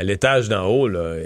[0.00, 1.16] l'étage d'en haut, là,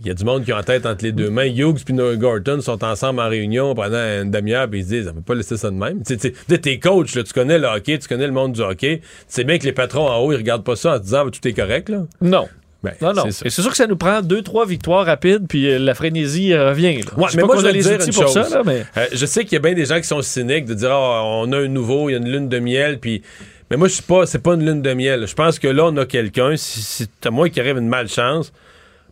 [0.00, 1.46] il y a du monde qui a en tête entre les deux mains.
[1.46, 5.14] Hughes et Gorton sont ensemble en réunion pendant une demi-heure et ils se disent, on
[5.14, 6.02] peut pas laisser ça de même.
[6.02, 9.00] Tu sais, t'es coach, tu connais le hockey, tu connais le monde du hockey.
[9.00, 11.28] Tu sais bien que les patrons en haut, ils regardent pas ça en se disant,
[11.30, 12.04] tout est correct, là.
[12.20, 12.46] Non.
[12.82, 13.24] Ben, non, non.
[13.30, 16.68] C'est sûr que ça nous prend deux, trois victoires rapides, puis euh, la frénésie euh,
[16.68, 17.00] revient.
[17.16, 18.48] Ouais, mais moi, je les dire pour ça.
[18.48, 18.84] Là, mais...
[18.96, 21.42] Euh, je sais qu'il y a bien des gens qui sont cyniques de dire, oh,
[21.42, 23.22] on a un nouveau, il y a une lune de miel, puis.
[23.70, 25.26] Mais moi, je suis pas, c'est pas une lune de miel.
[25.26, 28.52] Je pense que là, on a quelqu'un, si c'est à moi qui arrive une malchance,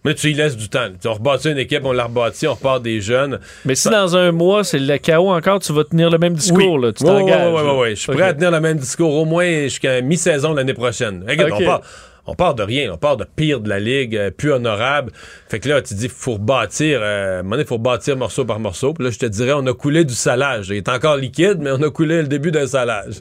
[0.05, 0.89] mais tu y laisses du temps.
[1.06, 3.40] on rebâtit une équipe, on la rebâtit, on repart des jeunes.
[3.64, 6.78] Mais si dans un mois, c'est le chaos encore, tu vas tenir le même discours,
[6.78, 7.55] là, tu t'engages.
[7.55, 7.90] Oui, oui, oui.
[7.90, 11.24] Je suis prêt à tenir le même discours au moins jusqu'à mi-saison l'année prochaine.
[11.26, 11.81] on, part,
[12.26, 15.12] on part de rien, on part de pire de la ligue, euh, plus honorable.
[15.48, 18.93] Fait que là, tu dis, faut rebâtir, euh, il faut bâtir morceau par morceau.
[18.93, 20.68] Puis là, je te dirais, on a coulé du salage.
[20.68, 23.20] Il est encore liquide, mais on a coulé le début d'un salage.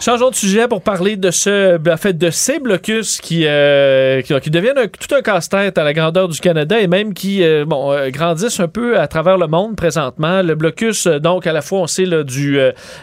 [0.00, 4.22] Changeons de sujet pour parler de ce, ben, en fait, de ces blocus qui, euh,
[4.22, 7.90] qui, deviennent tout un casse-tête à la grandeur du Canada et même qui, euh, bon,
[7.90, 10.40] euh, grandissent un peu à travers le monde présentement.
[10.42, 12.60] Le blocus, donc, à la fois, on sait, là, du,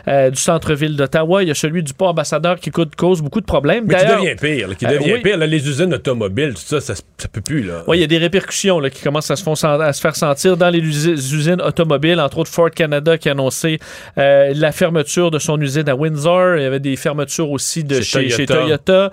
[0.08, 3.84] du centre-ville d'Ottawa, il y a celui du port ambassadeur qui cause beaucoup de problèmes.
[3.88, 5.38] Mais qui devient pire, qui devient pire.
[5.38, 7.84] les usines automobiles, tout ça, ça, ça peut plus, là.
[7.88, 10.56] Oui, il y a des répercussions, là, qui commencent à se, à se faire sentir
[10.56, 13.80] dans les usines automobiles, entre autres Ford Canada qui a annoncé
[14.16, 16.56] la fermeture de son usine à Windsor.
[16.56, 19.10] Il y avait des fermetures aussi de chez, chez Toyota.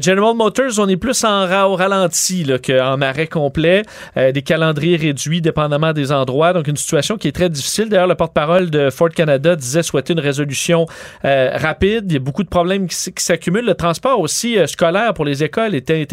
[0.00, 3.82] General Motors, on est plus en au ralenti qu'en arrêt complet.
[4.16, 6.52] des calendriers réduits dépendamment des endroits.
[6.52, 7.88] Donc, une situation qui est très difficile.
[7.88, 10.86] D'ailleurs, le porte-parole de Ford Canada disait souhaiter une résolution
[11.22, 12.04] rapide.
[12.08, 13.66] Il y a beaucoup de problèmes qui, s'accumulent.
[13.66, 16.06] Le transport aussi scolaire pour les écoles était,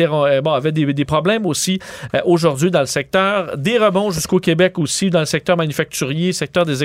[0.44, 1.80] bon, avait des, des problèmes aussi
[2.26, 3.58] aujourd'hui dans le secteur.
[3.58, 6.78] Des rebonds jusqu'au Québec aussi dans le secteur manufacturier, secteur des,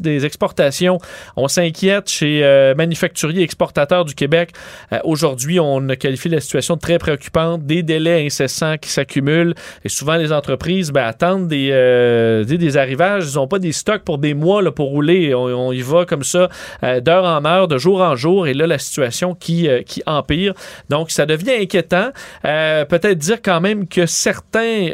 [0.00, 0.98] des exportations.
[1.36, 4.50] On s'inquiète chez euh, manufacturiers exportateurs du Québec.
[4.92, 9.54] Euh, aujourd'hui, on qualifie la situation de très préoccupante, des délais incessants qui s'accumulent
[9.84, 13.24] et souvent les entreprises ben, attendent des, euh, des, arrivages.
[13.32, 15.34] Ils n'ont pas des stocks pour des mois là, pour rouler.
[15.34, 16.48] On, y va comme ça
[16.82, 20.54] d'heure en heure, de jour en jour et là, la situation qui, qui empire.
[20.88, 22.10] Donc, ça devient inquiétant.
[22.42, 24.88] Peut-être dire quand même que certains,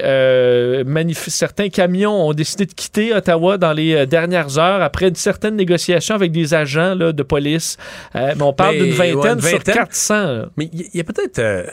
[1.16, 5.56] certains camions ont décidé de quitter Ottawa dans les euh, dernières heures après une certaine
[5.56, 7.76] négociation avec des agents de police.
[8.14, 10.46] Euh, on parle d'une vingtaine, sur 400.
[10.56, 11.38] Mais il y, a peut-être...
[11.38, 11.64] Euh,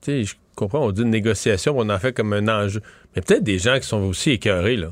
[0.00, 2.82] tu sais, je comprends, on dit une négociation, on en fait comme un enjeu.
[3.14, 4.90] Mais peut-être des gens qui sont aussi écœurés, là.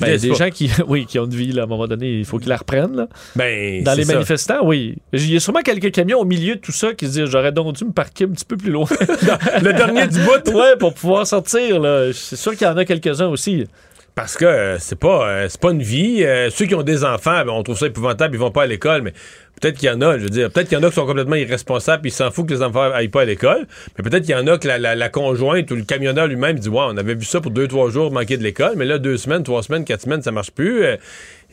[0.00, 1.68] Ben, il y a des gens qui, oui, qui ont une vie, là, à un
[1.68, 2.96] moment donné, il faut qu'ils la reprennent.
[2.96, 3.08] Là.
[3.36, 4.96] Ben, Dans les manifestants, oui.
[5.12, 7.52] Il y a sûrement quelques camions au milieu de tout ça qui se disent j'aurais
[7.52, 8.86] donc dû me parquer un petit peu plus loin.
[9.62, 10.32] le dernier du bout.
[10.52, 11.80] Ouais, pour pouvoir sortir.
[12.14, 13.64] C'est sûr qu'il y en a quelques-uns aussi.
[14.14, 16.22] Parce que euh, c'est pas euh, c'est pas une vie.
[16.22, 18.66] Euh, ceux qui ont des enfants, ben, on trouve ça épouvantable, ils vont pas à
[18.66, 19.12] l'école, mais
[19.58, 21.06] peut-être qu'il y en a, je veux dire, peut-être qu'il y en a qui sont
[21.06, 23.66] complètement irresponsables, puis ils s'en foutent que les enfants aillent pas à l'école,
[23.96, 26.84] mais peut-être qu'il y en a que la, conjointe ou le camionneur lui-même dit, ouais,
[26.86, 29.44] on avait vu ça pour deux, trois jours manquer de l'école, mais là, deux semaines,
[29.44, 30.84] trois semaines, quatre semaines, ça marche plus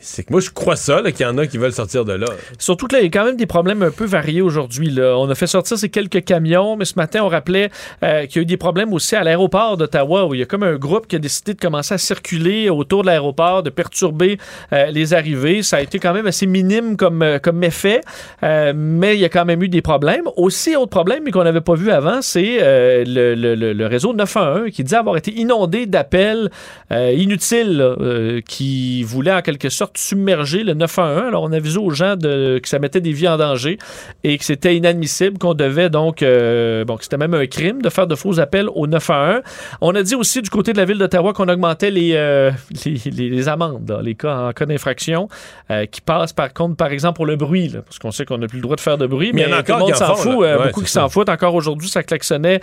[0.00, 2.26] c'est que moi, je crois ça, qu'il y en a qui veulent sortir de là.
[2.58, 4.98] Surtout que là, il y a quand même des problèmes un peu variés aujourd'hui.
[4.98, 7.70] On a fait sortir ces quelques camions, mais ce matin, on rappelait
[8.02, 10.46] euh, qu'il y a eu des problèmes aussi à l'aéroport d'Ottawa, où il y a
[10.46, 14.38] comme un groupe qui a décidé de commencer à circuler autour de l'aéroport, de perturber
[14.72, 15.62] euh, les arrivées.
[15.62, 18.00] Ça a été quand même assez minime comme, euh, comme effet,
[18.42, 20.24] mais il y a quand même eu des problèmes.
[20.36, 24.70] Aussi, autre problème, mais qu'on n'avait pas vu avant, c'est le, le, le, réseau 911
[24.70, 26.50] qui dit avoir été inondé d'appels
[26.90, 31.28] inutiles qui voulaient en quelque sorte submerger le 911.
[31.28, 33.78] Alors, on a avisé aux gens de, que ça mettait des vies en danger
[34.24, 37.88] et que c'était inadmissible, qu'on devait donc, euh, bon, que c'était même un crime de
[37.88, 39.42] faire de faux appels au 911.
[39.80, 42.50] On a dit aussi du côté de la ville d'Ottawa qu'on augmentait les, euh,
[42.84, 45.28] les, amendes, les cas en cas d'infraction,
[45.70, 48.46] euh, qui passent par contre, par exemple, pour le bruit, parce qu'on sait qu'on n'a
[48.46, 50.46] plus le droit de faire de bruit, mais, tout le monde s'en fout.
[50.64, 51.28] beaucoup qui s'en foutent.
[51.28, 52.60] Encore aujourd'hui, ça klaxonnait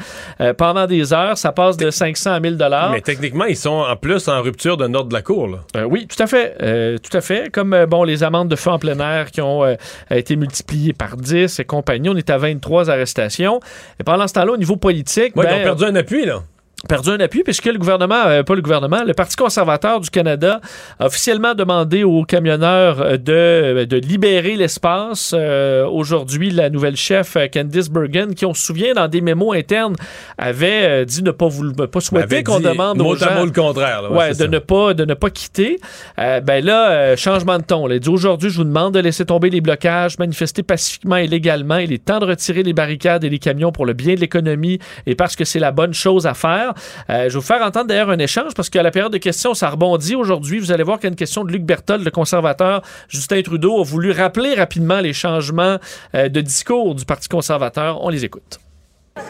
[0.58, 1.38] pendant des heures.
[1.38, 2.92] Ça passe de 500 à 1000 dollars.
[2.92, 5.50] Mais techniquement, ils sont en plus en rupture de ordre de la cour.
[5.90, 6.56] oui, tout à fait.
[7.00, 7.17] tout à fait.
[7.52, 9.76] Comme euh, bon, les amendes de feu en plein air qui ont euh,
[10.10, 12.10] été multipliées par 10 et compagnie.
[12.10, 13.60] On est à 23 arrestations.
[14.00, 15.34] Et pendant ce temps-là, au niveau politique.
[15.36, 16.44] Oui, ils ont ben, perdu un appui, là
[16.88, 20.62] perdu un appui puisque le gouvernement, euh, pas le gouvernement, le Parti conservateur du Canada
[21.00, 25.34] a officiellement demandé aux camionneurs euh, de, euh, de libérer l'espace.
[25.34, 29.96] Aujourd'hui, la nouvelle chef Candice Bergen, qui on se souvient dans des mémos internes,
[30.38, 31.50] avait dit ne pas,
[31.92, 33.44] pas souhaiter qu'on demande aux gens...
[33.44, 34.12] le contraire.
[34.12, 35.80] ouais, de, ne pas, de ne pas quitter.
[36.18, 37.88] ben là, changement de ton.
[37.88, 41.28] Elle a dit aujourd'hui, je vous demande de laisser tomber les blocages, manifester pacifiquement et
[41.28, 41.78] légalement.
[41.78, 44.80] Il est temps de retirer les barricades et les camions pour le bien de l'économie
[45.06, 46.67] et parce que c'est la bonne chose à faire.
[47.10, 49.54] Euh, je vais vous faire entendre d'ailleurs un échange parce qu'à la période de questions,
[49.54, 50.60] ça rebondit aujourd'hui.
[50.60, 52.82] Vous allez voir qu'il y a une question de Luc Berthold, le conservateur.
[53.10, 55.78] Justin Trudeau a voulu rappeler rapidement les changements
[56.16, 58.04] euh, de discours du Parti conservateur.
[58.04, 58.60] On les écoute.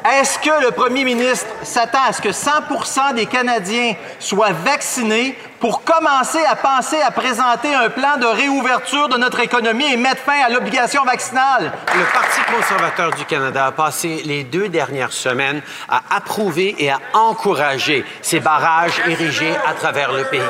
[0.06, 5.84] Est-ce que le premier ministre s'attend à ce que 100% des Canadiens soient vaccinés pour
[5.84, 10.40] commencer à penser à présenter un plan de réouverture de notre économie et mettre fin
[10.46, 11.72] à l'obligation vaccinale.
[11.96, 17.00] Le Parti conservateur du Canada a passé les deux dernières semaines à approuver et à
[17.14, 20.42] encourager ces barrages érigés à travers le pays.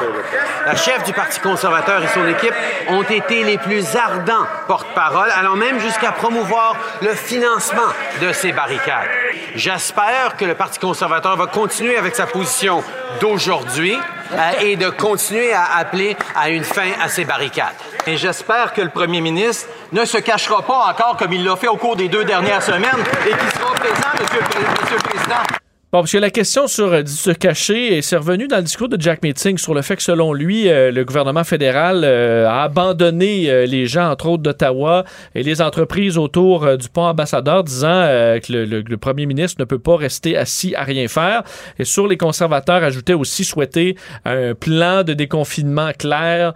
[0.65, 2.53] La chef du Parti conservateur et son équipe
[2.89, 7.87] ont été les plus ardents porte-parole, allant même jusqu'à promouvoir le financement
[8.21, 9.07] de ces barricades.
[9.55, 12.83] J'espère que le Parti conservateur va continuer avec sa position
[13.21, 13.97] d'aujourd'hui
[14.33, 17.75] euh, et de continuer à appeler à une fin à ces barricades.
[18.05, 21.67] Et j'espère que le premier ministre ne se cachera pas encore comme il l'a fait
[21.67, 24.39] au cours des deux dernières semaines et qu'il sera présent, Monsieur,
[24.81, 25.66] Monsieur le Président.
[25.93, 28.99] Bon, parce que la question sur euh, se cacher, c'est revenu dans le discours de
[28.99, 33.65] Jack Meeting sur le fait que, selon lui, euh, le gouvernement fédéral euh, a abandonné
[33.65, 38.97] les gens, entre autres d'Ottawa, et les entreprises autour du pont ambassadeur, disant que le,
[38.97, 41.43] premier ministre ne peut pas rester assis à rien faire.
[41.79, 43.95] Et sur les conservateurs, ajoutait aussi souhaiter
[44.25, 46.53] un plan de déconfinement clair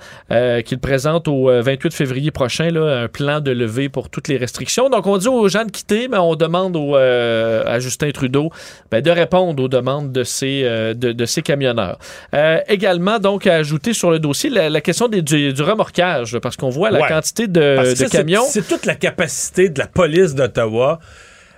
[0.65, 4.89] qu'il présente au 28 février prochain, là, un plan de levée pour toutes les restrictions.
[4.89, 8.49] Donc, on dit aux gens de quitter, mais on demande à Justin Trudeau
[8.89, 11.98] ben, de répondre aux demandes de ces, euh, de, ces camionneurs.
[12.34, 16.69] Euh, également, donc, à ajouter sur le dossier la, question des, du, remorquage, parce qu'on
[16.69, 18.43] voit la quantité de, camions.
[18.48, 20.99] C'est toute la capacité de la police d'Ottawa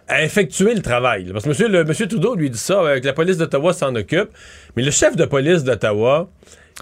[0.07, 1.29] à effectuer le travail.
[1.31, 4.29] Parce que monsieur, le, monsieur Trudeau lui dit ça, avec la police d'Ottawa s'en occupe,
[4.75, 6.29] mais le chef de police d'Ottawa,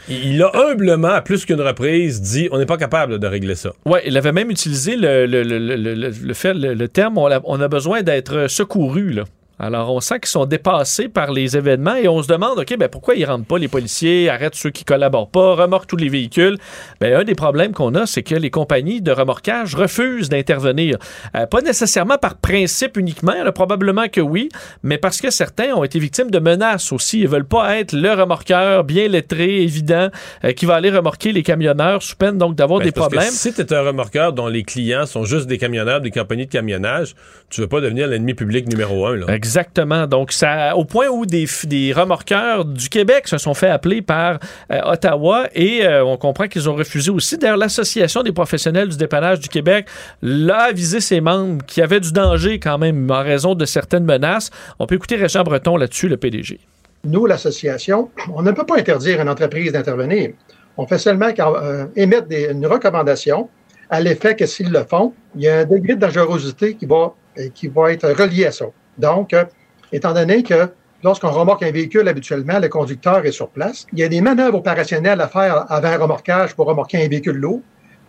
[0.10, 3.74] il a humblement, à plus qu'une reprise, dit on n'est pas capable de régler ça.
[3.86, 7.68] Oui, il avait même utilisé le, le, le, fait, le, terme on a, on a
[7.68, 9.12] besoin d'être secouru.
[9.12, 9.24] Là.
[9.64, 12.90] Alors, on sent qu'ils sont dépassés par les événements et on se demande, OK, ben
[12.90, 16.58] pourquoi ils rentrent pas les policiers, arrêtent ceux qui collaborent pas, remorquent tous les véhicules?
[17.00, 20.98] Ben, un des problèmes qu'on a, c'est que les compagnies de remorquage refusent d'intervenir.
[21.36, 24.50] Euh, pas nécessairement par principe uniquement, probablement que oui,
[24.82, 27.20] mais parce que certains ont été victimes de menaces aussi.
[27.20, 30.10] Ils veulent pas être le remorqueur bien lettré, évident,
[30.44, 33.30] euh, qui va aller remorquer les camionneurs sous peine donc d'avoir ben, des problèmes.
[33.30, 36.52] Si tu es un remorqueur dont les clients sont juste des camionneurs, des compagnies de
[36.52, 37.14] camionnage,
[37.52, 39.18] tu veux pas devenir l'ennemi public numéro un.
[39.18, 39.28] Là.
[39.52, 40.08] Exactement.
[40.08, 40.34] Donc,
[40.76, 44.40] au point où des, remorqueurs du Québec se sont fait appeler par
[44.72, 47.38] euh, Ottawa et euh, on comprend qu'ils ont refusé aussi.
[47.38, 49.88] D'ailleurs, l'Association des professionnels du dépannage du Québec
[50.22, 54.06] l'a avisé ses membres qu'il y avait du danger quand même en raison de certaines
[54.06, 54.52] menaces.
[54.80, 56.62] On peut écouter Régent Breton là-dessus, le PDG.
[57.04, 60.30] Nous, l'association, on ne peut pas interdire une entreprise d'intervenir.
[60.78, 63.50] On fait seulement euh, émettre une recommandation
[63.90, 67.92] à l'effet que s'ils le font, il y a un degré de dangerosité qui va
[67.92, 68.68] être relié à ça.
[69.02, 69.44] Donc, euh,
[69.92, 70.70] étant donné que
[71.04, 74.60] lorsqu'on remorque un véhicule, habituellement, le conducteur est sur place, il y a des manœuvres
[74.60, 77.62] opérationnelles à faire avant un remorquage pour remorquer un véhicule lourd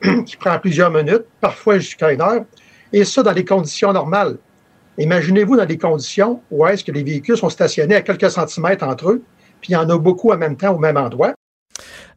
[0.27, 2.45] qui prend plusieurs minutes, parfois jusqu'à une heure,
[2.93, 4.37] et ça dans les conditions normales.
[4.99, 9.11] Imaginez-vous dans des conditions où est-ce que les véhicules sont stationnés à quelques centimètres entre
[9.11, 9.23] eux,
[9.61, 11.33] puis il y en a beaucoup en même temps au même endroit.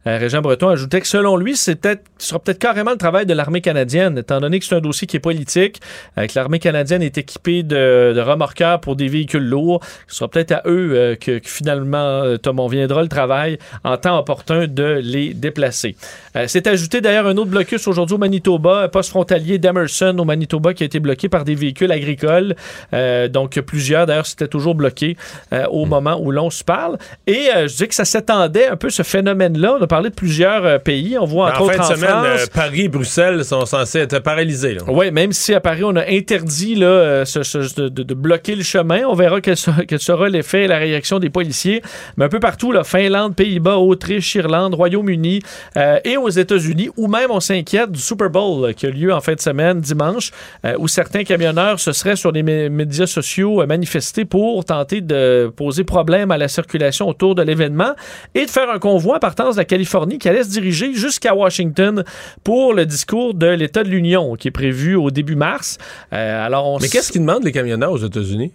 [0.06, 1.76] Euh, Régent Breton ajoutait que selon lui, c'est
[2.18, 5.06] ce sera peut-être carrément le travail de l'armée canadienne, étant donné que c'est un dossier
[5.06, 5.80] qui est politique,
[6.16, 9.80] euh, que l'armée canadienne est équipée de, de, remorqueurs pour des véhicules lourds.
[10.06, 14.18] Ce sera peut-être à eux euh, que, finalement, Tom, on viendra le travail en temps
[14.18, 15.96] opportun de les déplacer.
[16.46, 20.74] c'est ajouté d'ailleurs un autre blocus aujourd'hui au Manitoba, un poste frontalier d'Emerson au Manitoba
[20.74, 22.54] qui a été bloqué par des véhicules agricoles.
[23.30, 25.16] donc plusieurs, d'ailleurs, c'était toujours bloqué
[25.70, 25.88] au hmm.
[25.88, 26.98] moment où l'on se parle.
[27.26, 29.76] Et je dis que ça s'étendait un peu ce phénomène-là.
[29.78, 31.16] On a parlé de plusieurs pays.
[31.18, 34.76] On voit entre en autres en semaine, euh, Paris et Bruxelles sont censés être paralysés.
[34.86, 39.14] Oui, même si à Paris, on a interdit là, euh, de, bloquer le chemin, on
[39.14, 41.80] verra quel sera, l'effet et la réaction des policiers.
[42.18, 45.40] Mais un peu partout, là, Finlande, Pays-Bas, Autriche, Irlande, Royaume-Uni
[45.78, 49.22] euh, et aux États-Unis, ou même on s'inquiète du Super Bowl qui a lieu en
[49.22, 50.30] fin de semaine, dimanche,
[50.78, 56.30] où certains camionneurs se seraient sur les médias sociaux manifestés pour tenter de poser problème
[56.30, 57.94] à la circulation autour de l'événement
[58.34, 59.85] et de faire un convoi partant de la Californie
[60.18, 62.04] qui allait se diriger jusqu'à Washington
[62.44, 65.78] pour le discours de l'État de l'Union qui est prévu au début mars.
[66.12, 68.52] Euh, alors on Mais qu'est-ce qu'ils demandent les camionneurs aux États-Unis?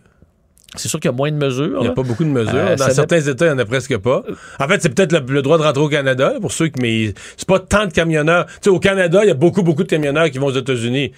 [0.76, 1.80] C'est sûr qu'il y a moins de mesures.
[1.80, 2.56] Il n'y a pas beaucoup de mesures.
[2.56, 4.24] Euh, Dans certains États, il n'y en a presque pas.
[4.58, 6.82] En fait, c'est peut-être le, droit de rentrer au Canada, pour ceux qui.
[6.82, 8.46] Mais c'est pas tant de camionneurs.
[8.46, 11.12] Tu sais, au Canada, il y a beaucoup, beaucoup de camionneurs qui vont aux États-Unis.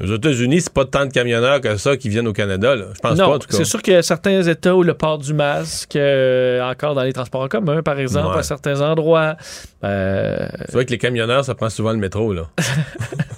[0.00, 2.76] Aux États-Unis, c'est pas tant de camionneurs que ça qui viennent au Canada.
[2.76, 2.86] Là.
[2.94, 3.56] Je pense pas, en tout cas.
[3.56, 7.02] C'est sûr qu'il y a certains États où le port du masque, euh, encore dans
[7.02, 9.36] les transports en commun, par exemple, à certains endroits.
[9.82, 10.48] Euh...
[10.66, 12.32] C'est vrai que les camionneurs, ça prend souvent le métro.
[12.32, 12.48] là.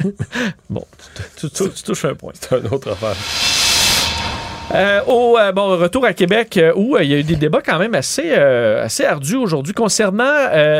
[0.71, 0.85] bon,
[1.37, 2.33] tu, tu touches un point.
[2.35, 3.17] C'est une autre affaire.
[4.73, 7.61] Euh, au euh, bon, retour à Québec, euh, où il y a eu des débats
[7.61, 10.31] quand même assez, assez ardus aujourd'hui concernant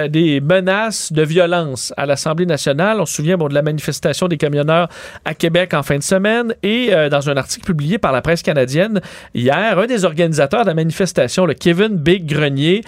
[0.09, 3.01] des menaces de violence à l'Assemblée nationale.
[3.01, 4.89] On se souvient bon, de la manifestation des camionneurs
[5.25, 9.01] à Québec en fin de semaine et dans un article publié par la presse canadienne
[9.35, 12.83] hier, un des organisateurs de la manifestation, le Kevin Big Grenier,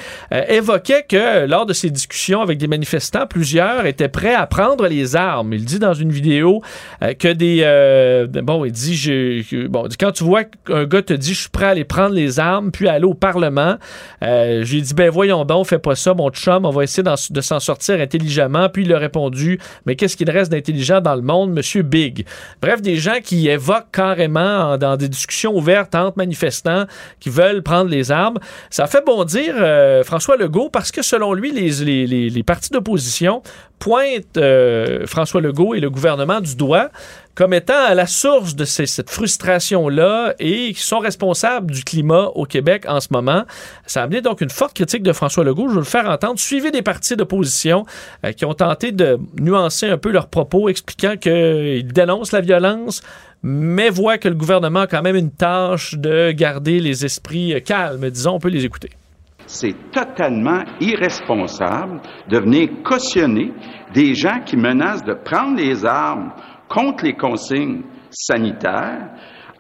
[0.48, 5.16] évoquait que lors de ces discussions avec des manifestants, plusieurs étaient prêts à prendre les
[5.16, 5.52] armes.
[5.52, 6.62] Il dit dans une vidéo
[7.18, 7.62] que des...
[8.42, 11.66] bon, il dit, je, bon, quand tu vois un gars te dit je suis prêt
[11.66, 13.76] à aller prendre les armes puis aller au Parlement.
[14.22, 17.40] Euh, j'ai dit ben voyons donc, fais pas ça, mon chum, on va essayer de
[17.40, 18.68] s'en sortir intelligemment.
[18.68, 22.26] Puis il a répondu mais qu'est-ce qu'il reste d'intelligent dans le monde, Monsieur Big?
[22.60, 26.84] Bref, des gens qui évoquent carrément dans des discussions ouvertes entre manifestants
[27.20, 28.38] qui veulent prendre les armes.
[28.70, 33.42] Ça fait bondir euh, François Legault parce que selon lui, les, partis d'opposition
[33.78, 36.90] pointent euh, François Legault et le gouvernement du doigt
[37.34, 42.44] comme étant à la source de cette frustration-là et qui sont responsables du climat au
[42.44, 43.44] Québec en ce moment.
[43.86, 45.68] Ça a amené donc une forte critique de François Legault.
[45.68, 46.38] Je veux le faire entendre.
[46.38, 47.84] Suivez des partis d'opposition
[48.24, 53.02] euh, qui ont tenté de nuancer un peu leurs propos, expliquant qu'ils dénoncent la violence,
[53.42, 57.60] mais voient que le gouvernement a quand même une tâche de garder les esprits euh,
[57.60, 58.10] calmes.
[58.10, 58.90] Disons, on peut les écouter.
[59.46, 63.52] C'est totalement irresponsable de venir cautionner
[63.92, 66.32] des gens qui menacent de prendre les armes
[66.72, 69.08] contre les consignes sanitaires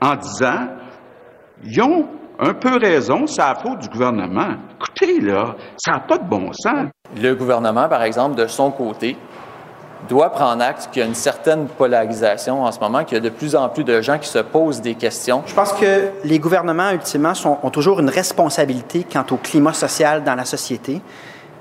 [0.00, 0.68] en disant
[1.64, 2.08] ils ont
[2.40, 4.56] un peu raison, c'est la faute du gouvernement.
[4.76, 6.88] Écoutez, là, ça n'a pas de bon sens.
[7.16, 9.16] Le gouvernement, par exemple, de son côté,
[10.08, 13.22] doit prendre acte qu'il y a une certaine polarisation en ce moment, qu'il y a
[13.22, 15.44] de plus en plus de gens qui se posent des questions.
[15.46, 20.24] Je pense que les gouvernements, ultimement, sont, ont toujours une responsabilité quant au climat social
[20.24, 21.00] dans la société.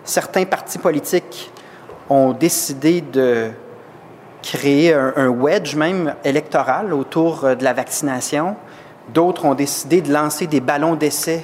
[0.03, 1.51] Certains partis politiques
[2.09, 3.51] ont décidé de
[4.41, 8.55] créer un, un wedge même électoral autour euh, de la vaccination.
[9.13, 11.43] D'autres ont décidé de lancer des ballons d'essai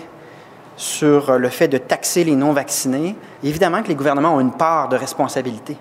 [0.76, 3.15] sur euh, le fait de taxer les non-vaccinés.
[3.44, 5.76] Évidemment que les gouvernements ont une part de responsabilité.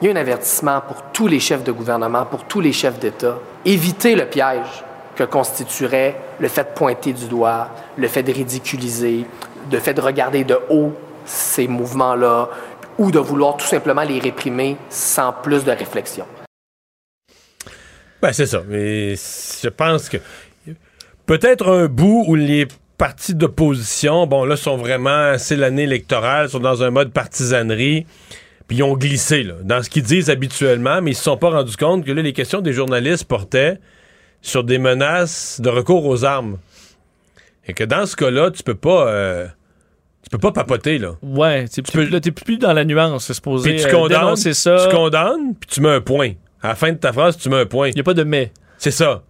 [0.00, 2.98] Il y a un avertissement pour tous les chefs de gouvernement, pour tous les chefs
[2.98, 3.36] d'État.
[3.64, 4.84] Évitez le piège
[5.14, 9.26] que constituerait le fait de pointer du doigt, le fait de ridiculiser,
[9.70, 10.92] le fait de regarder de haut
[11.26, 12.48] ces mouvements-là,
[12.98, 16.24] ou de vouloir tout simplement les réprimer sans plus de réflexion.
[18.22, 18.62] Ben, c'est ça.
[18.68, 20.18] Mais je pense que
[21.26, 22.66] peut-être un bout où les
[22.98, 28.06] partis d'opposition, bon, là, sont vraiment, c'est l'année électorale, sont dans un mode partisanerie.
[28.68, 31.50] Puis ils ont glissé là, dans ce qu'ils disent habituellement, mais ils se sont pas
[31.50, 33.80] rendus compte que là, les questions des journalistes portaient
[34.42, 36.58] sur des menaces de recours aux armes.
[37.66, 39.08] Et que dans ce cas-là, tu peux pas.
[39.08, 39.46] euh,
[40.22, 41.16] tu peux pas papoter, là.
[41.22, 43.70] Ouais, tu peux, là, t'es plus dans la nuance, c'est supposé.
[43.70, 44.86] Puis tu euh, condamnes, ça.
[44.88, 46.32] tu condamnes, puis tu mets un point.
[46.62, 47.88] À la fin de ta phrase, tu mets un point.
[47.88, 48.52] Il n'y a pas de mais.
[48.78, 49.22] C'est ça.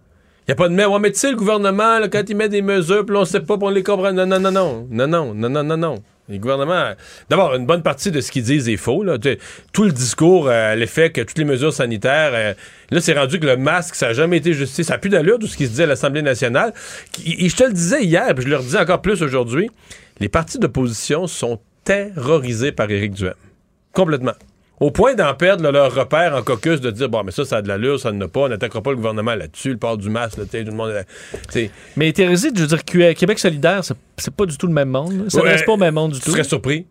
[0.47, 0.85] Il n'y a pas de mais.
[0.85, 3.39] Ouais, mais tu sais, le gouvernement, là, quand il met des mesures, puis on sait
[3.39, 4.11] pas, on les comprend.
[4.11, 4.87] Non, non, non, non.
[4.89, 6.03] Non, non, non, non, non, non.
[6.29, 6.93] Les gouvernements.
[7.29, 9.03] D'abord, une bonne partie de ce qu'ils disent est faux.
[9.03, 9.17] Là.
[9.73, 12.31] Tout le discours euh, l'effet que toutes les mesures sanitaires.
[12.33, 12.53] euh,
[12.89, 14.83] là, c'est rendu que le masque, ça n'a jamais été justifié.
[14.83, 16.73] Ça n'a plus d'allure de ce qui se dit à l'Assemblée nationale.
[17.25, 19.69] Et je te le disais hier, puis je le redis encore plus aujourd'hui.
[20.19, 23.33] Les partis d'opposition sont terrorisés par Éric Duhem.
[23.91, 24.33] Complètement.
[24.81, 27.57] Au point d'en perdre là, leur repère en caucus, de dire bon, mais ça, ça
[27.57, 29.95] a de l'allure, ça n'en a pas, on n'attaquera pas le gouvernement là-dessus, le port
[29.97, 30.89] du masque, là, tout le monde.
[30.89, 31.03] euh,
[31.33, 31.71] tu sais.
[31.95, 35.11] Mais Thérèse, je veux dire, que Québec solidaire, c'est- pas du tout le même monde.
[35.13, 35.29] là.
[35.29, 36.31] Ça ne Ouais, reste pas au même monde du Tu tout.
[36.31, 36.85] serais surpris.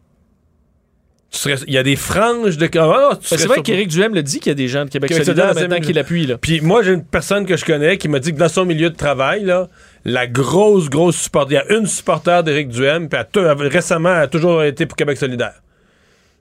[1.33, 2.67] Tu serais- Il y a des franges de.
[2.67, 3.63] Ah, serais c'est vrai surpris.
[3.63, 5.85] qu'Éric Duhem le dit qu'il y a des gens de Québec, Québec solidaire solidaire, maintenant
[5.87, 6.27] qui l'appuient.
[6.27, 6.39] là.
[6.39, 8.91] Puis moi, j'ai une personne que je connais qui m'a dit que dans son milieu
[8.91, 9.69] de travail, là,
[10.05, 14.23] la grosse, grosse supporter, il y a une supporter d'Éric Duhem, puis tou- récemment, elle
[14.23, 15.55] a toujours été pour Québec solidaire.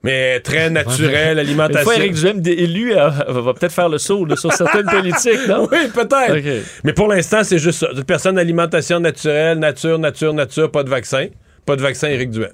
[0.03, 1.83] Mais très naturel, Une alimentation.
[1.83, 5.67] fois Éric Duhem élu, euh, va peut-être faire le saut là, sur certaines politiques, non?
[5.69, 6.63] Oui, peut-être.
[6.85, 7.89] Mais pour l'instant, c'est juste ça.
[7.93, 11.27] Une personne d'alimentation naturelle, nature, nature, nature, pas de vaccin.
[11.65, 12.53] Pas de vaccin, Éric Duhem.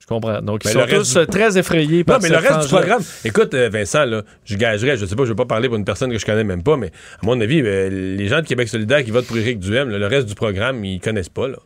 [0.00, 0.42] Je comprends.
[0.42, 3.02] Donc, ils sont tous du- euh, très effrayés par Non, mais le reste du programme.
[3.24, 5.84] Écoute, euh, Vincent, là, je gagerais, je sais pas, je vais pas parler pour une
[5.84, 6.88] personne que je connais même pas, mais
[7.22, 9.98] à mon avis, euh, les gens de Québec solidaire qui votent pour Éric Duhem, là,
[9.98, 11.56] le reste du programme, ils connaissent pas, là.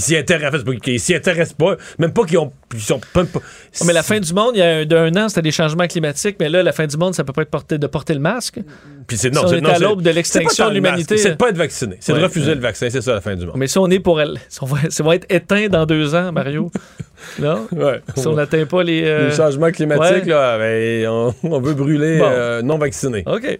[0.00, 0.64] Ils s'y intéressent,
[1.14, 2.80] intéressent pas, même pas qu'ils ont, ils
[3.12, 3.24] pas-
[3.86, 6.36] mais la fin du monde, il y a un, d'un an, c'était des changements climatiques,
[6.40, 8.60] mais là, la fin du monde, ça peut pas être porté, de porter le masque.
[9.06, 11.16] Puis c'est non, on c'est à c'est- l'aube de l'extinction pas de l'humanité.
[11.16, 12.54] C'est de pas être vacciné, c'est de refuser ouais.
[12.54, 13.56] le vaccin, c'est ça la fin du monde.
[13.56, 15.84] Mais si on est pour elle, si on va, si on va être éteint dans
[15.86, 16.70] deux ans, Mario,
[17.38, 17.66] non?
[17.72, 18.00] Ouais.
[18.16, 19.02] Si on n'atteint pas les.
[19.04, 22.26] euh, Les changements climatiques, là, ben, on, on veut brûler Bon.
[22.30, 23.24] euh, non vaccinés.
[23.26, 23.58] OK.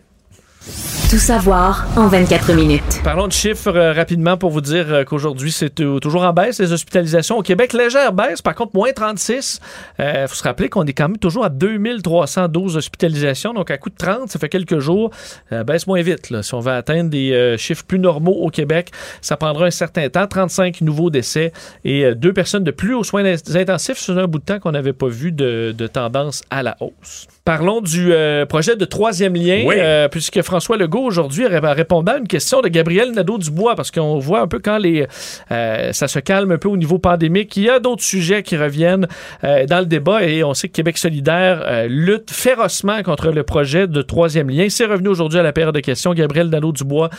[1.10, 3.00] Tout savoir en 24 minutes.
[3.02, 6.60] Parlons de chiffres euh, rapidement pour vous dire euh, qu'aujourd'hui, c'est euh, toujours en baisse,
[6.60, 7.38] les hospitalisations.
[7.38, 9.58] Au Québec, légère baisse, par contre, moins 36.
[9.98, 13.88] Il faut se rappeler qu'on est quand même toujours à 2312 hospitalisations, donc à coup
[13.88, 15.10] de 30, ça fait quelques jours.
[15.50, 16.42] Baisse moins vite.
[16.42, 20.26] Si on veut atteindre des chiffres plus normaux au Québec, ça prendra un certain temps.
[20.26, 21.52] 35 nouveaux décès
[21.84, 23.98] et deux personnes de plus aux soins intensifs.
[23.98, 27.26] C'est un bout de temps qu'on n'avait pas vu de tendance à la hausse.
[27.50, 29.74] Parlons du euh, projet de troisième lien, Oui.
[29.76, 34.20] euh, puisque François Legault aujourd'hui ré- répondant à une question de Gabriel Nadeau-Dubois, parce qu'on
[34.20, 35.08] voit un peu quand les,
[35.50, 38.56] euh, ça se calme un peu au niveau pandémique, il y a d'autres sujets qui
[38.56, 39.08] reviennent
[39.42, 44.00] dans le débat et on sait que Québec solidaire lutte férocement contre le projet de
[44.00, 44.68] troisième lien.
[44.68, 46.14] C'est revenu aujourd'hui à la période de questions.
[46.14, 47.10] Gabriel Nadeau-Dubois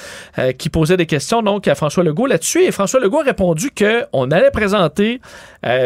[0.58, 4.32] qui posait des questions donc à François Legault là-dessus et François Legault a répondu qu'on
[4.32, 5.20] allait présenter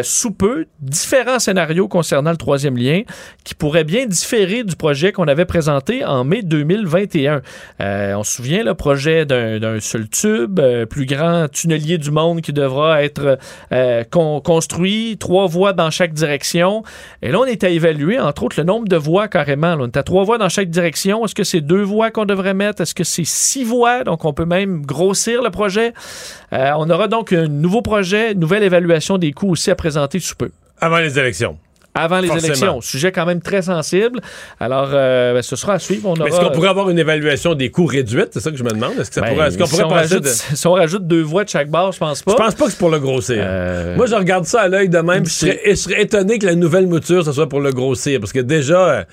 [0.04, 3.02] sous peu différents scénarios concernant le troisième lien
[3.44, 7.41] qui pourraient bien différer du projet qu'on avait présenté en mai 2021.
[7.82, 12.41] Euh, on se souvient, le projet d'un seul tube, euh, plus grand tunnelier du monde
[12.41, 13.38] qui devra être
[13.72, 16.84] euh, con- construit, trois voies dans chaque direction.
[17.22, 19.78] Et là, on est à évaluer, entre autres, le nombre de voies carrément.
[19.80, 21.24] On est à trois voies dans chaque direction.
[21.24, 22.82] Est-ce que c'est deux voies qu'on devrait mettre?
[22.82, 24.03] Est-ce que c'est six voies?
[24.03, 25.94] Donc, on peut même grossir le projet.
[26.52, 30.52] On aura donc un nouveau projet, nouvelle évaluation des coûts aussi à présenter sous peu.
[30.82, 31.57] Avant les élections.
[31.98, 32.48] Avant les Forcément.
[32.48, 32.82] élections.
[32.82, 34.20] Sujet quand même très sensible.
[34.60, 36.10] Alors, euh, ben, ce sera à suivre.
[36.10, 38.30] On Mais est-ce aura- qu'on pourrait avoir une évaluation des coûts réduite?
[38.32, 38.92] C'est ça que je me demande.
[39.00, 41.08] Est-ce que ça Ben, pourrait, est-ce qu'on si, pourrait on rajoute, de- si on rajoute
[41.08, 42.32] deux voies de chaque barre, je pense pas.
[42.34, 43.38] Je pense pas que c'est pour le grossir.
[43.40, 45.26] Euh, Moi, je regarde ça à l'œil de même.
[45.26, 48.20] Je serais, je serais étonné que la nouvelle mouture, ce soit pour le grossir.
[48.20, 49.04] Parce que déjà, euh,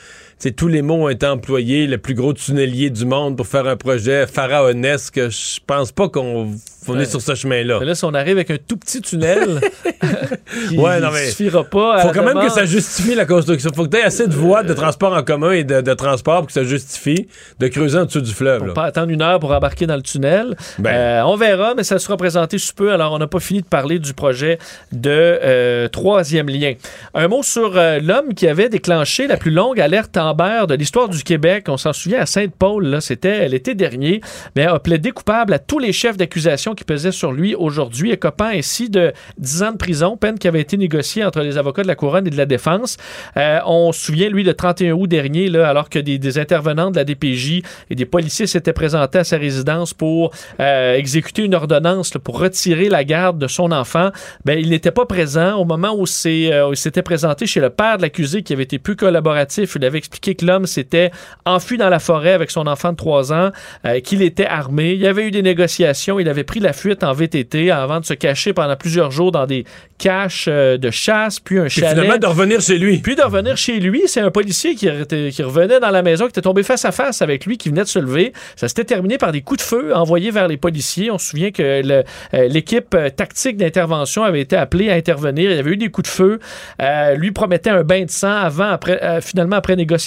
[0.43, 3.69] c'est tous les mots ont été employés, le plus gros tunnelier du monde pour faire
[3.69, 5.21] un projet pharaonesque.
[5.31, 6.51] Je pense pas qu'on
[6.99, 7.79] est sur ce chemin-là.
[7.79, 9.61] là, si on arrive avec un tout petit tunnel,
[10.69, 12.01] qui ouais, non, mais suffira pas.
[12.01, 13.71] Faut quand même que ça justifie la construction.
[13.73, 16.47] Faut que tu aies assez de voies de transport en commun et de, transport pour
[16.49, 17.29] que ça justifie
[17.61, 18.67] de creuser en dessous du fleuve.
[18.67, 20.57] Faut pas attendre une heure pour embarquer dans le tunnel.
[20.81, 20.91] Ben.
[20.93, 22.93] Euh, on verra, mais ça sera présenté sous peu.
[22.93, 24.59] Alors, on n'a pas fini de parler du projet
[24.91, 26.75] de euh, troisième lien.
[27.15, 31.09] Un mot sur euh, l'homme qui avait déclenché la plus longue alerte Amber de l'histoire
[31.09, 31.67] du Québec.
[31.69, 34.21] On s'en souvient à Sainte-Paul, c'était l'été dernier,
[34.57, 38.17] mais a plaidé coupable à tous les chefs d'accusation qui pesaient sur lui aujourd'hui, et
[38.17, 41.83] copant ainsi de 10 ans de prison, peine qui avait été négociée entre les avocats
[41.83, 42.97] de la Couronne et de la Défense.
[43.37, 46.97] on se souvient, lui, le 31 août dernier, là, alors que des, des, intervenants de
[46.97, 52.39] la DPJ et des policiers s'étaient présentés à sa résidence pour exécuter une ordonnance pour
[52.39, 54.11] retirer la garde de son enfant,
[54.45, 57.97] ben, il n'était pas présent au moment où, euh, il s'était présenté chez le père
[57.97, 59.77] de l'accusé qui avait été plus collaboratif.
[59.77, 61.11] Il avait expliqué que l'homme s'était
[61.45, 63.51] enfui dans la forêt avec son enfant de 3 ans,
[63.87, 64.93] euh, qu'il était armé.
[64.93, 66.19] Il y avait eu des négociations.
[66.19, 69.47] Il avait pris la fuite en VTT avant de se cacher pendant plusieurs jours dans
[69.47, 69.65] des
[69.99, 71.91] caches euh, de chasse, puis un chalet.
[71.91, 72.99] finalement de revenir chez lui.
[72.99, 74.03] Puis de revenir chez lui.
[74.07, 77.23] C'est un policier qui, qui revenait dans la maison, qui était tombé face à face
[77.23, 78.33] avec lui, qui venait de se lever.
[78.57, 81.11] Ça s'était terminé par des coups de feu envoyés vers les policiers.
[81.11, 82.03] On se souvient que euh,
[82.49, 85.51] l'équipe tactique d'intervention avait été appelée à intervenir.
[85.51, 86.41] Il y avait eu des coups de feu.
[86.81, 90.02] Euh, lui promettait un bain de sang avant, après, finalement, après négociation,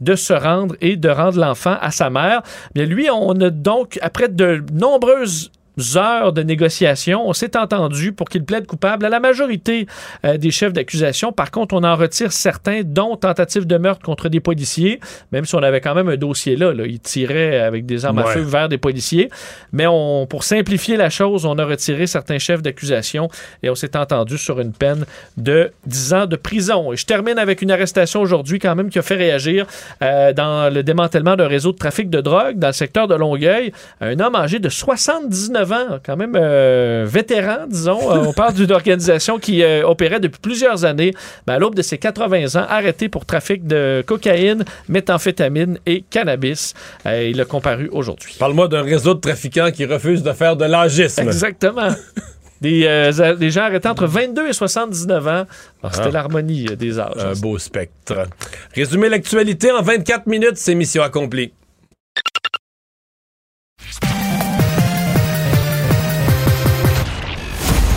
[0.00, 2.42] de se rendre et de rendre l'enfant à sa mère.
[2.74, 5.50] Bien, lui, on a donc, après de nombreuses
[5.96, 7.26] heures de négociation.
[7.26, 9.86] On s'est entendu pour qu'il plaide coupable à la majorité
[10.24, 11.32] euh, des chefs d'accusation.
[11.32, 15.00] Par contre, on en retire certains, dont tentative de meurtre contre des policiers,
[15.32, 16.72] même si on avait quand même un dossier là.
[16.72, 16.84] là.
[16.86, 19.30] Il tirait avec des armes à feu vers des policiers.
[19.72, 23.28] Mais on, pour simplifier la chose, on a retiré certains chefs d'accusation
[23.62, 26.92] et on s'est entendu sur une peine de 10 ans de prison.
[26.92, 29.66] Et je termine avec une arrestation aujourd'hui quand même qui a fait réagir
[30.02, 33.72] euh, dans le démantèlement d'un réseau de trafic de drogue dans le secteur de Longueuil.
[34.00, 35.61] Un homme âgé de 79
[36.04, 38.10] quand même euh, vétéran, disons.
[38.10, 41.12] Euh, on parle d'une organisation qui euh, opérait depuis plusieurs années.
[41.46, 46.74] Ben, à l'aube de ses 80 ans, arrêté pour trafic de cocaïne, méthamphétamine et cannabis.
[47.06, 48.36] il a comparu aujourd'hui.
[48.38, 51.22] Parle-moi d'un réseau de trafiquants qui refuse de faire de l'agisme.
[51.22, 51.90] Exactement.
[52.60, 55.46] Des, gens arrêtés entre 22 et 79 ans.
[55.82, 56.10] Ah, c'était ah.
[56.12, 57.16] l'harmonie des âges.
[57.18, 58.28] Un beau spectre.
[58.72, 61.52] Résumer l'actualité en 24 minutes, c'est mission accomplie.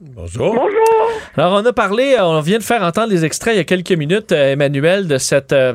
[0.00, 0.54] Bonjour.
[0.54, 1.10] Bonjour.
[1.36, 3.92] Alors, on a parlé, on vient de faire entendre les extraits il y a quelques
[3.92, 5.72] minutes, euh, Emmanuel, de cette euh,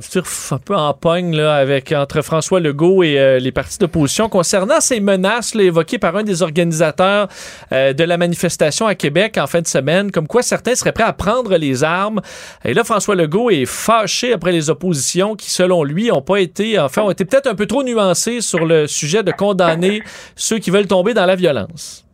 [0.52, 4.82] un peu en pogne là, avec, entre François Legault et euh, les partis d'opposition concernant
[4.82, 7.30] ces menaces évoquées par un des organisateurs
[7.72, 11.14] de la manifestation à Québec en fin de semaine, comme quoi certains seraient prêts à
[11.14, 12.22] prendre les armes.
[12.66, 16.78] Et là, François Legault est fâché après les oppositions qui, selon lui, ont pas été,
[16.78, 20.04] enfin, ont été peut-être un peu trop nuancés sur le sujet de condamner
[20.36, 22.09] ceux qui veulent tomber dans la violence.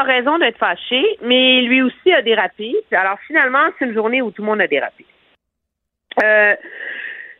[0.00, 2.74] A raison d'être fâché, mais lui aussi a dérapé.
[2.90, 5.04] Alors finalement, c'est une journée où tout le monde a dérapé.
[6.24, 6.56] Euh,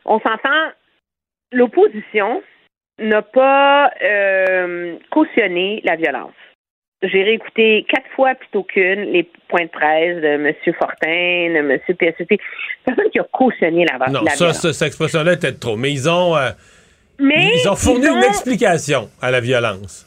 [0.05, 0.69] on s'entend,
[1.51, 2.43] l'opposition
[2.99, 6.35] n'a pas euh, cautionné la violence.
[7.01, 10.53] J'ai réécouté quatre fois plutôt qu'une les points de presse de M.
[10.77, 11.79] Fortin, de M.
[11.97, 12.39] PSET.
[12.85, 14.63] Personne qui a cautionné la, non, la ça, violence.
[14.63, 15.77] Non, cette expression-là était trop.
[15.77, 16.51] Mais ils ont, euh,
[17.19, 20.05] ils ont fourni une explication à la violence.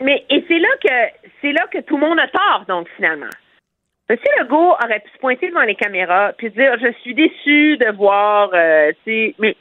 [0.00, 3.30] Mais et c'est là que c'est là que tout le monde a tort, donc finalement.
[4.08, 7.90] Monsieur Legault aurait pu se pointer devant les caméras puis dire je suis déçu de
[7.96, 9.56] voir euh, mais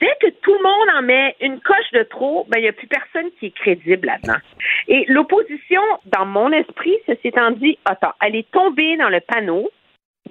[0.00, 2.72] dès que tout le monde en met une coche de trop, ben il n'y a
[2.72, 4.40] plus personne qui est crédible là-dedans.
[4.88, 9.70] Et l'opposition, dans mon esprit, ceci étant dit, attends, elle est tombée dans le panneau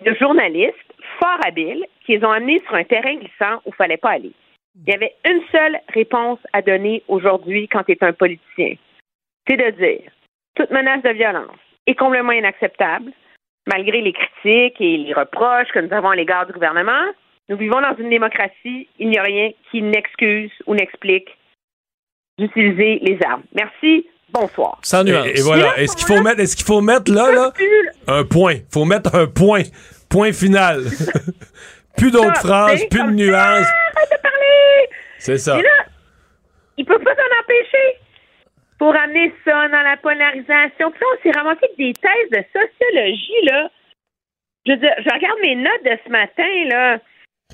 [0.03, 0.75] de journalistes
[1.19, 4.33] fort habiles qui les ont amenés sur un terrain glissant où il fallait pas aller.
[4.75, 8.75] Il y avait une seule réponse à donner aujourd'hui quand tu es un politicien
[9.47, 10.11] c'est de dire
[10.55, 11.57] toute menace de violence
[11.87, 13.11] est complètement inacceptable,
[13.67, 17.11] malgré les critiques et les reproches que nous avons à l'égard du gouvernement.
[17.49, 21.29] Nous vivons dans une démocratie, il n'y a rien qui n'excuse ou n'explique
[22.37, 23.43] d'utiliser les armes.
[23.53, 24.07] Merci.
[24.29, 24.79] Bonsoir.
[24.81, 25.27] Sans nuance.
[25.27, 25.77] Et, voilà.
[25.77, 27.53] Est-ce qu'il faut mettre, est-ce qu'il faut mettre là, là,
[28.07, 28.53] un point.
[28.53, 29.61] Il faut mettre un point.
[30.09, 30.81] Point final.
[31.97, 33.35] plus d'autres phrases, plus de nuances.
[33.35, 34.89] Arrête de parler.
[35.19, 35.59] C'est ça.
[36.77, 37.99] il peut pas s'en empêcher
[38.83, 40.91] pour amener ça dans la polarisation.
[40.91, 43.71] Puis là, on s'est ramassé des thèses de sociologie, là.
[44.65, 46.99] Je veux dire, je regarde mes notes de ce matin, là.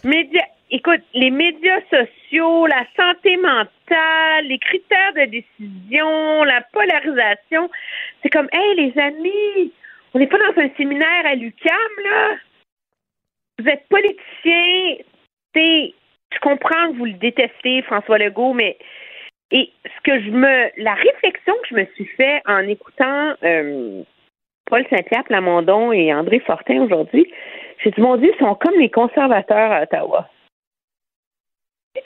[0.04, 0.42] Média...
[0.72, 7.70] Écoute, les médias sociaux, la santé mentale, les critères de décision, la polarisation,
[8.24, 9.72] c'est comme, hey, les amis,
[10.16, 12.38] on n'est pas dans un séminaire à l'UCAM, là.
[13.60, 15.06] Vous êtes politicien,
[15.56, 18.80] je comprends que vous le détestez, François Legault, mais
[19.52, 24.04] et ce que je me, la réflexion que je me suis fait en écoutant euh,
[24.66, 27.32] Paul Saint-Pierre Plamondon et André Fortin aujourd'hui,
[27.84, 30.30] j'ai dit, mon Dieu, ils sont comme les conservateurs à Ottawa.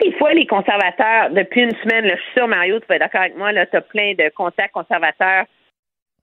[0.00, 3.02] Des fois, les conservateurs, depuis une semaine, là, je suis sûre, Mario, tu vas être
[3.02, 5.44] d'accord avec moi, tu as plein de contacts conservateurs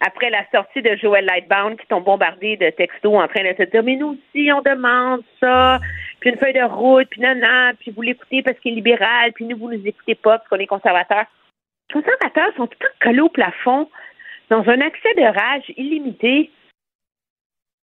[0.02, 3.70] après la sortie de Joël Lightbound qui t'ont bombardé de textos en train de te
[3.70, 5.80] dire Mais nous aussi, on demande ça,
[6.20, 7.40] puis une feuille de route, puis non,
[7.80, 10.58] puis vous l'écoutez parce qu'il est libéral, puis nous, vous nous écoutez pas parce qu'on
[10.58, 11.26] est conservateur.
[11.94, 13.90] Les conservateurs sont tout le temps collés au plafond
[14.50, 16.50] dans un accès de rage illimité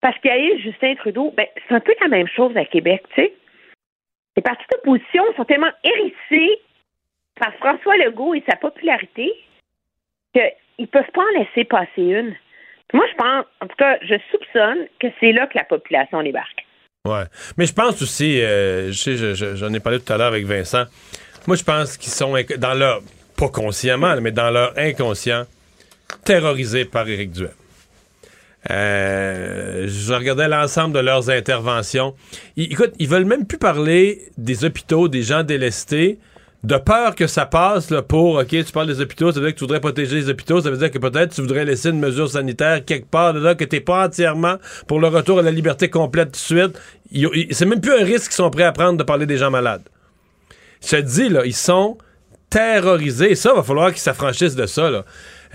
[0.01, 1.33] parce qu'il y a eu Justin Trudeau.
[1.35, 3.33] Ben, c'est un peu la même chose à Québec, tu sais.
[4.37, 6.59] Les partis d'opposition sont tellement hérissés
[7.35, 9.33] par François Legault et sa popularité
[10.33, 12.35] qu'ils ne peuvent pas en laisser passer une.
[12.93, 16.65] Moi, je pense, en tout cas, je soupçonne que c'est là que la population débarque.
[17.05, 17.23] Ouais.
[17.57, 20.85] Mais je pense aussi, euh, je j'en ai parlé tout à l'heure avec Vincent.
[21.47, 23.01] Moi, je pense qu'ils sont dans leur,
[23.37, 25.43] pas consciemment, mais dans leur inconscient,
[26.23, 27.51] terrorisés par Éric Duhem.
[28.71, 32.15] Euh, je regardais l'ensemble de leurs interventions.
[32.55, 36.17] Ils, écoute, ils veulent même plus parler des hôpitaux, des gens délestés,
[36.65, 39.59] de peur que ça passe pour, OK, tu parles des hôpitaux, ça veut dire que
[39.59, 42.29] tu voudrais protéger les hôpitaux, ça veut dire que peut-être tu voudrais laisser une mesure
[42.29, 44.55] sanitaire quelque part, là, que tu n'es pas entièrement
[44.87, 46.79] pour le retour à la liberté complète tout de suite.
[47.51, 49.83] C'est même plus un risque qu'ils sont prêts à prendre de parler des gens malades.
[50.83, 51.97] Je te là, ils sont
[52.49, 53.35] terrorisés.
[53.35, 54.89] Ça, va falloir qu'ils s'affranchissent de ça.
[54.89, 55.05] Là.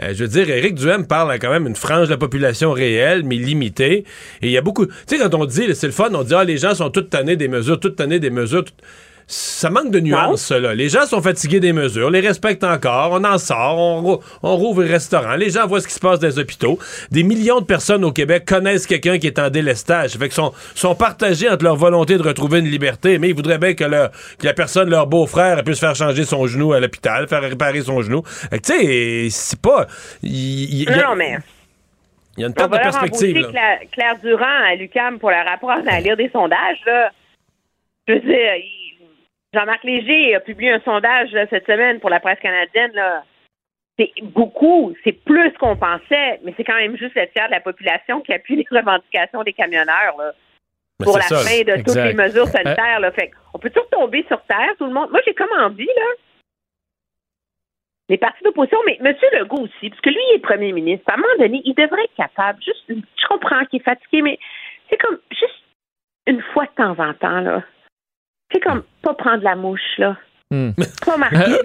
[0.03, 3.25] Euh, je veux dire, Éric Duhem parle quand même une frange de la population réelle,
[3.25, 4.05] mais limitée.
[4.43, 4.87] Et il y a beaucoup.
[4.87, 7.11] Tu sais, quand on dit, c'est le fun, on dit, ah, les gens sont toutes
[7.11, 8.65] tannés des mesures, toutes tannées des mesures
[9.33, 10.75] ça manque de nuances, là.
[10.75, 14.83] Les gens sont fatigués des mesures, les respectent encore, on en sort, on, on rouvre
[14.83, 16.81] les restaurants, les gens voient ce qui se passe dans les hôpitaux.
[17.13, 20.17] Des millions de personnes au Québec connaissent quelqu'un qui est en délestage.
[20.17, 23.59] Fait que sont, sont partagés entre leur volonté de retrouver une liberté, mais ils voudraient
[23.59, 27.29] bien que, leur, que la personne, leur beau-frère, puisse faire changer son genou à l'hôpital,
[27.29, 28.23] faire réparer son genou.
[28.51, 29.87] Tu sais, c'est pas...
[30.25, 31.39] non, mais...
[32.37, 33.49] Il y a une perte de perspective.
[33.51, 37.11] Claire, Claire Durand à l'UCAM pour le rapport à lire des sondages, là.
[38.09, 38.55] Je veux dire,
[39.53, 42.93] Jean-Marc Léger a publié un sondage cette semaine pour la presse canadienne.
[43.99, 47.61] C'est beaucoup, c'est plus qu'on pensait, mais c'est quand même juste le tiers de la
[47.61, 50.17] population qui appuie les revendications des camionneurs
[51.03, 53.01] pour la fin de toutes les mesures sanitaires.
[53.15, 55.11] Fait on peut toujours tomber sur terre, tout le monde.
[55.11, 56.13] Moi, j'ai comme envie, là.
[58.09, 59.15] Les partis d'opposition, mais M.
[59.39, 61.05] Legault aussi, parce que lui, il est premier ministre.
[61.09, 64.39] À un moment donné, il devrait être capable, juste, je comprends qu'il est fatigué, mais
[64.89, 65.63] c'est comme juste
[66.27, 67.63] une fois de temps en temps, là
[68.53, 70.17] c'est comme pas prendre la mouche, là.
[70.51, 70.71] Hmm.
[71.07, 71.39] Pas marquer.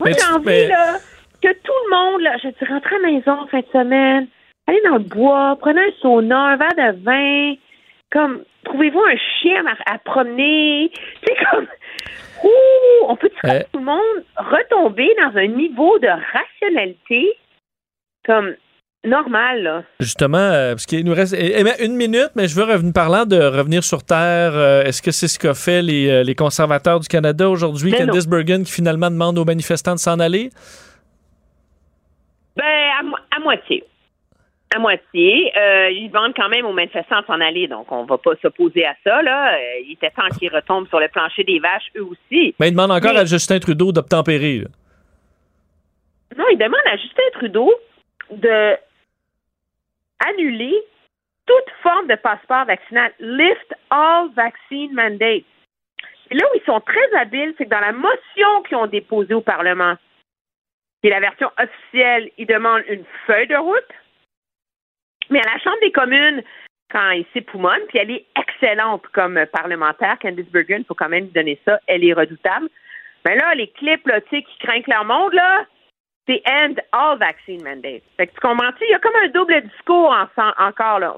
[0.00, 0.98] Moi, j'ai envie, là,
[1.42, 4.28] que tout le monde, là, je dis, rentrer à la maison en fin de semaine,
[4.66, 7.54] aller dans le bois, prenez un sauna, un verre de vin,
[8.10, 10.90] comme, trouvez-vous un chien à, promener?
[11.24, 11.66] C'est comme,
[12.44, 13.60] ouh, on peut euh.
[13.72, 17.36] tout le monde retomber dans un niveau de rationalité?
[18.26, 18.54] Comme
[19.04, 19.62] normal.
[19.62, 19.82] Là.
[20.00, 23.26] Justement, euh, parce qu'il nous reste eh, eh, une minute, mais je veux revenir parlant
[23.26, 24.52] de revenir sur Terre.
[24.54, 27.92] Euh, est-ce que c'est ce qu'a fait les, euh, les, conservateurs du Canada aujourd'hui?
[27.92, 30.50] Candice Bergen qui finalement demande aux manifestants de s'en aller?
[32.56, 32.64] Ben,
[33.30, 33.84] à, moitié.
[34.74, 35.52] À moitié.
[35.90, 38.94] ils demandent quand même aux manifestants de s'en aller, donc on va pas s'opposer à
[39.04, 39.22] ça.
[39.22, 39.56] Là.
[39.84, 42.54] il était temps qu'ils retombent sur le plancher des vaches, eux aussi.
[42.58, 44.64] Mais ils demandent encore à Justin Trudeau d'obtempérer.
[46.36, 47.72] Non, ils demandent à Justin Trudeau
[48.32, 48.76] de
[50.26, 50.74] annuler
[51.46, 53.12] toute forme de passeport vaccinal.
[53.20, 55.44] Lift all vaccine mandates.
[56.30, 59.42] Là où ils sont très habiles, c'est que dans la motion qu'ils ont déposée au
[59.42, 59.96] Parlement,
[61.00, 63.92] qui est la version officielle, ils demandent une feuille de route.
[65.30, 66.42] Mais à la Chambre des communes,
[66.90, 71.24] quand il s'époumonne, puis elle est excellente comme parlementaire, Candice Bergen, il faut quand même
[71.24, 72.68] lui donner ça, elle est redoutable.
[73.26, 75.66] Mais là, les clips là, qui craignent leur monde, là,
[76.26, 78.02] c'est end all vaccine mandates.
[78.16, 80.14] Fait que tu comprends Il y a comme un double discours
[80.58, 80.98] encore.
[80.98, 81.14] Là.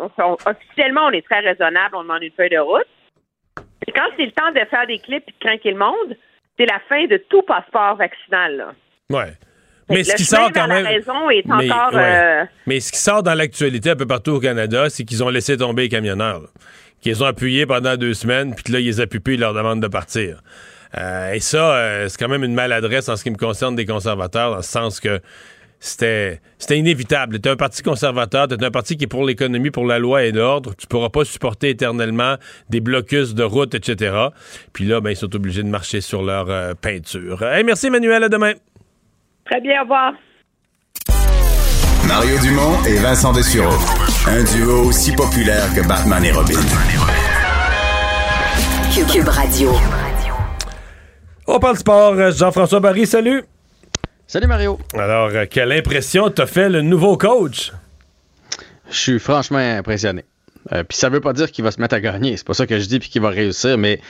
[0.46, 2.86] officiellement, on est très raisonnable, on demande une feuille de route.
[3.86, 6.16] Et quand c'est le temps de faire des clips et de craquer le monde,
[6.58, 8.56] c'est la fin de tout passeport vaccinal.
[8.56, 8.72] Là.
[9.10, 9.32] Ouais.
[9.88, 10.84] Mais ce qui sort quand même.
[10.84, 15.04] mais, encore, euh, mais ce qui sort dans l'actualité un peu partout au Canada, c'est
[15.04, 16.42] qu'ils ont laissé tomber les camionneurs.
[17.00, 19.54] Qu'ils ont appuyés pendant deux semaines, puis que là, ils les a pupés, ils leur
[19.54, 20.40] demandent de partir.
[20.96, 23.86] Euh, et ça, euh, c'est quand même une maladresse en ce qui me concerne des
[23.86, 25.20] conservateurs, dans le sens que
[25.78, 27.38] c'était c'était inévitable.
[27.38, 30.32] T'es un parti conservateur, t'es un parti qui est pour l'économie, pour la loi et
[30.32, 30.74] l'ordre.
[30.76, 32.36] Tu pourras pas supporter éternellement
[32.70, 34.28] des blocus de route, etc.
[34.72, 37.42] Puis là, ben, ils sont obligés de marcher sur leur euh, peinture.
[37.42, 38.52] Hey, merci Emmanuel, à demain.
[39.44, 40.12] Très bien, au revoir.
[42.08, 43.74] Mario Dumont et Vincent Dessureau.
[44.28, 46.54] Un duo aussi populaire que Batman et Robin.
[49.12, 49.72] Cube Radio.
[51.46, 52.30] On parle sport.
[52.32, 53.44] Jean-François Barry, salut.
[54.26, 54.78] Salut Mario.
[54.94, 57.72] Alors, euh, quelle impression t'as fait le nouveau coach?
[58.90, 60.24] Je suis franchement impressionné.
[60.72, 62.36] Euh, puis ça veut pas dire qu'il va se mettre à gagner.
[62.36, 63.78] C'est pas ça que je dis puis qu'il va réussir.
[63.78, 64.00] Mais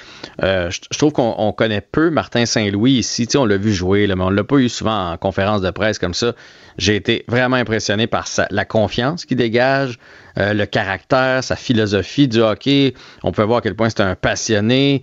[0.42, 3.28] euh, je, trouve qu'on connaît peu Martin Saint-Louis ici.
[3.36, 5.98] on l'a vu jouer, là, mais on l'a pas eu souvent en conférence de presse
[5.98, 6.34] comme ça.
[6.78, 9.98] J'ai été vraiment impressionné par sa, la confiance qu'il dégage,
[10.38, 12.94] euh, le caractère, sa philosophie du hockey.
[13.22, 15.02] On peut voir à quel point c'est un passionné.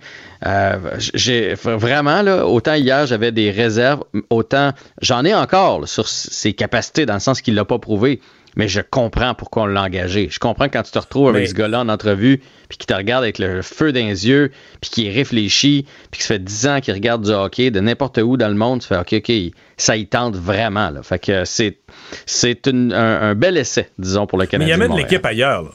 [1.14, 4.72] j'ai vraiment là, autant hier j'avais des réserves, autant
[5.02, 8.20] j'en ai encore sur ses capacités dans le sens qu'il l'a pas prouvé
[8.56, 10.28] mais je comprends pourquoi on l'a engagé.
[10.30, 13.22] Je comprends quand tu te retrouves avec ce gars-là en entrevue, puis qu'il te regarde
[13.22, 14.50] avec le feu dans les yeux,
[14.80, 18.18] puis qu'il réfléchit, puis que ça fait 10 ans qu'il regarde du hockey de n'importe
[18.18, 19.32] où dans le monde, tu fais OK, OK,
[19.76, 20.90] ça y tente vraiment.
[20.90, 21.02] Là.
[21.02, 21.78] Fait que c'est,
[22.26, 24.76] c'est un, bel essai, disons, pour le Canadien.
[24.76, 25.74] Mais il amène l'équipe ailleurs.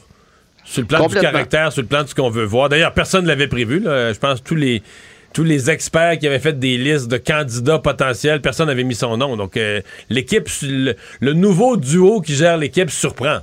[0.64, 2.68] Sur le plan du caractère, sur le plan de ce qu'on veut voir.
[2.68, 3.82] D'ailleurs, personne ne l'avait prévu.
[3.84, 4.82] Je pense tous les
[5.32, 9.16] tous les experts qui avaient fait des listes de candidats potentiels, personne n'avait mis son
[9.16, 9.36] nom.
[9.36, 13.38] Donc, euh, l'équipe, le, nouveau duo qui gère l'équipe surprend.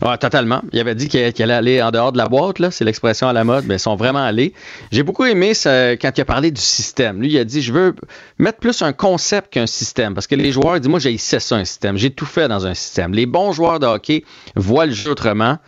[0.00, 0.62] Oui, totalement.
[0.72, 3.44] Il avait dit qu'il allait aller en dehors de la boîte, c'est l'expression à la
[3.44, 4.54] mode, mais ils sont vraiment allés.
[4.90, 7.20] J'ai beaucoup aimé quand il a parlé du système.
[7.20, 7.94] Lui, il a dit Je veux
[8.38, 10.14] mettre plus un concept qu'un système.
[10.14, 11.96] Parce que les joueurs, disent Moi, j'ai ça, un système.
[11.96, 13.12] J'ai tout fait dans un système.
[13.12, 14.24] Les bons joueurs de hockey
[14.54, 15.58] voient le jeu autrement.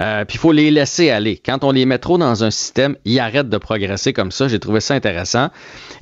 [0.00, 1.40] Euh, puis il faut les laisser aller.
[1.44, 4.46] Quand on les met trop dans un système, ils arrêtent de progresser comme ça.
[4.46, 5.48] J'ai trouvé ça intéressant.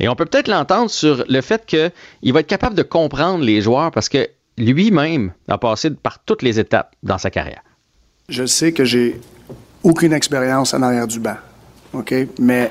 [0.00, 3.62] Et on peut peut-être l'entendre sur le fait qu'il va être capable de comprendre les
[3.62, 4.28] joueurs parce que
[4.58, 7.62] lui-même a passé par toutes les étapes dans sa carrière.
[8.28, 9.20] Je sais que j'ai
[9.82, 11.36] aucune expérience en arrière du banc,
[11.92, 12.14] OK?
[12.38, 12.70] Mais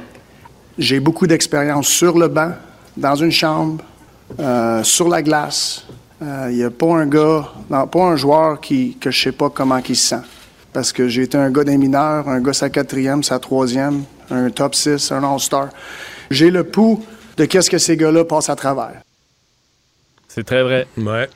[0.77, 2.51] j'ai beaucoup d'expérience sur le banc,
[2.97, 3.83] dans une chambre,
[4.39, 5.85] euh, sur la glace.
[6.21, 9.49] Il euh, n'y a pas un gars, pas un joueur qui, que je sais pas
[9.49, 10.21] comment il se sent
[10.75, 14.49] parce que j'ai été un gars des mineurs, un gars sa quatrième, sa troisième, un
[14.49, 15.69] top 6, un All-Star.
[16.29, 17.01] J'ai le pouls
[17.37, 19.01] de qu'est-ce que ces gars-là passent à travers.
[20.27, 20.85] C'est très vrai.
[20.97, 21.29] Ouais.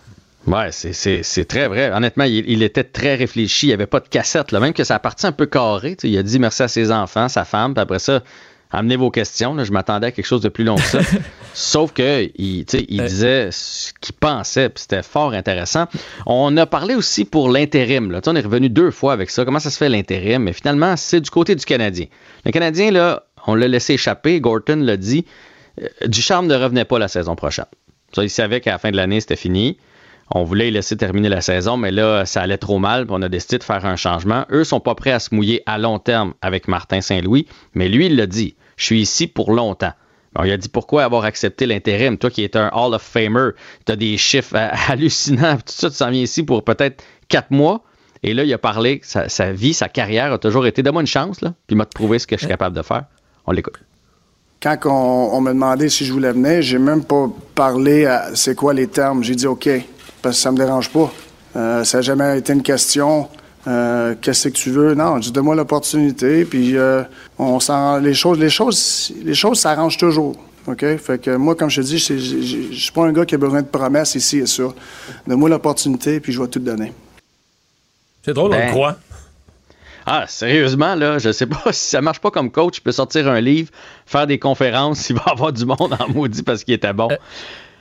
[0.45, 1.89] Ouais, c'est très vrai.
[1.89, 3.67] Honnêtement, il, était très réfléchi.
[3.67, 4.51] Il n'y avait pas de cassette.
[4.51, 4.59] Là.
[4.59, 5.95] Même que ça partie un peu carré.
[6.03, 8.21] Il a dit merci à ses enfants, sa femme, puis après ça,
[8.71, 9.61] amenez vos questions.
[9.63, 10.99] Je m'attendais à quelque chose de plus long que ça.
[11.53, 15.87] Sauf que il, il disait ce qu'il pensait, puis c'était fort intéressant.
[16.25, 18.19] On a parlé aussi pour l'intérim.
[18.25, 19.45] On est revenu deux fois avec ça.
[19.45, 20.43] Comment ça se fait l'intérim?
[20.43, 22.05] Mais finalement, c'est du côté du Canadien.
[22.45, 24.39] Le Canadien, là, on l'a laissé échapper.
[24.39, 25.25] Gorton l'a dit.
[25.81, 27.65] Euh, Ducharme ne revenait pas la saison prochaine.
[28.13, 29.77] Ça, il savait qu'à la fin de l'année, c'était fini.
[30.31, 33.57] On voulait laisser terminer la saison, mais là, ça allait trop mal, on a décidé
[33.57, 34.45] de faire un changement.
[34.51, 38.05] Eux sont pas prêts à se mouiller à long terme avec Martin Saint-Louis, mais lui,
[38.05, 38.55] il l'a dit.
[38.77, 39.91] Je suis ici pour longtemps.
[40.43, 42.17] il a dit pourquoi avoir accepté l'intérim?
[42.17, 43.51] Toi qui es un Hall of Famer,
[43.85, 44.55] tu as des chiffres
[44.87, 47.83] hallucinants, tout ça, tu s'en viens ici pour peut-être quatre mois.
[48.21, 51.41] Et là, il a parlé, sa, vie, sa carrière a toujours été, donne-moi une chance,
[51.41, 53.05] là, puis m'a prouvé ce que je suis capable de faire.
[53.47, 53.79] On l'écoute.
[54.61, 58.73] Quand on, me demandait si je voulais venir, j'ai même pas parlé à c'est quoi
[58.73, 59.23] les termes.
[59.23, 59.69] J'ai dit OK,
[60.21, 61.11] parce que ça me dérange pas.
[61.55, 63.27] Euh, ça n'a jamais été une question.
[63.67, 64.93] Euh, qu'est-ce que tu veux?
[64.95, 67.03] Non, dis donne-moi l'opportunité, puis euh,
[67.37, 70.35] on s'en, les choses, les choses, les choses s'arrangent toujours.
[70.67, 70.85] OK?
[70.97, 73.37] Fait que moi, comme je te dis, je ne suis pas un gars qui a
[73.37, 74.63] besoin de promesses ici et ça.
[75.27, 76.93] Donne-moi l'opportunité, puis je vais tout donner.
[78.23, 78.97] C'est drôle, on le ben, croit.
[80.05, 83.27] Ah, sérieusement, là, je sais pas si ça marche pas comme coach, il peut sortir
[83.27, 83.69] un livre,
[84.05, 87.09] faire des conférences, il va avoir du monde en maudit parce qu'il était bon.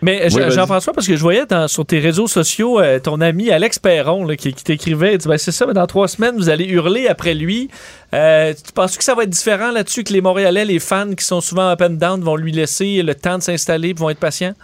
[0.01, 4.27] Mais Jean-François, parce que je voyais sur tes réseaux sociaux euh, ton ami Alex Perron
[4.37, 7.69] qui, t'écrivait, ben, c'est ça, mais dans trois semaines, vous allez hurler après lui.
[8.15, 11.25] Euh, tu penses que ça va être différent là-dessus, que les Montréalais, les fans qui
[11.25, 14.21] sont souvent up and down vont lui laisser le temps de s'installer et vont être
[14.21, 14.55] patients?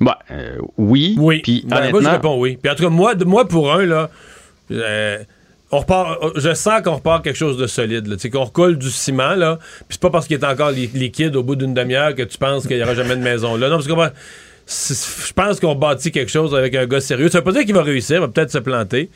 [0.00, 1.14] Bah, euh, oui.
[1.18, 1.40] Oui.
[1.42, 2.58] Puis, ben, moi, je réponds oui.
[2.60, 4.10] Puis en tout cas, moi, moi pour un, là,
[5.70, 8.16] on repart, je sens qu'on repart quelque chose de solide.
[8.16, 9.58] Tu qu'on recoule du ciment, là.
[9.60, 12.66] Puis c'est pas parce qu'il est encore liquide au bout d'une demi-heure que tu penses
[12.66, 13.68] qu'il n'y aura jamais de maison là.
[13.68, 13.92] Non, parce que
[14.68, 17.30] je pense qu'on bâtit quelque chose avec un gars sérieux.
[17.30, 19.08] Ça veut pas dire qu'il va réussir, il va peut-être se planter.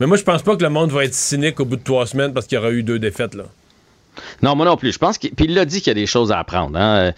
[0.00, 2.06] Mais moi, je pense pas que le monde va être cynique au bout de trois
[2.06, 3.44] semaines parce qu'il y aura eu deux défaites, là.
[4.42, 4.92] Non, moi non plus.
[4.92, 5.30] Je pense qu'il.
[5.38, 6.76] Il l'a dit qu'il y a des choses à apprendre.
[6.76, 7.12] Hein.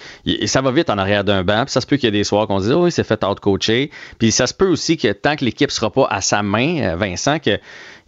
[0.44, 1.64] ça va vite en arrière d'un banc.
[1.64, 3.24] Puis ça se peut qu'il y ait des soirs qu'on dise, oh, oui, c'est fait
[3.24, 3.90] out-coacher.
[4.18, 6.96] Puis ça se peut aussi que tant que l'équipe sera pas à sa main, euh,
[6.96, 7.58] Vincent, qu'il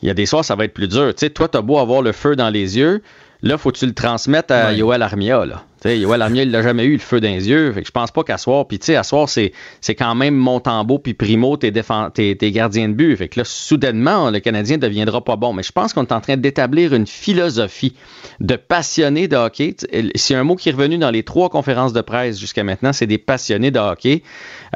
[0.03, 1.15] y a des soirs, ça va être plus dur.
[1.15, 3.03] Tu sais, toi, beau avoir le feu dans les yeux
[3.43, 5.45] Là, faut que tu le transmettes à Yoel Armia.
[5.45, 5.65] Là.
[5.85, 7.73] Yoel Armia, il l'a jamais eu, le feu dans les yeux.
[7.73, 10.15] Fait que je pense pas qu'à soir, puis tu sais, à soir, c'est, c'est quand
[10.15, 13.17] même Montembeau puis Primo, tes, tes, tes, gardiens de but.
[13.17, 15.53] Fait que là, soudainement, le Canadien deviendra pas bon.
[15.53, 17.97] Mais je pense qu'on est en train d'établir une philosophie
[18.39, 19.75] de passionnés de hockey.
[20.15, 23.07] C'est un mot qui est revenu dans les trois conférences de presse jusqu'à maintenant, c'est
[23.07, 24.23] des passionnés de hockey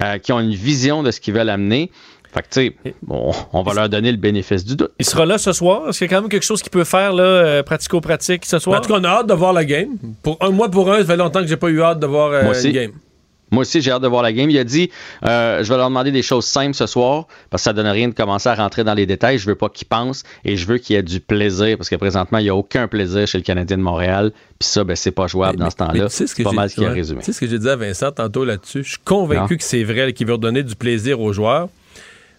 [0.03, 1.91] euh, qui ont une vision de ce qu'ils veulent amener.
[2.37, 4.93] Fait que, tu sais, bon, on va leur donner le bénéfice du doute.
[4.99, 5.89] Il sera là ce soir?
[5.89, 8.59] Est-ce qu'il y a quand même quelque chose qu'il peut faire, là, euh, pratico-pratique ce
[8.59, 8.79] soir?
[8.79, 9.97] En tout cas, on a hâte de voir la game.
[10.23, 12.33] Pour un mois pour un, ça fait longtemps que j'ai pas eu hâte de voir
[12.33, 12.93] euh, la game.
[13.51, 14.51] Moi aussi, j'ai hâte de voir la game.
[14.51, 14.91] Il a dit
[15.25, 17.87] euh, Je vais leur demander des choses simples ce soir parce que ça ne donne
[17.87, 19.39] rien de commencer à rentrer dans les détails.
[19.39, 21.97] Je veux pas qu'ils pensent et je veux qu'il y ait du plaisir parce que
[21.97, 24.33] présentement, il n'y a aucun plaisir chez le Canadien de Montréal.
[24.59, 26.09] Puis ça, ben, c'est pas jouable dans ce temps-là.
[26.11, 27.21] c'est pas mal ce qu'il a résumé.
[27.21, 28.83] Tu sais ce que j'ai dit à Vincent tantôt là-dessus?
[28.83, 31.69] Je suis convaincu que c'est vrai qu'il veut redonner du plaisir aux joueurs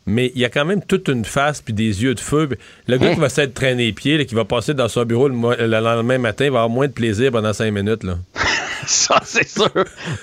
[0.08, 2.50] mais il y a quand même toute une face puis des yeux de feu.
[2.88, 3.14] Le gars hein?
[3.14, 5.36] qui va s'être traîné les pieds, qui va passer dans son bureau le,
[5.68, 8.04] lendemain matin, va avoir moins de plaisir pendant cinq minutes.
[8.04, 8.16] Là.
[8.88, 9.70] ça, c'est sûr.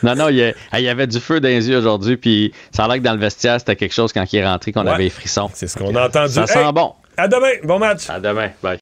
[0.02, 2.97] Non, non, il y, avait du feu dans les yeux aujourd'hui, puis ça a l'air
[2.97, 5.51] que dans le vestiaire, c'était quelque chose quand il est rentré qu'on avait les frissons.
[5.52, 6.32] C'est ce qu'on a entendu.
[6.32, 6.94] Ça sent bon.
[7.16, 7.52] À demain.
[7.62, 8.09] Bon match.
[8.09, 8.51] À demain.
[8.62, 8.78] Bye.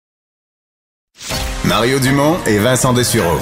[1.65, 3.39] Mario Dumont et Vincent Dessureau.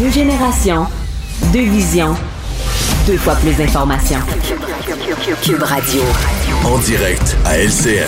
[0.00, 0.86] Deux générations,
[1.52, 2.14] deux visions
[3.08, 4.18] deux fois plus d'informations.
[5.42, 6.02] Cube Radio.
[6.66, 8.06] En direct à LCN.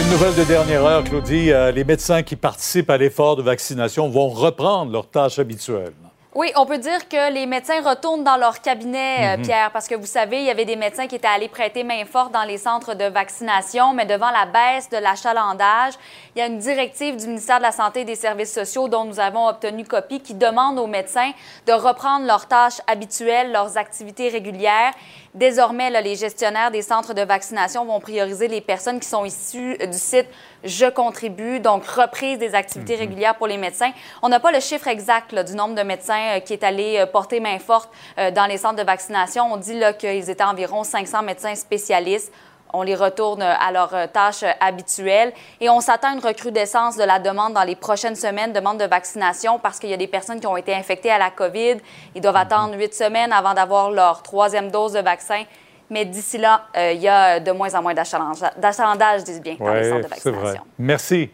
[0.00, 1.52] Une nouvelle de dernière heure, Claudie.
[1.52, 5.92] Euh, les médecins qui participent à l'effort de vaccination vont reprendre leurs tâches habituelles.
[6.34, 9.42] Oui, on peut dire que les médecins retournent dans leur cabinet, euh, mhm.
[9.42, 12.06] Pierre, parce que vous savez, il y avait des médecins qui étaient allés prêter main
[12.06, 15.92] forte dans les centres de vaccination, mais devant la baisse de l'achalandage,
[16.34, 19.04] il y a une directive du ministère de la Santé et des Services sociaux dont
[19.04, 21.32] nous avons obtenu copie qui demande aux médecins
[21.66, 24.94] de reprendre leurs tâches habituelles, leurs activités régulières.
[25.34, 29.96] Désormais, les gestionnaires des centres de vaccination vont prioriser les personnes qui sont issues du
[29.96, 30.26] site
[30.62, 33.00] Je contribue, donc reprise des activités mhm.
[33.00, 33.92] régulières pour les médecins.
[34.20, 37.06] On n'a pas le chiffre exact du nombre de médecins euh, qui est allé euh,
[37.06, 39.50] porter main forte euh, dans les centres de vaccination.
[39.50, 42.30] On dit qu'ils étaient environ 500 médecins spécialistes
[42.72, 47.04] on les retourne à leurs euh, tâches habituelles et on s'attend à une recrudescence de
[47.04, 50.40] la demande dans les prochaines semaines, demande de vaccination parce qu'il y a des personnes
[50.40, 51.76] qui ont été infectées à la COVID.
[52.14, 52.40] Ils doivent mhm.
[52.40, 55.44] attendre huit semaines avant d'avoir leur troisième dose de vaccin.
[55.90, 59.74] Mais d'ici là, euh, il y a de moins en moins d'achalandage, dis bien, dans
[59.74, 60.62] les centres de vaccination.
[60.78, 61.30] Merci.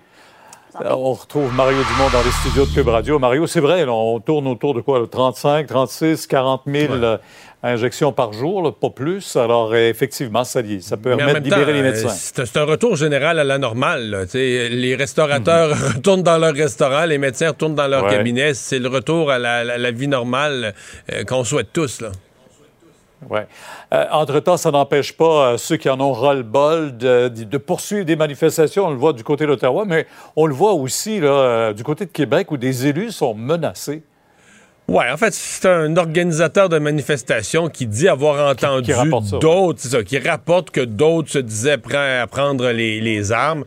[0.85, 3.19] On retrouve Mario Dumont dans les studios de Cube Radio.
[3.19, 5.05] Mario, c'est vrai, on tourne autour de quoi?
[5.11, 6.95] 35, 36, 40 000
[7.63, 9.37] injections par jour, pas plus.
[9.37, 12.09] Alors, effectivement, ça, ça peut permettre de libérer les médecins.
[12.09, 14.27] Euh, c'est un retour général à la normale.
[14.35, 15.83] Les restaurateurs mhm.
[15.97, 18.55] retournent dans leur restaurant, les médecins retournent dans leur cabinet.
[18.55, 20.75] C'est le retour à la, vie normale
[21.13, 22.01] euh, qu'on souhaite tous.
[22.01, 22.11] Là.
[23.29, 23.41] Oui.
[23.93, 28.87] Euh, entre-temps, ça n'empêche pas ceux qui en ont ras-le-bol de, poursuivre des manifestations.
[28.87, 32.11] On le voit du côté d'Ottawa, mais on le voit aussi là, du côté de
[32.11, 34.03] Québec où des élus sont menacés.
[34.89, 38.95] Oui, en fait, c'est un organisateur de manifestation qui dit avoir entendu
[39.39, 43.65] d'autres, c'est ça, qui rapporte que d'autres se disaient prêts à prendre les, les armes.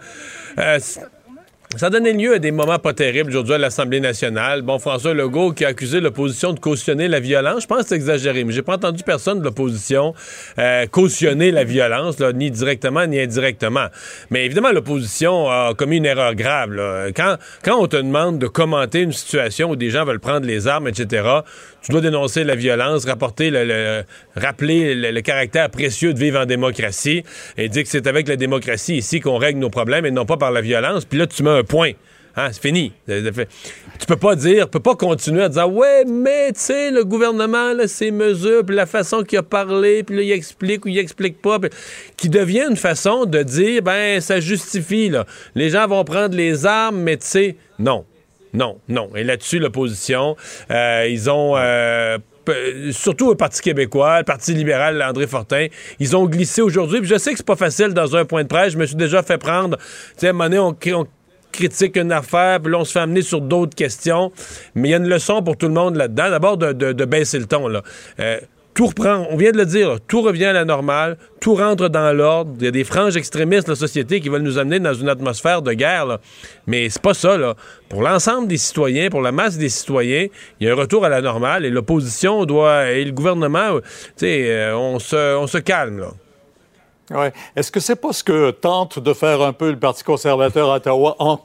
[1.78, 4.62] Ça donné lieu à des moments pas terribles aujourd'hui à l'Assemblée nationale.
[4.62, 7.64] Bon, François Legault qui a accusé l'opposition de cautionner la violence.
[7.64, 10.14] Je pense que c'est exagéré, mais j'ai pas entendu personne de l'opposition
[10.60, 13.88] euh, cautionner la violence, ni directement ni indirectement.
[14.30, 16.72] Mais évidemment, l'opposition a commis une erreur grave.
[17.16, 20.68] Quand, quand on te demande de commenter une situation où des gens veulent prendre les
[20.68, 21.42] armes, etc.,
[21.82, 24.04] tu dois dénoncer la violence, rapporter le,
[24.36, 27.24] rappeler le, caractère précieux de vivre en démocratie
[27.58, 30.38] et dire que c'est avec la démocratie ici qu'on règle nos problèmes et non pas
[30.38, 31.06] par la violence.
[31.06, 31.92] Puis là, tu mets un point.
[32.36, 32.94] Hein, c'est fini.
[33.08, 37.04] Tu peux pas dire, tu peux pas continuer à dire ouais, mais tu sais, le
[37.04, 40.98] gouvernement, ses mesures, puis la façon qu'il a parlé, puis là, il explique ou il
[40.98, 41.60] explique pas,
[42.16, 45.26] qui devient une façon de dire ben ça justifie là.
[45.56, 48.06] Les gens vont prendre les armes, mais tu sais, non.
[48.54, 49.10] Non, non.
[49.16, 50.36] Et là-dessus, l'opposition,
[50.72, 51.56] euh, ils ont...
[51.56, 52.18] Euh,
[52.92, 55.68] surtout le Parti québécois, le Parti libéral, André Fortin,
[56.00, 57.00] ils ont glissé aujourd'hui.
[57.04, 58.74] je sais que c'est pas facile dans un point de presse.
[58.74, 59.78] Je me suis déjà fait prendre.
[59.78, 60.76] Tu sais, à on,
[61.52, 64.32] critique une affaire, puis là, on se fait amener sur d'autres questions.
[64.76, 66.30] Mais il y a une leçon pour tout le monde là-dedans.
[66.30, 67.68] D'abord, de, baisser le ton.
[67.68, 67.82] Là.
[68.20, 68.40] Euh,
[68.74, 72.16] tout reprend, on vient de le dire, tout revient à la normale, tout rentre dans
[72.16, 72.54] l'ordre.
[72.60, 75.10] Il y a des franges extrémistes de la société qui veulent nous amener dans une
[75.10, 76.20] atmosphère de guerre.
[76.68, 77.38] Mais c'est pas ça.
[77.38, 77.56] Là.
[77.90, 80.28] Pour l'ensemble des citoyens, pour la masse des citoyens,
[80.60, 83.82] il y a un retour à la normale et l'opposition doit, et le gouvernement, tu
[84.16, 86.00] sais, euh, on se, on se calme.
[86.00, 86.12] Là.
[87.12, 87.34] Ouais.
[87.56, 90.76] Est-ce que c'est pas ce que tente de faire un peu le Parti conservateur à
[90.78, 91.40] Ottawa en,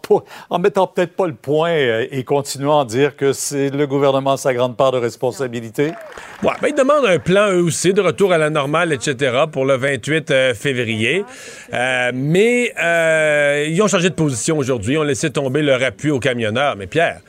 [0.50, 4.36] en mettant peut-être pas le point euh, et continuant à dire que c'est le gouvernement
[4.36, 5.92] sa grande part de responsabilité?
[6.42, 9.64] Ouais, ben, ils demandent un plan, eux aussi, de retour à la normale, etc., pour
[9.64, 11.24] le 28 euh, février.
[11.72, 14.96] Euh, mais euh, ils ont changé de position aujourd'hui.
[14.98, 16.76] ont laissé tomber leur appui aux camionneurs.
[16.76, 17.20] Mais Pierre,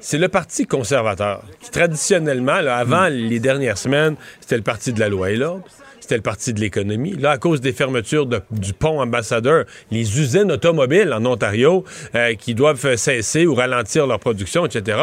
[0.00, 5.00] c'est le Parti conservateur qui, traditionnellement, là, avant les dernières semaines, c'était le Parti de
[5.00, 5.64] la loi et l'ordre
[6.02, 7.12] c'était le parti de l'économie.
[7.12, 11.84] Là, à cause des fermetures du pont ambassadeur, les usines automobiles en Ontario
[12.16, 14.98] euh, qui doivent cesser ou ralentir leur production, etc.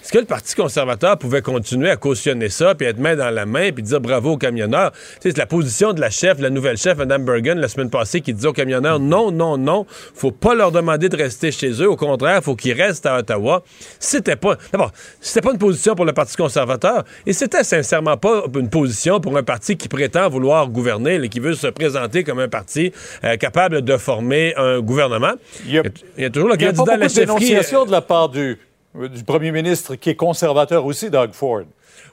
[0.00, 3.46] Est-ce que le Parti conservateur pouvait continuer à cautionner ça, puis être main dans la
[3.46, 4.92] main, puis dire bravo aux camionneurs?
[5.18, 8.32] C'est la position de la chef, la nouvelle chef, Mme Bergen, la semaine passée, qui
[8.32, 11.90] disait aux camionneurs non, non, non, faut pas leur demander de rester chez eux.
[11.90, 13.64] Au contraire, faut qu'ils restent à Ottawa.
[13.98, 14.56] C'était pas.
[14.70, 19.18] D'abord, c'était pas une position pour le Parti conservateur, et c'était sincèrement pas une position
[19.18, 22.92] pour un parti qui prétend vouloir gouverner, et qui veut se présenter comme un parti
[23.24, 25.34] euh, capable de former un gouvernement.
[25.66, 28.58] Il y a, toujours le candidat à la dénonciation de la part du,
[28.94, 31.64] du premier ministre qui est conservateur aussi, Doug Ford.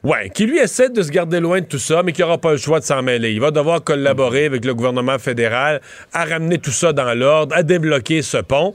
[0.03, 2.51] Oui, qui lui essaie de se garder loin de tout ça, mais qui n'aura pas
[2.51, 3.33] le choix de s'en mêler.
[3.33, 5.79] Il va devoir collaborer avec le gouvernement fédéral
[6.11, 8.73] à ramener tout ça dans l'ordre, à débloquer ce pont.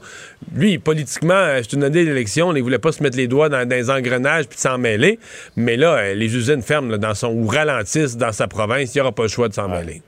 [0.55, 3.67] Lui, politiquement, euh, c'est une année d'élection, il voulait pas se mettre les doigts dans,
[3.67, 5.19] des engrenages puis s'en mêler.
[5.57, 9.11] Mais là, euh, les usines ferment dans son, ou ralentissent dans sa province, il n'aura
[9.11, 10.01] pas le choix de s'en mêler.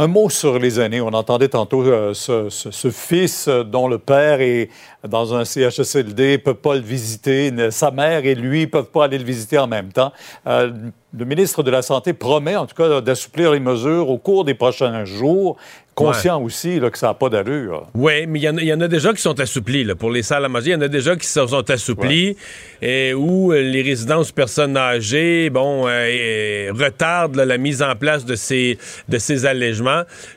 [0.00, 1.00] Un mot sur les années.
[1.00, 4.70] On entendait tantôt euh, ce, fils dont le père est
[5.02, 7.52] dans un CHSLD, ne peut pas le visiter.
[7.72, 10.12] Sa mère et lui ne peuvent pas aller le visiter en même temps.
[10.46, 10.70] Euh,
[11.12, 14.54] le ministre de la Santé promet, en tout cas, d'assouplir les mesures au cours des
[14.54, 15.56] prochains jours
[15.98, 17.86] conscient aussi là, que ça n'a pas d'allure.
[17.94, 19.84] Oui, mais il y, en a déjà qui sont assouplis.
[19.84, 19.94] Là.
[19.94, 22.36] Pour les salles à manger, il y en a déjà qui sont, sont assouplis
[22.80, 28.36] et où euh, les résidences personnes âgées bon, euh, retardent la mise en place de
[28.36, 29.87] ces, de ces allègements.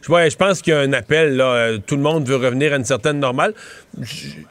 [0.02, 1.40] Je, je pense qu'il y a un appel.
[1.42, 3.54] Euh, tout le monde veut revenir à une certaine normale.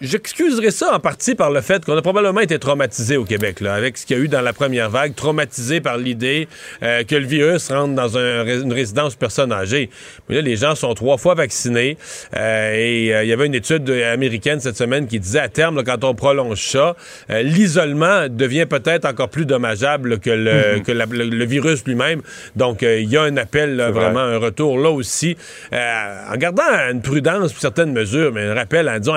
[0.01, 3.75] J'excuserai ça en partie par le fait qu'on a probablement été traumatisé au Québec, là,
[3.75, 6.49] avec ce qu'il y a eu dans la première vague, traumatisé par l'idée
[6.81, 9.91] que le virus rentre dans une résidence personne âgée.
[10.29, 11.97] Mais là, les gens sont trois fois vaccinés.
[12.37, 15.83] Euh, et euh, il y avait une étude américaine cette semaine qui disait à terme,
[15.85, 16.97] quand on prolonge ça,
[17.31, 20.83] euh, l'isolement devient peut-être encore plus dommageable que le, mhm.
[20.83, 22.23] que le, virus lui-même.
[22.57, 25.37] Donc, il y a un appel, vraiment, un retour là aussi,
[25.73, 29.17] en gardant une prudence pour certaines mesures, mais un rappel, en disant,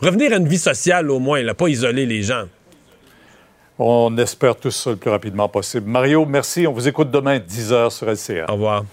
[0.00, 2.44] revenir à une vie sociale au moins, là, pas isoler les gens.
[3.78, 5.88] On espère tout ça le plus rapidement possible.
[5.88, 6.66] Mario, merci.
[6.66, 8.46] On vous écoute demain, 10h sur LCA.
[8.48, 8.84] Au revoir.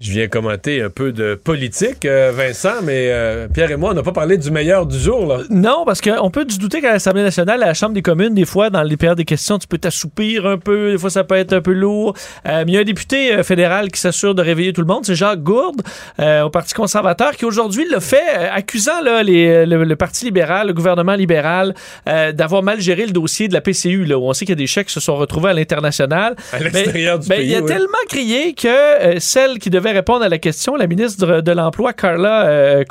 [0.00, 3.94] Je viens commenter un peu de politique, euh, Vincent, mais euh, Pierre et moi, on
[3.94, 5.24] n'a pas parlé du meilleur du jour.
[5.24, 5.42] Là.
[5.50, 8.44] Non, parce qu'on peut se douter qu'à l'Assemblée nationale, à la Chambre des communes, des
[8.44, 11.36] fois, dans les périodes des questions, tu peux t'assoupir un peu, des fois, ça peut
[11.36, 12.16] être un peu lourd.
[12.44, 15.06] Euh, mais il y a un député fédéral qui s'assure de réveiller tout le monde,
[15.06, 15.82] c'est Jacques Gourde,
[16.18, 21.14] au Parti conservateur, qui aujourd'hui le fait, accusant là, les, le, Parti libéral, le gouvernement
[21.14, 21.72] libéral,
[22.04, 24.62] d'avoir mal géré le dossier de la PCU, là, où on sait qu'il y a
[24.62, 26.34] des chèques qui se sont retrouvés à l'international.
[26.52, 30.28] À l'extérieur du ben, pays, Il a tellement crié que celle qui devait répondre à
[30.28, 32.84] la question, la ministre de l'Emploi, Carla euh,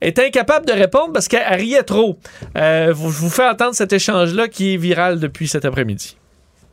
[0.00, 2.18] est incapable de répondre parce qu'elle riait trop.
[2.56, 6.16] Euh, je vous fais entendre cet échange-là qui est viral depuis cet après-midi.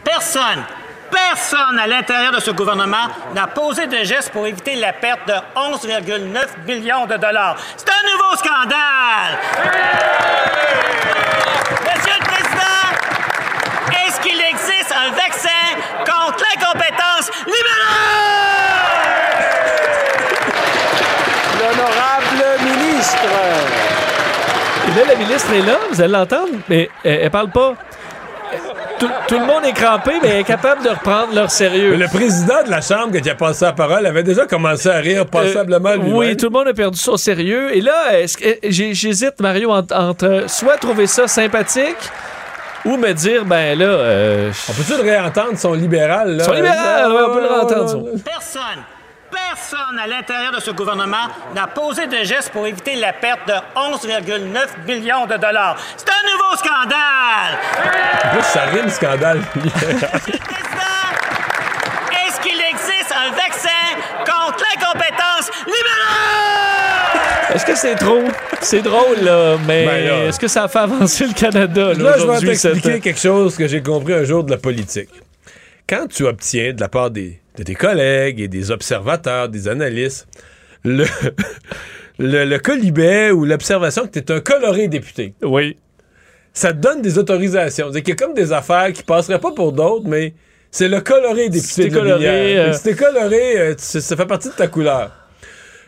[0.04, 0.64] Personne
[1.12, 5.34] personne à l'intérieur de ce gouvernement n'a posé de gestes pour éviter la perte de
[5.56, 7.58] 11,9 millions de dollars.
[7.78, 9.38] C'est un nouveau scandale!
[11.82, 12.88] Monsieur le Président,
[14.08, 15.50] est-ce qu'il existe un vaccin
[16.06, 18.31] contre l'incompétence libérale?
[24.88, 27.74] Et là, la ministre est là, vous allez l'entendre, mais elle, parle pas.
[29.00, 31.96] Tout, le monde est crampé, mais elle est capable de reprendre leur sérieux.
[31.96, 35.26] Le président de la Chambre qui a passé la parole avait déjà commencé à rire
[35.26, 37.76] passablement lui Oui, tout le monde a perdu son sérieux.
[37.76, 38.12] Et là,
[38.64, 41.98] j'hésite, Mario, entre, soit trouver ça sympathique
[42.86, 43.86] ou me dire, ben là...
[43.86, 46.38] Euh, on peut-tu le réentendre, son libéral?
[46.38, 46.44] Là?
[46.44, 48.06] Son libéral, on peut le réentendre.
[48.24, 48.84] Personne
[49.32, 53.54] personne à l'intérieur de ce gouvernement n'a posé de gestes pour éviter la perte de
[53.76, 55.78] 11,9 millions de dollars.
[55.98, 57.58] C'est un nouveau scandale!
[58.38, 59.42] En ça rime scandale.
[62.12, 63.70] Est-ce qu'il existe un vaccin
[64.26, 66.52] contre l'incompétence libérale?
[67.54, 68.24] Est-ce que c'est trop?
[68.62, 71.94] C'est drôle, là, mais ben est-ce que ça a fait avancer le Canada?
[71.94, 75.10] Là, je vais t'expliquer quelque chose que j'ai compris un jour de la politique.
[75.90, 80.28] Quand tu obtiens de la part des de tes collègues et des observateurs, des analystes,
[80.84, 81.06] le,
[82.20, 85.34] le, colibet ou l'observation que tu es un coloré député.
[85.42, 85.78] Oui.
[86.54, 87.92] Ça te donne des autorisations.
[87.94, 90.34] C'est qu'il y a comme des affaires qui passeraient pas pour d'autres, mais
[90.70, 94.16] C'est le coloré des Si t'es petites coloré, euh, Si t'es coloré, euh, tu- ça
[94.16, 95.12] fait partie de ta couleur.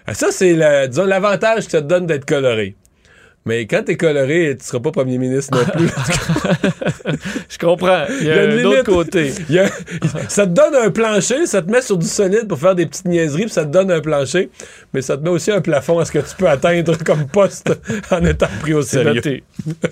[0.06, 0.54] Ah, Ça, c'est
[0.90, 2.76] disons, l'avantage que ça te donne d'être coloré.
[3.46, 5.90] Mais quand t'es coloré, tu seras pas premier ministre non plus.
[7.50, 8.06] Je comprends.
[8.22, 8.84] Il y a, une un autre limite.
[8.86, 9.34] côté.
[9.50, 9.70] Il y a-
[10.30, 13.06] ça te donne un plancher, ça te met sur du solide pour faire des petites
[13.06, 14.50] niaiseries, puis ça te donne un plancher,
[14.94, 17.74] mais ça te met aussi un plafond à ce que tu peux atteindre comme poste
[18.12, 19.16] en étant pris au sérieux.
[19.16, 19.44] noté.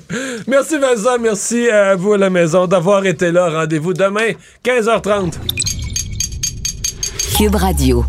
[0.48, 3.50] merci Vincent, merci à vous à la maison d'avoir été là.
[3.50, 4.30] Rendez-vous demain,
[4.64, 5.34] 15h30.
[7.38, 8.06] Cube Radio.